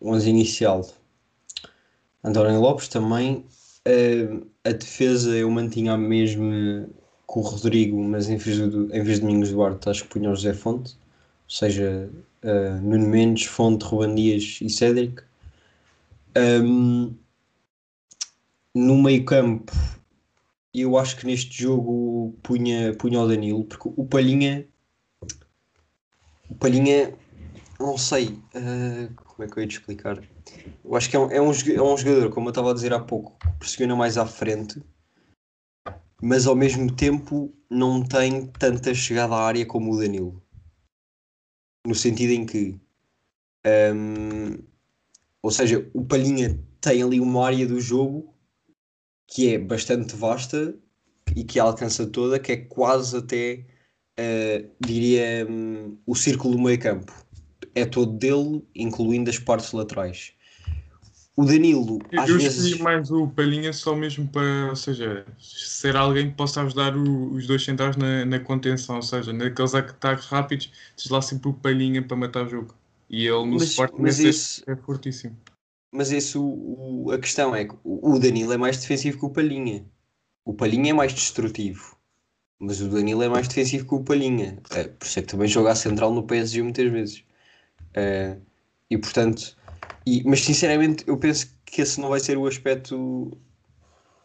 11 0.00 0.30
inicial. 0.30 0.86
António 2.22 2.60
Lopes 2.60 2.88
também 2.88 3.44
Uh, 3.88 4.46
a 4.64 4.72
defesa 4.72 5.34
eu 5.34 5.50
mantinha 5.50 5.94
a 5.94 5.96
mesma 5.96 6.86
com 7.26 7.40
o 7.40 7.42
Rodrigo, 7.42 8.02
mas 8.02 8.28
em 8.28 8.36
vez, 8.36 8.56
de, 8.58 8.76
em 8.94 9.02
vez 9.02 9.14
de 9.14 9.20
Domingos 9.20 9.50
Duarte, 9.50 9.88
acho 9.88 10.04
que 10.04 10.10
punha 10.10 10.30
o 10.30 10.34
José 10.34 10.52
Fonte, 10.52 10.92
ou 10.92 11.50
seja, 11.50 12.10
uh, 12.44 12.80
Nuno 12.82 13.06
Mendes, 13.06 13.44
Fonte, 13.44 13.84
Ruban 13.84 14.14
Dias 14.14 14.58
e 14.60 14.68
Cédric. 14.68 15.22
Um, 16.36 17.14
no 18.74 19.02
meio 19.02 19.24
campo, 19.24 19.72
eu 20.72 20.96
acho 20.96 21.16
que 21.16 21.26
neste 21.26 21.62
jogo 21.62 22.34
punha, 22.42 22.94
punha 22.94 23.20
o 23.20 23.26
Danilo, 23.26 23.64
porque 23.64 23.90
o 23.96 24.06
Palhinha, 24.06 24.66
o 26.48 26.54
Palhinha, 26.54 27.14
não 27.80 27.98
sei, 27.98 28.28
uh, 28.28 29.12
como 29.24 29.44
é 29.44 29.50
que 29.50 29.58
eu 29.58 29.62
ia 29.62 29.68
te 29.68 29.78
explicar? 29.78 30.22
Eu 30.84 30.94
acho 30.94 31.10
que 31.10 31.16
é 31.16 31.18
um, 31.18 31.30
é 31.30 31.40
um, 31.40 31.50
é 31.50 31.82
um 31.82 31.96
jogador, 31.96 32.30
como 32.30 32.48
eu 32.48 32.50
estava 32.50 32.70
a 32.70 32.74
dizer 32.74 32.92
há 32.92 33.00
pouco, 33.00 33.36
que 33.38 33.58
pressiona 33.58 33.96
mais 33.96 34.16
à 34.16 34.26
frente, 34.26 34.80
mas 36.22 36.46
ao 36.46 36.54
mesmo 36.54 36.92
tempo 36.94 37.52
não 37.70 38.02
tem 38.02 38.46
tanta 38.46 38.94
chegada 38.94 39.34
à 39.34 39.44
área 39.44 39.66
como 39.66 39.92
o 39.92 39.98
Danilo. 39.98 40.42
No 41.88 41.94
sentido 41.94 42.34
em 42.34 42.44
que, 42.44 42.78
um, 43.94 44.58
ou 45.42 45.50
seja, 45.50 45.90
o 45.94 46.04
Palhinha 46.04 46.62
tem 46.82 47.02
ali 47.02 47.18
uma 47.18 47.46
área 47.46 47.66
do 47.66 47.80
jogo 47.80 48.34
que 49.26 49.54
é 49.54 49.58
bastante 49.58 50.14
vasta 50.14 50.74
e 51.34 51.42
que 51.42 51.58
alcança 51.58 52.06
toda, 52.06 52.38
que 52.38 52.52
é 52.52 52.56
quase 52.58 53.16
até, 53.16 53.64
uh, 54.20 54.70
diria, 54.78 55.46
um, 55.48 55.96
o 56.06 56.14
círculo 56.14 56.56
do 56.56 56.62
meio 56.62 56.78
campo. 56.78 57.10
É 57.74 57.86
todo 57.86 58.12
dele, 58.18 58.62
incluindo 58.74 59.30
as 59.30 59.38
partes 59.38 59.72
laterais. 59.72 60.34
O 61.38 61.44
Danilo, 61.44 62.00
eu, 62.10 62.20
às 62.20 62.28
eu 62.28 62.36
vezes. 62.36 62.80
mais 62.80 63.12
o 63.12 63.28
Palhinha 63.28 63.72
só 63.72 63.94
mesmo 63.94 64.26
para, 64.26 64.70
ou 64.70 64.74
seja, 64.74 65.24
ser 65.38 65.94
alguém 65.94 66.30
que 66.30 66.36
possa 66.36 66.62
ajudar 66.62 66.96
o, 66.96 67.32
os 67.32 67.46
dois 67.46 67.62
centrais 67.64 67.96
na, 67.96 68.24
na, 68.24 68.40
contenção, 68.40 68.96
ou 68.96 69.02
seja, 69.02 69.32
naqueles 69.32 69.72
ataques 69.72 70.26
rápidos, 70.26 70.72
tens 70.96 71.08
lá 71.08 71.22
sempre 71.22 71.48
o 71.48 71.52
Palhinha 71.52 72.02
para 72.02 72.16
matar 72.16 72.44
o 72.44 72.48
jogo. 72.48 72.74
E 73.08 73.24
ele 73.24 73.46
no 73.46 73.54
mas, 73.54 73.76
mas 74.00 74.18
esse, 74.18 74.64
é 74.68 74.74
fortíssimo. 74.74 75.36
Mas 75.92 76.10
esse, 76.10 76.36
o, 76.36 76.42
o- 77.06 77.12
a 77.12 77.18
questão 77.20 77.54
é 77.54 77.66
que 77.66 77.74
o 77.84 78.14
o 78.14 78.18
Danilo 78.18 78.52
é 78.52 78.56
mais 78.56 78.76
defensivo 78.76 79.20
que 79.20 79.24
o 79.24 79.30
Palhinha. 79.30 79.86
O 80.44 80.52
Palhinha 80.52 80.90
é 80.90 80.92
mais 80.92 81.12
destrutivo. 81.12 81.96
Mas 82.58 82.80
o 82.80 82.88
Danilo 82.88 83.22
é 83.22 83.28
mais 83.28 83.46
defensivo 83.46 83.86
que 83.86 83.94
o 83.94 84.02
Palhinha. 84.02 84.58
É, 84.72 84.88
por 84.88 85.06
isso 85.06 85.20
é 85.20 85.22
que 85.22 85.28
também 85.28 85.46
joga 85.46 85.70
a 85.70 85.76
central 85.76 86.12
no 86.12 86.24
PSG 86.24 86.62
muitas 86.64 86.90
vezes. 86.90 87.22
É, 87.94 88.36
e 88.90 88.98
portanto, 88.98 89.56
e- 90.06 90.22
mas 90.24 90.40
sinceramente 90.40 91.04
eu 91.06 91.18
penso 91.18 91.54
que 91.64 91.82
esse 91.82 92.00
não 92.00 92.08
vai 92.10 92.20
ser 92.20 92.36
o 92.38 92.46
aspecto. 92.46 93.30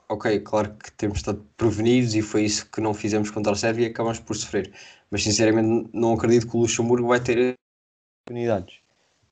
Ok, 0.09 0.39
claro 0.41 0.75
que 0.77 0.91
temos 0.91 1.17
estado 1.19 1.43
prevenidos 1.57 2.13
e 2.15 2.21
foi 2.21 2.43
isso 2.43 2.69
que 2.69 2.81
não 2.81 2.93
fizemos 2.93 3.31
contra 3.31 3.53
a 3.53 3.55
Sérvia 3.55 3.87
e 3.87 3.89
acabamos 3.89 4.19
por 4.19 4.35
sofrer. 4.35 4.71
Mas 5.09 5.23
sinceramente 5.23 5.89
não 5.93 6.13
acredito 6.13 6.47
que 6.49 6.55
o 6.57 6.61
Luxemburgo 6.61 7.07
vai 7.07 7.19
ter 7.23 7.55
oportunidades. 8.23 8.79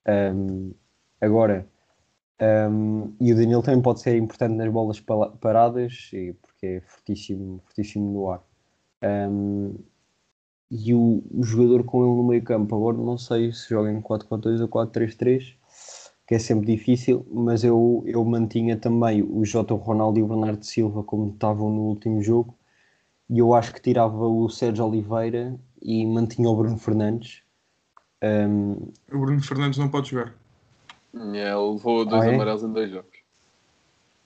Ahm, 0.07 0.71
agora, 1.21 1.67
ahm, 2.39 3.13
e 3.21 3.33
o 3.33 3.35
Danilo 3.37 3.63
também 3.63 3.81
pode 3.81 4.01
ser 4.01 4.17
importante 4.17 4.55
nas 4.55 4.71
bolas 4.71 4.99
paradas, 5.41 6.11
porque 6.41 6.65
é 6.67 6.81
fortíssimo, 6.81 7.61
fortíssimo 7.65 8.13
no 8.13 8.31
ar. 8.31 8.43
Ahm, 9.03 9.75
e 10.69 10.93
o, 10.93 11.21
o 11.31 11.43
jogador 11.43 11.83
com 11.83 12.03
ele 12.03 12.15
no 12.15 12.23
meio 12.27 12.43
campo, 12.43 12.75
agora 12.75 12.97
não 12.97 13.17
sei 13.17 13.51
se 13.51 13.69
joga 13.69 13.91
em 13.91 14.01
4-4-2 14.01 14.61
ou 14.61 14.67
4-3-3, 14.67 15.55
que 16.31 16.35
é 16.35 16.39
sempre 16.39 16.65
difícil, 16.65 17.27
mas 17.29 17.61
eu, 17.61 18.05
eu 18.07 18.23
mantinha 18.23 18.77
também 18.77 19.21
o 19.21 19.43
Jota, 19.43 19.73
Ronaldo 19.73 20.17
e 20.17 20.23
o 20.23 20.27
Bernardo 20.27 20.65
Silva 20.65 21.03
como 21.03 21.33
estavam 21.33 21.69
no 21.69 21.81
último 21.81 22.23
jogo, 22.23 22.57
e 23.29 23.39
eu 23.39 23.53
acho 23.53 23.73
que 23.73 23.81
tirava 23.81 24.25
o 24.25 24.47
Sérgio 24.47 24.85
Oliveira 24.85 25.59
e 25.81 26.05
mantinha 26.05 26.47
o 26.47 26.55
Bruno 26.55 26.77
Fernandes. 26.77 27.41
Ahm, 28.21 28.77
O 29.11 29.19
Bruno 29.19 29.43
Fernandes 29.43 29.77
não 29.77 29.89
pode 29.89 30.11
jogar. 30.11 30.33
É, 31.13 31.51
ele 31.51 31.71
levou 31.73 32.05
dois 32.05 32.23
Ah, 32.23 32.27
é? 32.27 32.33
amarelos 32.33 32.63
em 32.63 32.71
dois 32.71 32.89
jogos. 32.89 33.19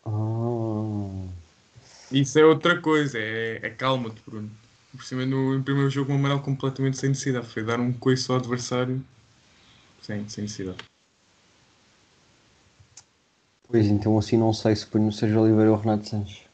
ah, 0.05 1.27
Isso 2.11 2.37
é 2.37 2.45
outra 2.45 2.79
coisa, 2.79 3.17
é, 3.17 3.61
é 3.63 3.69
calma-te, 3.71 4.21
Bruno. 4.23 4.51
Por 4.91 5.03
cima, 5.03 5.25
no 5.25 5.55
em 5.55 5.63
primeiro 5.63 5.89
jogo, 5.89 6.11
um 6.11 6.17
amarelo 6.17 6.43
completamente 6.43 6.97
sem 6.97 7.09
necessidade. 7.09 7.47
Foi 7.47 7.63
dar 7.63 7.79
um 7.79 7.91
coice 7.91 8.29
ao 8.29 8.37
adversário 8.37 9.03
sem, 10.03 10.29
sem 10.29 10.43
necessidade. 10.43 10.77
Pois 13.67 13.87
então 13.87 14.17
assim 14.17 14.37
não 14.37 14.53
sei 14.53 14.75
se 14.75 14.85
ponho 14.85 15.07
o 15.07 15.11
Sérgio 15.11 15.41
Oliveira 15.41 15.71
ou 15.71 15.77
o 15.77 15.79
Renato 15.79 16.07
Sanches. 16.07 16.45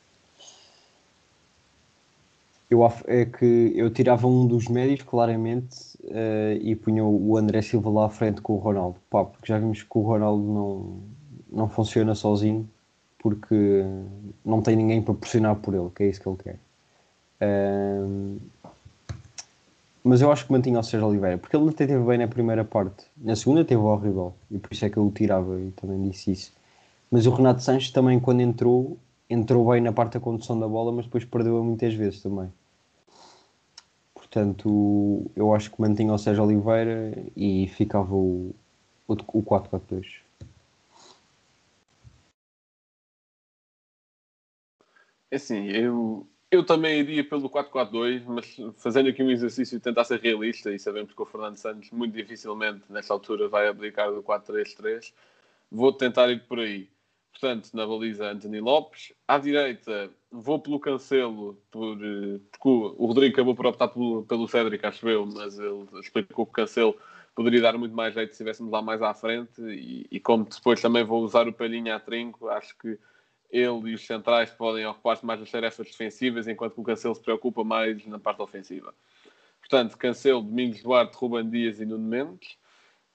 Eu, 2.69 2.89
é 3.06 3.26
que 3.26 3.74
eu 3.76 3.89
tirava 3.89 4.28
um 4.28 4.47
dos 4.47 4.69
médios, 4.69 5.02
claramente, 5.02 5.76
eh, 6.06 6.58
e 6.62 6.74
punha 6.74 7.04
o 7.04 7.36
André 7.36 7.62
Silva 7.62 7.89
lá 7.89 8.06
à 8.06 8.10
frente 8.10 8.39
com 8.39 8.54
o 8.54 8.58
Ronaldo. 8.58 8.95
Pá, 9.10 9.26
porque 9.26 9.45
já 9.45 9.60
vimos 9.60 9.84
que 9.84 9.97
o 9.97 10.02
Ronaldo 10.02 10.41
não, 10.41 11.00
não 11.52 11.69
funciona 11.69 12.15
sozinho, 12.15 12.65
porque 13.19 13.84
não 14.45 14.62
tem 14.62 14.78
ninguém 14.78 15.02
para 15.02 15.13
pressionar 15.13 15.58
por 15.58 15.74
ele, 15.74 15.89
que 15.93 16.04
é 16.04 16.08
isso 16.08 16.21
que 16.21 16.30
ele 16.30 16.38
quer. 16.41 16.60
Ahm, 17.41 18.38
mas 20.02 20.21
eu 20.21 20.32
acho 20.32 20.45
que 20.45 20.52
mantinha 20.54 20.80
o 20.80 20.84
Sérgio 20.84 21.10
Oliveira, 21.10 21.38
porque 21.38 21.56
ele 21.58 21.69
até 21.69 21.86
teve 21.86 22.04
bem 22.06 22.19
na 22.19 22.28
primeira 22.28 22.63
parte. 22.63 23.04
Na 23.17 23.36
segunda 23.36 23.65
teve 23.65 23.82
horrível, 23.82 24.34
e 24.50 24.58
por 24.58 24.71
isso 24.71 24.86
é 24.86 24.89
que 24.89 24.95
eu 24.95 25.06
o 25.06 25.12
tirava, 25.12 25.60
e 25.60 25.71
também 25.71 26.10
disse 26.10 26.32
isso. 26.32 26.61
Mas 27.12 27.28
o 27.28 27.32
Renato 27.32 27.62
Sanches 27.62 27.91
também, 27.91 28.21
quando 28.21 28.39
entrou, 28.39 28.97
entrou 29.30 29.69
bem 29.69 29.82
na 29.82 29.91
parte 29.91 30.13
da 30.13 30.19
condução 30.21 30.58
da 30.58 30.67
bola, 30.67 30.93
mas 30.93 31.06
depois 31.06 31.26
perdeu-a 31.26 31.62
muitas 31.62 31.93
vezes 31.93 32.21
também. 32.21 32.52
Portanto, 34.13 35.30
eu 35.36 35.54
acho 35.54 35.69
que 35.69 35.82
mantinha 35.82 36.13
o 36.13 36.17
Sérgio 36.17 36.45
Oliveira 36.45 37.12
e 37.36 37.67
ficava 37.67 38.15
o, 38.15 38.56
o, 39.06 39.13
o 39.13 39.43
4-4-2. 39.43 40.21
É 45.30 45.36
assim, 45.36 45.67
eu, 45.67 46.26
eu 46.50 46.65
também 46.65 47.00
iria 47.02 47.28
pelo 47.28 47.50
4-4-2, 47.50 48.24
mas 48.26 48.58
fazendo 48.78 49.10
aqui 49.10 49.21
um 49.21 49.30
exercício 49.30 49.78
de 49.78 49.84
tentar 49.84 50.06
ser 50.06 50.21
realista, 50.21 50.74
e 50.74 50.80
sabemos 50.80 51.13
que 51.13 51.21
o 51.21 51.26
Fernando 51.26 51.58
Santos 51.58 51.91
muito 51.91 52.13
dificilmente, 52.13 52.84
nesta 52.89 53.13
altura, 53.13 53.50
vai 53.50 53.67
abdicar 53.67 54.10
do 54.13 54.24
4-3-3, 54.24 55.13
vou 55.69 55.91
tentar 55.91 56.30
ir 56.30 56.47
por 56.47 56.60
aí. 56.60 56.89
Portanto, 57.32 57.70
na 57.74 57.88
baliza, 57.88 58.30
Anthony 58.30 58.60
Lopes. 58.60 59.13
À 59.28 59.38
direita, 59.38 60.12
vou 60.30 60.60
pelo 60.60 60.80
Cancelo, 60.80 61.62
por, 61.72 61.98
eh, 61.98 62.39
porque 62.52 62.70
o 62.70 63.06
Rodrigo 63.06 63.34
acabou 63.34 63.56
por 63.56 63.65
optar 63.65 63.88
pelo, 63.88 64.24
pelo 64.26 64.48
Cédric, 64.48 64.86
acho 64.86 65.08
eu, 65.10 65.26
mas 65.26 65.58
ele 65.58 65.88
explicou 66.00 66.46
que 66.46 66.52
o 66.52 66.54
Cancelo 66.54 66.96
poderia 67.34 67.62
dar 67.62 67.78
muito 67.78 67.96
mais 67.96 68.13
jeito 68.13 68.30
se 68.30 68.34
estivéssemos 68.34 68.72
lá 68.72 68.82
mais 68.82 69.02
à 69.02 69.13
frente. 69.13 69.62
E, 69.62 70.06
e 70.12 70.20
como 70.20 70.46
depois 70.46 70.82
também 70.82 71.04
vou 71.04 71.24
usar 71.24 71.48
o 71.48 71.54
Palhinha 71.54 71.96
a 71.96 72.00
trinco, 72.00 72.48
acho 72.50 72.78
que 72.78 73.00
ele 73.50 73.91
e 73.91 73.94
os 73.94 74.06
centrais 74.06 74.50
podem 74.50 74.86
ocupar-se 74.86 75.26
mais 75.26 75.39
das 75.39 75.52
tarefas 75.52 75.88
defensivas, 75.88 76.48
enquanto 76.48 76.76
que 76.76 76.82
o 76.82 76.84
Cancelo 76.84 77.15
se 77.15 77.22
preocupa 77.22 77.63
mais 77.63 78.06
na 78.06 78.20
parte 78.20 78.41
ofensiva. 78.41 78.94
Portanto, 79.60 79.98
Cancelo, 79.98 80.41
Domingos 80.41 80.82
Duarte, 80.82 81.17
Ruben 81.17 81.50
Dias 81.50 81.80
e 81.80 81.86
Nuno 81.86 82.08
Mendes. 82.08 82.58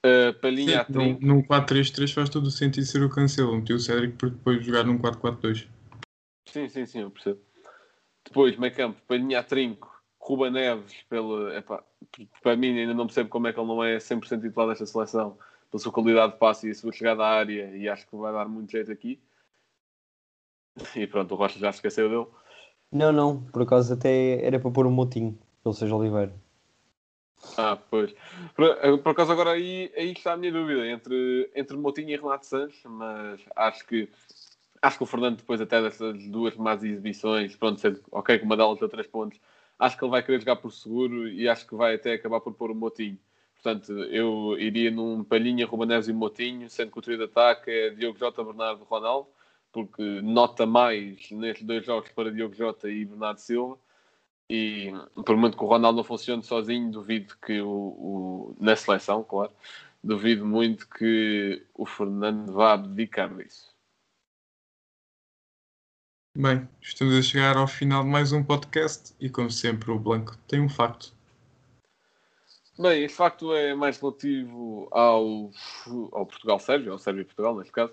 Uh, 0.05 0.33
Palhinha 0.39 0.81
a 0.81 0.85
Sim, 0.85 0.93
trinco. 0.93 1.25
num, 1.25 1.35
num 1.35 1.43
4-3-3 1.43 2.13
faz 2.13 2.29
todo 2.29 2.45
o 2.45 2.51
sentido 2.51 2.85
ser 2.85 3.03
o 3.03 3.09
Cancelo. 3.09 3.55
Meteu 3.55 3.75
o 3.75 3.79
Cédric 3.79 4.15
para 4.15 4.29
depois 4.29 4.65
jogar 4.65 4.83
num 4.83 4.97
4-4-2. 4.97 5.67
Sim, 6.47 6.69
sim, 6.69 6.85
sim, 6.85 7.01
eu 7.01 7.11
percebo. 7.11 7.41
Depois, 8.25 8.57
meio 8.57 8.73
campo, 8.73 9.01
Palhinha 9.07 9.39
a 9.39 9.43
trinco, 9.43 9.89
Ruba 10.19 10.49
Neves, 10.49 10.93
pela, 11.09 11.55
epá, 11.57 11.83
para 12.41 12.57
mim 12.57 12.77
ainda 12.77 12.93
não 12.93 13.07
percebo 13.07 13.29
como 13.29 13.47
é 13.47 13.53
que 13.53 13.59
ele 13.59 13.67
não 13.67 13.83
é 13.83 13.97
100% 13.97 14.41
titular 14.41 14.67
desta 14.67 14.85
seleção, 14.85 15.37
pela 15.71 15.81
sua 15.81 15.91
qualidade 15.91 16.33
de 16.33 16.39
passe 16.39 16.67
e 16.67 16.71
a 16.71 16.75
sua 16.75 16.91
chegada 16.91 17.23
à 17.23 17.29
área, 17.29 17.75
e 17.75 17.87
acho 17.87 18.05
que 18.07 18.15
vai 18.15 18.33
dar 18.33 18.47
muito 18.47 18.71
jeito 18.71 18.91
aqui. 18.91 19.21
E 20.95 21.07
pronto, 21.07 21.33
o 21.33 21.37
Rocha 21.37 21.57
já 21.57 21.71
se 21.71 21.77
esqueceu 21.77 22.09
dele. 22.09 22.27
Não, 22.91 23.11
não, 23.11 23.43
por 23.43 23.63
acaso 23.63 23.93
até 23.93 24.45
era 24.45 24.59
para 24.59 24.71
pôr 24.71 24.85
um 24.85 24.91
motinho, 24.91 25.37
pelo 25.63 25.73
Sérgio 25.73 25.97
Oliveira. 25.97 26.33
Ah, 27.57 27.77
pois. 27.89 28.13
Por, 28.55 28.99
por 28.99 29.11
acaso 29.11 29.31
agora 29.31 29.51
aí, 29.51 29.91
aí 29.95 30.11
está 30.11 30.33
a 30.33 30.37
minha 30.37 30.51
dúvida 30.51 30.87
entre, 30.87 31.49
entre 31.55 31.77
Moutinho 31.77 32.09
e 32.09 32.15
Renato 32.15 32.45
Sanches, 32.45 32.83
mas 32.85 33.39
acho 33.55 33.85
que 33.85 34.09
acho 34.81 34.97
que 34.97 35.03
o 35.03 35.07
Fernando 35.07 35.37
depois 35.37 35.59
até 35.59 35.81
dessas 35.81 36.27
duas 36.27 36.55
más 36.55 36.83
exibições, 36.83 37.55
pronto, 37.55 37.79
sendo, 37.79 37.99
ok, 38.11 38.37
com 38.39 38.45
uma 38.45 38.57
delas 38.57 38.79
deu 38.79 38.87
três 38.87 39.07
pontos, 39.07 39.39
acho 39.79 39.97
que 39.97 40.03
ele 40.03 40.11
vai 40.11 40.23
querer 40.23 40.39
jogar 40.39 40.57
por 40.57 40.71
seguro 40.71 41.27
e 41.27 41.47
acho 41.49 41.67
que 41.67 41.75
vai 41.75 41.95
até 41.95 42.13
acabar 42.13 42.39
por 42.41 42.53
pôr 42.53 42.71
o 42.71 42.75
Moutinho. 42.75 43.17
Portanto, 43.55 43.91
eu 43.91 44.55
iria 44.59 44.91
num 44.91 45.23
Palhinha, 45.23 45.65
Ruben 45.65 45.87
Neves 45.87 46.07
e 46.07 46.13
Moutinho, 46.13 46.69
sendo 46.69 46.91
que 46.91 46.99
o 46.99 47.01
trio 47.01 47.17
de 47.17 47.23
ataque 47.23 47.71
é 47.71 47.89
Diogo 47.89 48.17
Jota, 48.17 48.43
Bernardo 48.43 48.83
Ronaldo, 48.83 49.27
porque 49.71 50.21
nota 50.21 50.65
mais 50.65 51.29
nestes 51.31 51.65
dois 51.65 51.85
jogos 51.85 52.09
para 52.11 52.31
Diogo 52.31 52.53
Jota 52.53 52.89
e 52.89 53.03
Bernardo 53.03 53.39
Silva. 53.39 53.77
E 54.49 54.91
por 55.25 55.35
muito 55.35 55.57
que 55.57 55.63
o 55.63 55.67
Ronaldo 55.67 55.97
não 55.97 56.03
funcione 56.03 56.43
sozinho, 56.43 56.89
duvido 56.89 57.35
que 57.45 57.59
o, 57.61 57.69
o- 57.69 58.55
na 58.59 58.75
seleção, 58.75 59.23
claro, 59.23 59.51
duvido 60.01 60.45
muito 60.45 60.87
que 60.89 61.65
o 61.73 61.85
Fernando 61.85 62.53
vá 62.53 62.73
abdicar 62.73 63.35
disso. 63.35 63.75
Bem, 66.35 66.69
estamos 66.81 67.15
a 67.15 67.21
chegar 67.21 67.57
ao 67.57 67.67
final 67.67 68.03
de 68.03 68.09
mais 68.09 68.31
um 68.31 68.43
podcast 68.43 69.13
e, 69.19 69.29
como 69.29 69.49
sempre, 69.49 69.91
o 69.91 69.99
Blanco 69.99 70.37
tem 70.47 70.61
um 70.61 70.69
facto. 70.69 71.11
Bem, 72.79 73.03
este 73.03 73.17
facto 73.17 73.53
é 73.55 73.73
mais 73.73 73.99
relativo 73.99 74.87
ao, 74.91 75.49
ao 76.11 76.25
Portugal-Sérvia, 76.27 76.91
ao 76.91 76.99
Sérvia-Portugal, 76.99 77.55
neste 77.57 77.71
caso, 77.73 77.91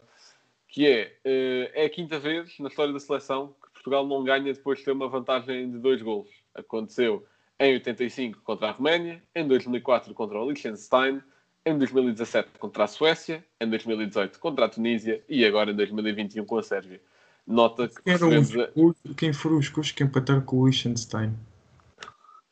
que 0.69 0.87
é, 0.87 1.19
eh, 1.25 1.71
é 1.75 1.85
a 1.87 1.91
quinta 1.91 2.19
vez 2.19 2.59
na 2.59 2.69
história 2.69 2.93
da 2.93 3.01
seleção 3.01 3.57
que 3.63 3.73
Portugal 3.73 4.07
não 4.07 4.23
ganha 4.23 4.53
depois 4.53 4.79
de 4.79 4.85
ter 4.85 4.93
uma 4.93 5.09
vantagem 5.09 5.71
de 5.71 5.79
dois 5.79 6.03
golos. 6.03 6.44
Aconteceu 6.55 7.27
em 7.59 7.75
85 7.75 8.41
contra 8.43 8.69
a 8.69 8.73
Roménia, 8.73 9.23
em 9.35 9.47
2004 9.47 10.13
contra 10.15 10.41
o 10.41 10.49
Liechtenstein, 10.49 11.23
em 11.65 11.79
2017 11.79 12.51
contra 12.59 12.85
a 12.85 12.87
Suécia, 12.87 13.45
em 13.61 13.69
2018 13.69 14.39
contra 14.39 14.67
a 14.67 14.69
Tunísia 14.69 15.23
e 15.29 15.45
agora 15.45 15.71
em 15.71 15.77
2021 15.77 16.45
com 16.45 16.59
a 16.59 16.63
Sérvia. 16.63 17.01
Nota 17.47 17.89
que 17.89 18.11
eram 18.11 18.31
percebemos 18.31 18.73
os, 18.75 19.15
quem 19.17 19.33
foram 19.33 19.59
os 19.59 19.69
coxos 19.69 19.93
que 19.93 20.03
empataram 20.03 20.41
com 20.41 20.59
o 20.59 20.67
Liechtenstein? 20.67 21.35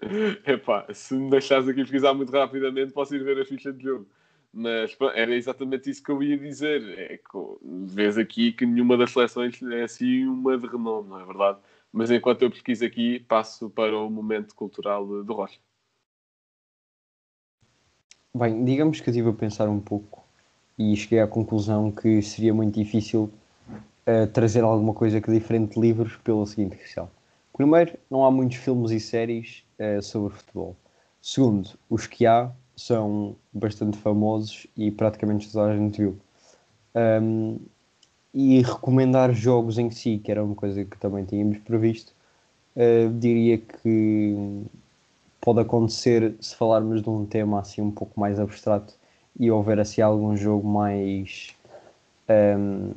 Epá, 0.46 0.86
se 0.92 1.14
me 1.14 1.30
deixares 1.30 1.68
aqui 1.68 1.82
pesquisar 1.82 2.14
muito 2.14 2.32
rapidamente, 2.32 2.92
posso 2.92 3.14
ir 3.14 3.22
ver 3.22 3.40
a 3.40 3.44
ficha 3.44 3.72
de 3.72 3.82
jogo. 3.82 4.06
Mas 4.52 4.94
era 5.14 5.34
exatamente 5.34 5.88
isso 5.88 6.02
que 6.02 6.10
eu 6.10 6.22
ia 6.22 6.36
dizer. 6.36 6.98
É 6.98 7.16
que 7.16 7.38
vês 7.62 8.18
aqui 8.18 8.52
que 8.52 8.66
nenhuma 8.66 8.98
das 8.98 9.10
seleções 9.10 9.62
é 9.62 9.82
assim 9.82 10.26
uma 10.26 10.58
de 10.58 10.66
renome, 10.66 11.08
não 11.08 11.20
é 11.20 11.24
verdade? 11.24 11.58
Mas 11.92 12.10
enquanto 12.10 12.42
eu 12.42 12.50
pesquiso 12.50 12.84
aqui, 12.84 13.20
passo 13.20 13.68
para 13.68 13.96
o 13.96 14.08
momento 14.08 14.54
cultural 14.54 15.06
do 15.22 15.34
Rocha. 15.34 15.60
Bem, 18.34 18.64
digamos 18.64 18.98
que 19.00 19.08
eu 19.08 19.12
estive 19.12 19.28
a 19.28 19.32
pensar 19.34 19.68
um 19.68 19.78
pouco 19.78 20.24
e 20.78 20.96
cheguei 20.96 21.20
à 21.20 21.26
conclusão 21.26 21.92
que 21.92 22.22
seria 22.22 22.54
muito 22.54 22.74
difícil 22.74 23.30
eh, 24.06 24.24
trazer 24.26 24.64
alguma 24.64 24.94
coisa 24.94 25.20
que 25.20 25.30
diferente 25.30 25.74
de 25.74 25.80
livros 25.80 26.16
pela 26.16 26.46
seguinte 26.46 26.76
questão. 26.76 27.10
Primeiro, 27.52 27.98
não 28.10 28.24
há 28.24 28.30
muitos 28.30 28.56
filmes 28.56 28.90
e 28.90 28.98
séries 28.98 29.64
eh, 29.78 30.00
sobre 30.00 30.34
futebol. 30.34 30.74
Segundo, 31.20 31.78
os 31.90 32.06
que 32.06 32.26
há 32.26 32.50
são 32.74 33.36
bastante 33.52 33.98
famosos 33.98 34.66
e 34.76 34.90
praticamente 34.90 35.52
toda 35.52 35.70
a 35.70 35.76
gente 35.76 35.98
viu. 35.98 36.18
Ahm, 36.94 37.58
e 38.34 38.62
recomendar 38.62 39.32
jogos 39.32 39.78
em 39.78 39.90
si, 39.90 40.18
que 40.18 40.30
era 40.30 40.42
uma 40.42 40.54
coisa 40.54 40.84
que 40.84 40.98
também 40.98 41.24
tínhamos 41.24 41.58
previsto, 41.58 42.12
uh, 42.76 43.12
diria 43.18 43.58
que 43.58 44.64
pode 45.40 45.60
acontecer 45.60 46.34
se 46.40 46.54
falarmos 46.56 47.02
de 47.02 47.10
um 47.10 47.26
tema 47.26 47.60
assim 47.60 47.82
um 47.82 47.90
pouco 47.90 48.18
mais 48.18 48.38
abstrato 48.38 48.94
e 49.38 49.50
houver 49.50 49.80
assim 49.80 50.00
algum 50.00 50.36
jogo 50.36 50.66
mais 50.66 51.54
um, 52.28 52.92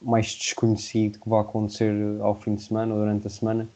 mais 0.00 0.26
desconhecido 0.26 1.18
que 1.18 1.28
vai 1.28 1.40
acontecer 1.40 1.92
ao 2.20 2.34
fim 2.34 2.54
de 2.54 2.62
semana 2.62 2.94
ou 2.94 3.00
durante 3.00 3.26
a 3.26 3.30
semana. 3.30 3.68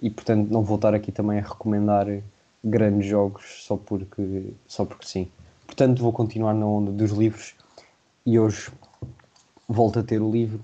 E 0.00 0.08
portanto 0.08 0.50
não 0.50 0.62
vou 0.62 0.76
estar 0.76 0.94
aqui 0.94 1.10
também 1.10 1.38
a 1.38 1.42
recomendar 1.42 2.06
grandes 2.62 3.06
jogos 3.08 3.64
só 3.64 3.76
porque 3.76 4.52
só 4.66 4.84
porque 4.84 5.06
sim. 5.06 5.28
Portanto 5.66 6.00
vou 6.00 6.12
continuar 6.12 6.54
na 6.54 6.66
onda 6.66 6.92
dos 6.92 7.10
livros 7.10 7.54
e 8.24 8.38
hoje 8.38 8.70
volto 9.68 9.98
a 9.98 10.02
ter 10.02 10.20
o 10.20 10.30
livro 10.30 10.62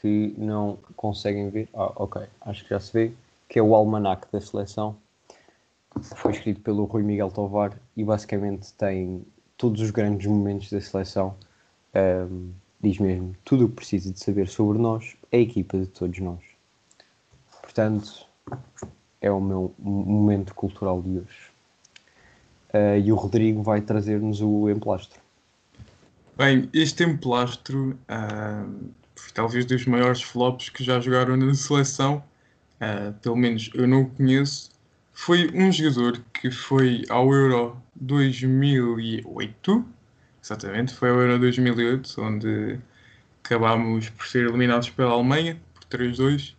que 0.00 0.34
não 0.36 0.78
conseguem 0.96 1.48
ver 1.50 1.68
ah 1.74 1.92
ok 1.96 2.22
acho 2.40 2.64
que 2.64 2.70
já 2.70 2.80
se 2.80 2.92
vê 2.92 3.12
que 3.48 3.58
é 3.58 3.62
o 3.62 3.74
almanac 3.74 4.26
da 4.32 4.40
seleção 4.40 4.96
foi 6.02 6.32
escrito 6.32 6.60
pelo 6.60 6.84
Rui 6.84 7.02
Miguel 7.02 7.30
Tovar 7.30 7.78
e 7.96 8.04
basicamente 8.04 8.72
tem 8.74 9.24
todos 9.56 9.80
os 9.80 9.90
grandes 9.90 10.26
momentos 10.26 10.70
da 10.70 10.80
seleção. 10.80 11.34
Um, 11.94 12.50
diz 12.80 12.98
mesmo 12.98 13.34
tudo 13.44 13.66
o 13.66 13.68
que 13.68 13.76
precisa 13.76 14.12
de 14.12 14.18
saber 14.18 14.48
sobre 14.48 14.78
nós, 14.78 15.16
a 15.32 15.36
equipa 15.36 15.78
de 15.78 15.86
todos 15.86 16.18
nós. 16.18 16.40
Portanto, 17.62 18.26
é 19.20 19.30
o 19.30 19.40
meu 19.40 19.72
momento 19.78 20.54
cultural 20.54 21.00
de 21.00 21.18
hoje. 21.18 21.50
Uh, 22.70 22.98
e 23.02 23.12
o 23.12 23.16
Rodrigo 23.16 23.62
vai 23.62 23.80
trazer-nos 23.80 24.40
o 24.40 24.68
emplastro. 24.68 25.20
Bem, 26.36 26.68
este 26.72 27.04
emplastro 27.04 27.98
uh, 28.10 28.94
talvez 29.32 29.64
dos 29.64 29.86
maiores 29.86 30.22
flops 30.22 30.68
que 30.68 30.82
já 30.82 31.00
jogaram 31.00 31.36
na 31.36 31.54
seleção. 31.54 32.24
Uh, 32.80 33.12
pelo 33.20 33.36
menos 33.36 33.70
eu 33.74 33.86
não 33.86 34.02
o 34.02 34.10
conheço 34.10 34.74
foi 35.14 35.48
um 35.54 35.70
jogador 35.70 36.20
que 36.34 36.50
foi 36.50 37.04
ao 37.08 37.32
Euro 37.32 37.80
2008, 37.94 39.86
exatamente, 40.42 40.92
foi 40.92 41.08
ao 41.08 41.20
Euro 41.20 41.38
2008, 41.38 42.20
onde 42.20 42.80
acabámos 43.42 44.10
por 44.10 44.26
ser 44.26 44.48
eliminados 44.48 44.90
pela 44.90 45.12
Alemanha 45.12 45.56
por 45.72 45.84
3-2. 45.84 46.54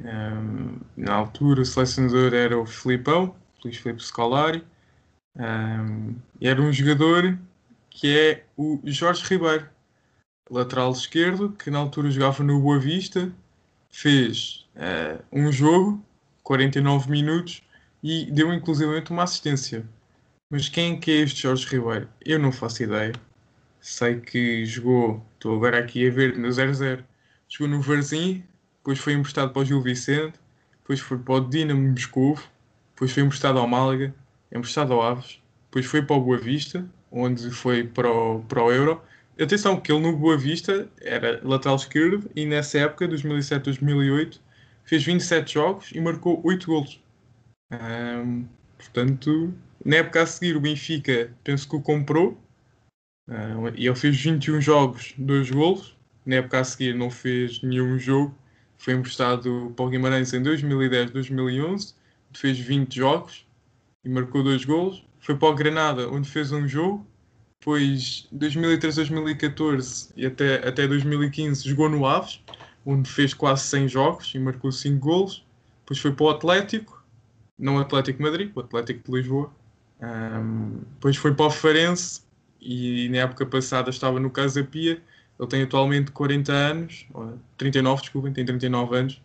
Um, 0.00 0.78
na 0.96 1.14
altura, 1.14 1.60
o 1.60 1.64
selecionador 1.64 2.32
era 2.32 2.58
o 2.58 2.64
Filipão, 2.64 3.34
Luís 3.62 3.76
Filipe 3.76 4.02
Scolari, 4.02 4.64
um, 5.36 6.14
era 6.40 6.62
um 6.62 6.72
jogador 6.72 7.36
que 7.90 8.16
é 8.16 8.44
o 8.56 8.80
Jorge 8.84 9.24
Ribeiro, 9.24 9.68
lateral 10.50 10.92
esquerdo, 10.92 11.50
que 11.52 11.70
na 11.70 11.78
altura 11.78 12.10
jogava 12.10 12.42
no 12.42 12.60
Boa 12.60 12.78
Vista, 12.78 13.32
fez 13.90 14.68
uh, 14.76 15.22
um 15.32 15.52
jogo, 15.52 16.02
49 16.42 17.10
minutos, 17.10 17.62
e 18.02 18.30
deu 18.30 18.52
inclusivamente 18.52 19.10
uma 19.10 19.24
assistência. 19.24 19.86
Mas 20.50 20.68
quem 20.68 20.98
que 20.98 21.10
é 21.10 21.14
este 21.16 21.42
Jorge 21.42 21.66
Ribeiro? 21.66 22.08
Eu 22.24 22.38
não 22.38 22.50
faço 22.50 22.82
ideia. 22.82 23.12
Sei 23.80 24.20
que 24.20 24.64
jogou, 24.64 25.24
estou 25.34 25.56
agora 25.56 25.78
aqui 25.78 26.06
a 26.06 26.10
ver 26.10 26.36
no 26.36 26.48
0-0, 26.48 27.04
jogou 27.48 27.68
no 27.68 27.80
Varzim, 27.80 28.44
depois 28.78 28.98
foi 28.98 29.14
emprestado 29.14 29.52
para 29.52 29.62
o 29.62 29.64
Gil 29.64 29.80
Vicente, 29.82 30.38
depois 30.78 31.00
foi 31.00 31.18
para 31.18 31.34
o 31.34 31.40
Dinamo 31.40 31.90
Moscou, 31.90 32.38
depois 32.94 33.12
foi 33.12 33.22
emprestado 33.22 33.58
ao 33.58 33.68
Málaga, 33.68 34.14
emprestado 34.52 34.92
ao 34.92 35.02
Aves, 35.02 35.40
depois 35.66 35.86
foi 35.86 36.02
para 36.02 36.16
o 36.16 36.20
Boa 36.20 36.36
Vista, 36.36 36.84
onde 37.10 37.50
foi 37.50 37.84
para 37.84 38.10
o, 38.10 38.40
para 38.44 38.62
o 38.62 38.72
Euro. 38.72 39.02
Atenção, 39.40 39.80
que 39.80 39.90
ele 39.90 40.00
no 40.02 40.16
Boa 40.16 40.36
Vista 40.36 40.88
era 41.00 41.40
lateral 41.42 41.76
esquerdo 41.76 42.30
e 42.36 42.44
nessa 42.44 42.78
época, 42.78 43.08
2007-2008, 43.08 44.38
fez 44.84 45.04
27 45.04 45.54
jogos 45.54 45.90
e 45.92 46.00
marcou 46.00 46.40
8 46.44 46.66
golos. 46.66 47.00
Um, 47.72 48.44
portanto, 48.76 49.54
na 49.84 49.96
época 49.96 50.22
a 50.22 50.26
seguir, 50.26 50.56
o 50.56 50.60
Benfica 50.60 51.32
penso 51.42 51.68
que 51.68 51.76
o 51.76 51.80
comprou 51.80 52.38
e 53.76 53.86
ele 53.86 53.94
fez 53.94 54.20
21 54.20 54.60
jogos, 54.60 55.14
2 55.16 55.50
golos. 55.50 55.96
Na 56.26 56.36
época 56.36 56.60
a 56.60 56.64
seguir, 56.64 56.94
não 56.94 57.10
fez 57.10 57.62
nenhum 57.62 57.98
jogo. 57.98 58.34
Foi 58.76 58.94
emprestado 58.94 59.72
para 59.76 59.84
o 59.84 59.88
Guimarães 59.88 60.32
em 60.32 60.42
2010-2011, 60.42 61.94
fez 62.34 62.58
20 62.58 62.96
jogos 62.96 63.46
e 64.04 64.08
marcou 64.08 64.42
2 64.42 64.64
golos. 64.64 65.04
Foi 65.20 65.36
para 65.36 65.48
o 65.48 65.54
Granada, 65.54 66.08
onde 66.08 66.28
fez 66.28 66.50
um 66.50 66.66
jogo. 66.66 67.06
Depois, 67.60 68.26
2013-2014 68.34 70.12
e 70.16 70.24
até, 70.26 70.66
até 70.66 70.88
2015, 70.88 71.68
jogou 71.68 71.90
no 71.90 72.06
Aves, 72.06 72.42
onde 72.86 73.08
fez 73.08 73.34
quase 73.34 73.64
100 73.64 73.88
jogos 73.88 74.34
e 74.34 74.38
marcou 74.38 74.72
5 74.72 74.98
golos. 74.98 75.44
Depois 75.80 76.00
foi 76.00 76.12
para 76.12 76.24
o 76.24 76.30
Atlético, 76.30 77.04
não 77.58 77.76
o 77.76 77.80
Atlético 77.80 78.22
Madrid, 78.22 78.50
o 78.54 78.60
Atlético 78.60 79.10
de 79.10 79.18
Lisboa. 79.18 79.52
Um, 80.00 80.78
depois 80.94 81.16
foi 81.16 81.34
para 81.34 81.46
o 81.46 81.50
Farense 81.50 82.22
e 82.58 83.08
na 83.10 83.18
época 83.18 83.44
passada 83.44 83.90
estava 83.90 84.18
no 84.18 84.30
Casa 84.30 84.64
Pia. 84.64 85.02
Ele 85.38 85.48
tem 85.48 85.62
atualmente 85.62 86.10
40 86.12 86.52
anos, 86.52 87.06
39, 87.58 88.00
desculpem, 88.00 88.32
tem 88.32 88.44
39 88.44 88.96
anos. 88.96 89.22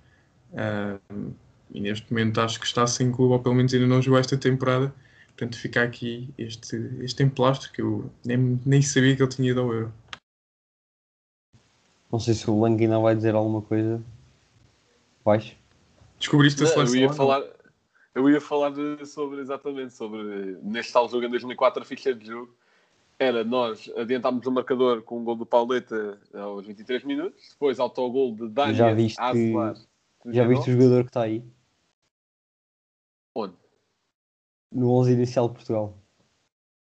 Um, 0.53 1.31
e 1.73 1.79
neste 1.79 2.11
momento 2.11 2.41
acho 2.41 2.59
que 2.59 2.65
está 2.65 2.85
sem 2.85 3.11
clube, 3.11 3.33
ou 3.33 3.39
pelo 3.39 3.55
menos 3.55 3.73
ainda 3.73 3.87
não 3.87 4.01
jogou 4.01 4.19
esta 4.19 4.37
temporada. 4.37 4.93
Portanto, 5.35 5.59
fica 5.59 5.83
aqui 5.83 6.33
este, 6.37 6.77
este 7.01 7.21
emplastro 7.21 7.69
que 7.71 7.81
eu 7.81 8.09
nem, 8.23 8.59
nem 8.65 8.81
sabia 8.81 9.15
que 9.15 9.21
ele 9.21 9.29
tinha 9.29 9.51
ido 9.51 9.61
ao 9.61 9.73
Euro. 9.73 9.93
Não 12.09 12.19
sei 12.19 12.33
se 12.33 12.49
o 12.49 12.57
Lang 12.57 12.81
ainda 12.81 12.97
vai 12.99 13.13
dizer 13.13 13.35
alguma 13.35 13.61
coisa. 13.61 14.01
Vais? 15.25 15.53
Descobriste 16.17 16.63
a 16.63 16.67
seleção? 16.67 16.95
Eu 16.95 17.01
ia 17.01 17.13
falar, 17.13 17.43
eu 18.13 18.29
ia 18.29 18.39
falar 18.39 18.71
sobre, 19.05 19.41
exatamente, 19.41 19.93
sobre 19.93 20.57
neste 20.63 20.93
tal 20.93 21.09
jogo 21.09 21.25
em 21.25 21.29
2004, 21.29 21.81
a 21.81 21.85
ficha 21.85 22.13
de 22.13 22.27
jogo. 22.27 22.55
Era 23.19 23.43
nós 23.43 23.91
adiantámos 23.97 24.45
o 24.45 24.51
marcador 24.51 25.01
com 25.01 25.17
o 25.17 25.19
um 25.19 25.23
gol 25.25 25.35
do 25.35 25.45
Pauleta 25.45 26.17
aos 26.33 26.65
23 26.65 27.03
minutos, 27.03 27.49
depois 27.49 27.79
autogol 27.79 28.33
de 28.33 28.47
Daniel 28.47 28.75
Já 28.75 28.93
viste, 28.93 29.19
Aslar, 29.19 29.75
já 30.27 30.47
viste 30.47 30.69
o 30.69 30.73
jogador 30.73 31.03
que 31.03 31.09
está 31.09 31.21
aí? 31.23 31.43
Onde? 33.33 33.64
No 34.75 34.91
11 34.91 35.13
inicial 35.13 35.47
de 35.47 35.55
Portugal. 35.55 35.97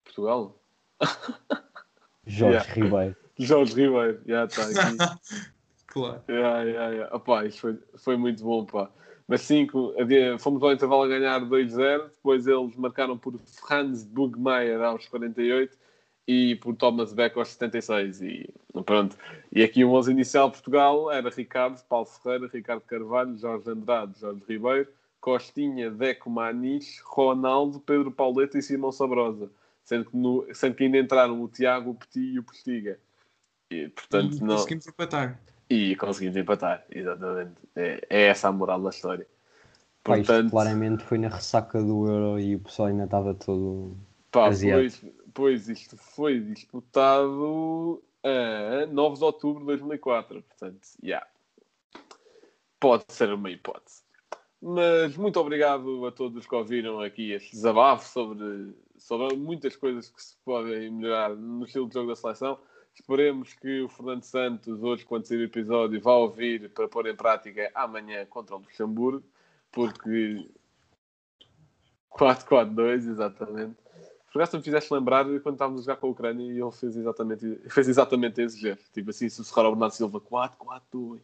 Portugal? 0.05 0.57
Jorge 2.25 2.55
yeah. 2.55 2.73
Ribeiro. 2.73 3.15
Jorge 3.37 3.73
Ribeiro, 3.73 4.21
já 4.25 4.45
está 4.45 4.63
aqui. 4.63 4.97
claro. 5.87 6.23
Yeah, 6.29 6.63
yeah, 6.63 6.89
yeah. 6.91 7.15
Opa, 7.15 7.45
isto 7.45 7.59
foi, 7.59 7.79
foi 7.97 8.15
muito 8.15 8.41
bom, 8.45 8.65
pá. 8.65 8.89
Mas 9.27 9.41
5, 9.41 9.93
fomos 10.39 10.63
ao 10.63 10.71
intervalo 10.71 11.03
a 11.03 11.07
ganhar 11.07 11.41
2-0. 11.41 12.03
Depois 12.11 12.47
eles 12.47 12.75
marcaram 12.77 13.17
por 13.17 13.37
Franz 13.39 14.05
Bugmeier 14.05 14.81
aos 14.81 15.05
48 15.07 15.77
e 16.25 16.55
por 16.55 16.73
Thomas 16.75 17.11
Beck 17.11 17.37
aos 17.37 17.49
76. 17.49 18.21
E 18.21 18.53
pronto. 18.85 19.17
E 19.51 19.63
aqui 19.63 19.83
o 19.83 19.91
11 19.91 20.11
inicial 20.11 20.49
Portugal 20.49 21.11
era 21.11 21.29
Ricardo, 21.29 21.77
Paulo 21.89 22.05
Ferreira, 22.05 22.49
Ricardo 22.53 22.83
Carvalho, 22.83 23.37
Jorge 23.37 23.69
Andrade, 23.69 24.17
Jorge 24.17 24.43
Ribeiro, 24.47 24.87
Costinha, 25.21 25.91
Deco 25.91 26.29
Maniche, 26.29 26.99
Ronaldo, 27.05 27.79
Pedro 27.79 28.11
Pauleta 28.11 28.57
e 28.57 28.61
Simão 28.61 28.91
Sabrosa. 28.91 29.51
Sendo 29.83 30.05
que, 30.05 30.17
no, 30.17 30.47
sendo 30.53 30.75
que 30.75 30.83
ainda 30.83 30.97
entraram 30.97 31.41
o 31.41 31.47
Tiago, 31.47 31.91
o 31.91 31.95
Petit 31.95 32.33
e 32.33 32.39
o 32.39 32.43
Postiga. 32.43 32.99
E, 33.69 33.87
portanto, 33.89 34.37
e 34.37 34.41
não... 34.41 34.55
conseguimos 34.55 34.87
empatar. 34.87 35.39
E 35.69 35.95
conseguimos 35.95 36.35
empatar, 36.35 36.83
exatamente. 36.89 37.53
É, 37.75 38.05
é 38.09 38.21
essa 38.23 38.49
a 38.49 38.51
moral 38.51 38.81
da 38.81 38.89
história. 38.89 39.27
Portanto, 40.03 40.45
pá, 40.45 40.49
claramente 40.49 41.03
foi 41.03 41.19
na 41.19 41.29
ressaca 41.29 41.81
do 41.81 42.07
Euro 42.07 42.39
e 42.39 42.55
o 42.55 42.59
pessoal 42.59 42.87
ainda 42.89 43.03
estava 43.03 43.33
todo. 43.35 43.95
Pá, 44.31 44.49
pois, 44.49 45.05
pois 45.33 45.69
isto 45.69 45.95
foi 45.95 46.39
disputado 46.39 48.03
a 48.23 48.87
9 48.87 49.17
de 49.17 49.23
outubro 49.23 49.61
de 49.61 49.67
2004. 49.67 50.41
Portanto, 50.41 50.79
já. 51.01 51.07
Yeah. 51.07 51.27
Pode 52.79 53.05
ser 53.09 53.31
uma 53.31 53.51
hipótese. 53.51 54.00
Mas 54.61 55.17
muito 55.17 55.39
obrigado 55.39 56.05
a 56.05 56.11
todos 56.11 56.45
que 56.45 56.53
ouviram 56.53 56.99
aqui 56.99 57.31
este 57.31 57.51
desabafo 57.51 58.07
sobre, 58.07 58.75
sobre 58.95 59.35
muitas 59.35 59.75
coisas 59.75 60.09
que 60.09 60.21
se 60.21 60.37
podem 60.45 60.91
melhorar 60.91 61.35
no 61.35 61.65
estilo 61.65 61.87
de 61.87 61.95
jogo 61.95 62.09
da 62.09 62.15
seleção. 62.15 62.59
Esperemos 62.93 63.53
que 63.53 63.81
o 63.81 63.89
Fernando 63.89 64.23
Santos, 64.23 64.83
hoje, 64.83 65.03
quando 65.05 65.25
sair 65.25 65.37
o 65.37 65.43
episódio, 65.43 65.99
vá 65.99 66.13
ouvir 66.13 66.69
para 66.69 66.87
pôr 66.87 67.07
em 67.07 67.15
prática 67.15 67.71
amanhã 67.73 68.25
contra 68.25 68.55
o 68.55 68.59
Luxemburgo, 68.59 69.23
porque 69.71 70.47
4-4-2, 72.11 73.09
exatamente. 73.09 73.75
Por 74.31 74.41
acaso 74.41 74.57
me 74.57 74.63
fizeste 74.63 74.93
lembrar 74.93 75.25
quando 75.41 75.55
estávamos 75.55 75.81
a 75.81 75.83
jogar 75.83 75.97
com 75.97 76.07
a 76.07 76.11
Ucrânia 76.11 76.45
e 76.45 76.61
ele 76.61 76.71
fez 76.71 76.95
exatamente, 76.95 77.59
fez 77.69 77.87
exatamente 77.89 78.41
esse 78.41 78.59
gesto. 78.59 78.91
Tipo 78.93 79.09
assim, 79.09 79.27
sussurrar 79.27 79.65
ao 79.65 79.71
Bernardo 79.71 79.93
Silva 79.93 80.21
4-4-2. 80.21 81.19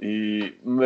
E, 0.00 0.54
mas 0.62 0.84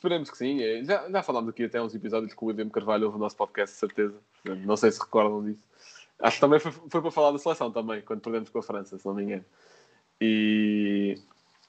esperemos 0.00 0.30
que 0.30 0.38
sim. 0.38 0.62
É, 0.62 0.82
já, 0.82 1.10
já 1.10 1.22
falámos 1.22 1.50
aqui 1.50 1.64
até 1.64 1.80
uns 1.80 1.94
episódios 1.94 2.32
que 2.32 2.42
o 2.42 2.48
William 2.48 2.70
Carvalho 2.70 3.04
ouve 3.04 3.16
o 3.16 3.20
nosso 3.20 3.36
podcast, 3.36 3.74
de 3.74 3.80
certeza. 3.80 4.18
Não 4.64 4.76
sei 4.76 4.90
se 4.90 4.98
recordam 4.98 5.44
disso. 5.44 5.62
Acho 6.18 6.36
que 6.36 6.40
também 6.40 6.58
foi, 6.58 6.72
foi 6.72 7.00
para 7.02 7.10
falar 7.10 7.32
da 7.32 7.38
seleção 7.38 7.70
também, 7.70 8.00
quando 8.02 8.20
perdemos 8.20 8.48
com 8.48 8.58
a 8.58 8.62
França, 8.62 8.98
se 8.98 9.06
não 9.06 9.14
me 9.14 9.22
engano. 9.24 9.44
E, 10.20 11.18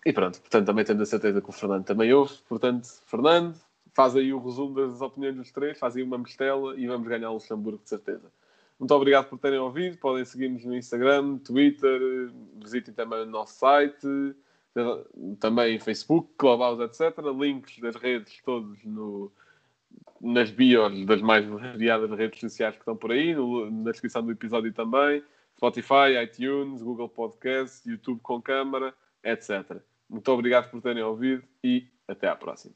e 0.06 0.14
pronto, 0.14 0.40
portanto, 0.40 0.66
também 0.66 0.86
tendo 0.86 1.04
a 1.04 1.06
certeza 1.06 1.42
que 1.42 1.50
o 1.50 1.54
Fernando 1.54 1.86
também 1.86 2.14
ouve. 2.14 2.34
Portanto, 2.48 2.88
Fernando, 3.06 3.56
faz 3.94 4.16
aí 4.16 4.34
o 4.34 4.40
resumo 4.40 4.76
das 4.76 5.02
opiniões 5.02 5.36
dos 5.36 5.52
três, 5.52 5.78
faz 5.78 5.96
aí 5.96 6.04
uma 6.04 6.18
mistela 6.18 6.76
e 6.78 6.88
vamos 6.88 7.08
ganhar 7.08 7.30
o 7.30 7.34
Luxemburgo 7.34 7.82
de 7.84 7.90
certeza. 7.90 8.32
Muito 8.80 8.94
obrigado 8.94 9.30
por 9.30 9.38
terem 9.38 9.60
ouvido. 9.60 9.98
Podem 9.98 10.26
seguir-nos 10.26 10.66
no 10.66 10.76
Instagram, 10.76 11.38
Twitter, 11.38 12.32
visitem 12.56 12.94
também 12.94 13.22
o 13.22 13.26
nosso 13.26 13.60
site, 13.60 14.36
também 15.40 15.80
Facebook, 15.80 16.30
Clubhouse, 16.38 16.82
etc. 16.82 17.18
Links 17.38 17.80
das 17.80 17.96
redes 17.96 18.42
todos 18.44 18.78
no, 18.84 19.32
nas 20.20 20.50
bios 20.50 21.06
das 21.06 21.22
mais 21.22 21.46
variadas 21.46 22.12
redes 22.12 22.40
sociais 22.40 22.76
que 22.76 22.82
estão 22.82 22.96
por 22.96 23.12
aí, 23.12 23.34
no, 23.34 23.70
na 23.70 23.92
descrição 23.92 24.24
do 24.24 24.32
episódio 24.32 24.72
também. 24.74 25.24
Spotify, 25.58 26.18
iTunes, 26.24 26.82
Google 26.82 27.10
Podcast, 27.10 27.88
YouTube 27.88 28.20
com 28.22 28.42
câmara, 28.42 28.94
etc. 29.24 29.82
Muito 30.10 30.32
obrigado 30.32 30.72
por 30.72 30.82
terem 30.82 31.04
ouvido 31.04 31.44
e 31.64 31.88
até 32.08 32.28
à 32.28 32.36
próxima. 32.36 32.76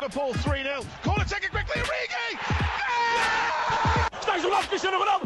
Liverpool 0.00 0.32
3 0.44 0.62
0. 0.62 0.82
Corner 1.02 1.26
taken 1.26 1.50
quickly. 1.50 1.86
Isolado 4.36 4.68
Cristiano 4.68 4.98
Ronaldo. 4.98 5.25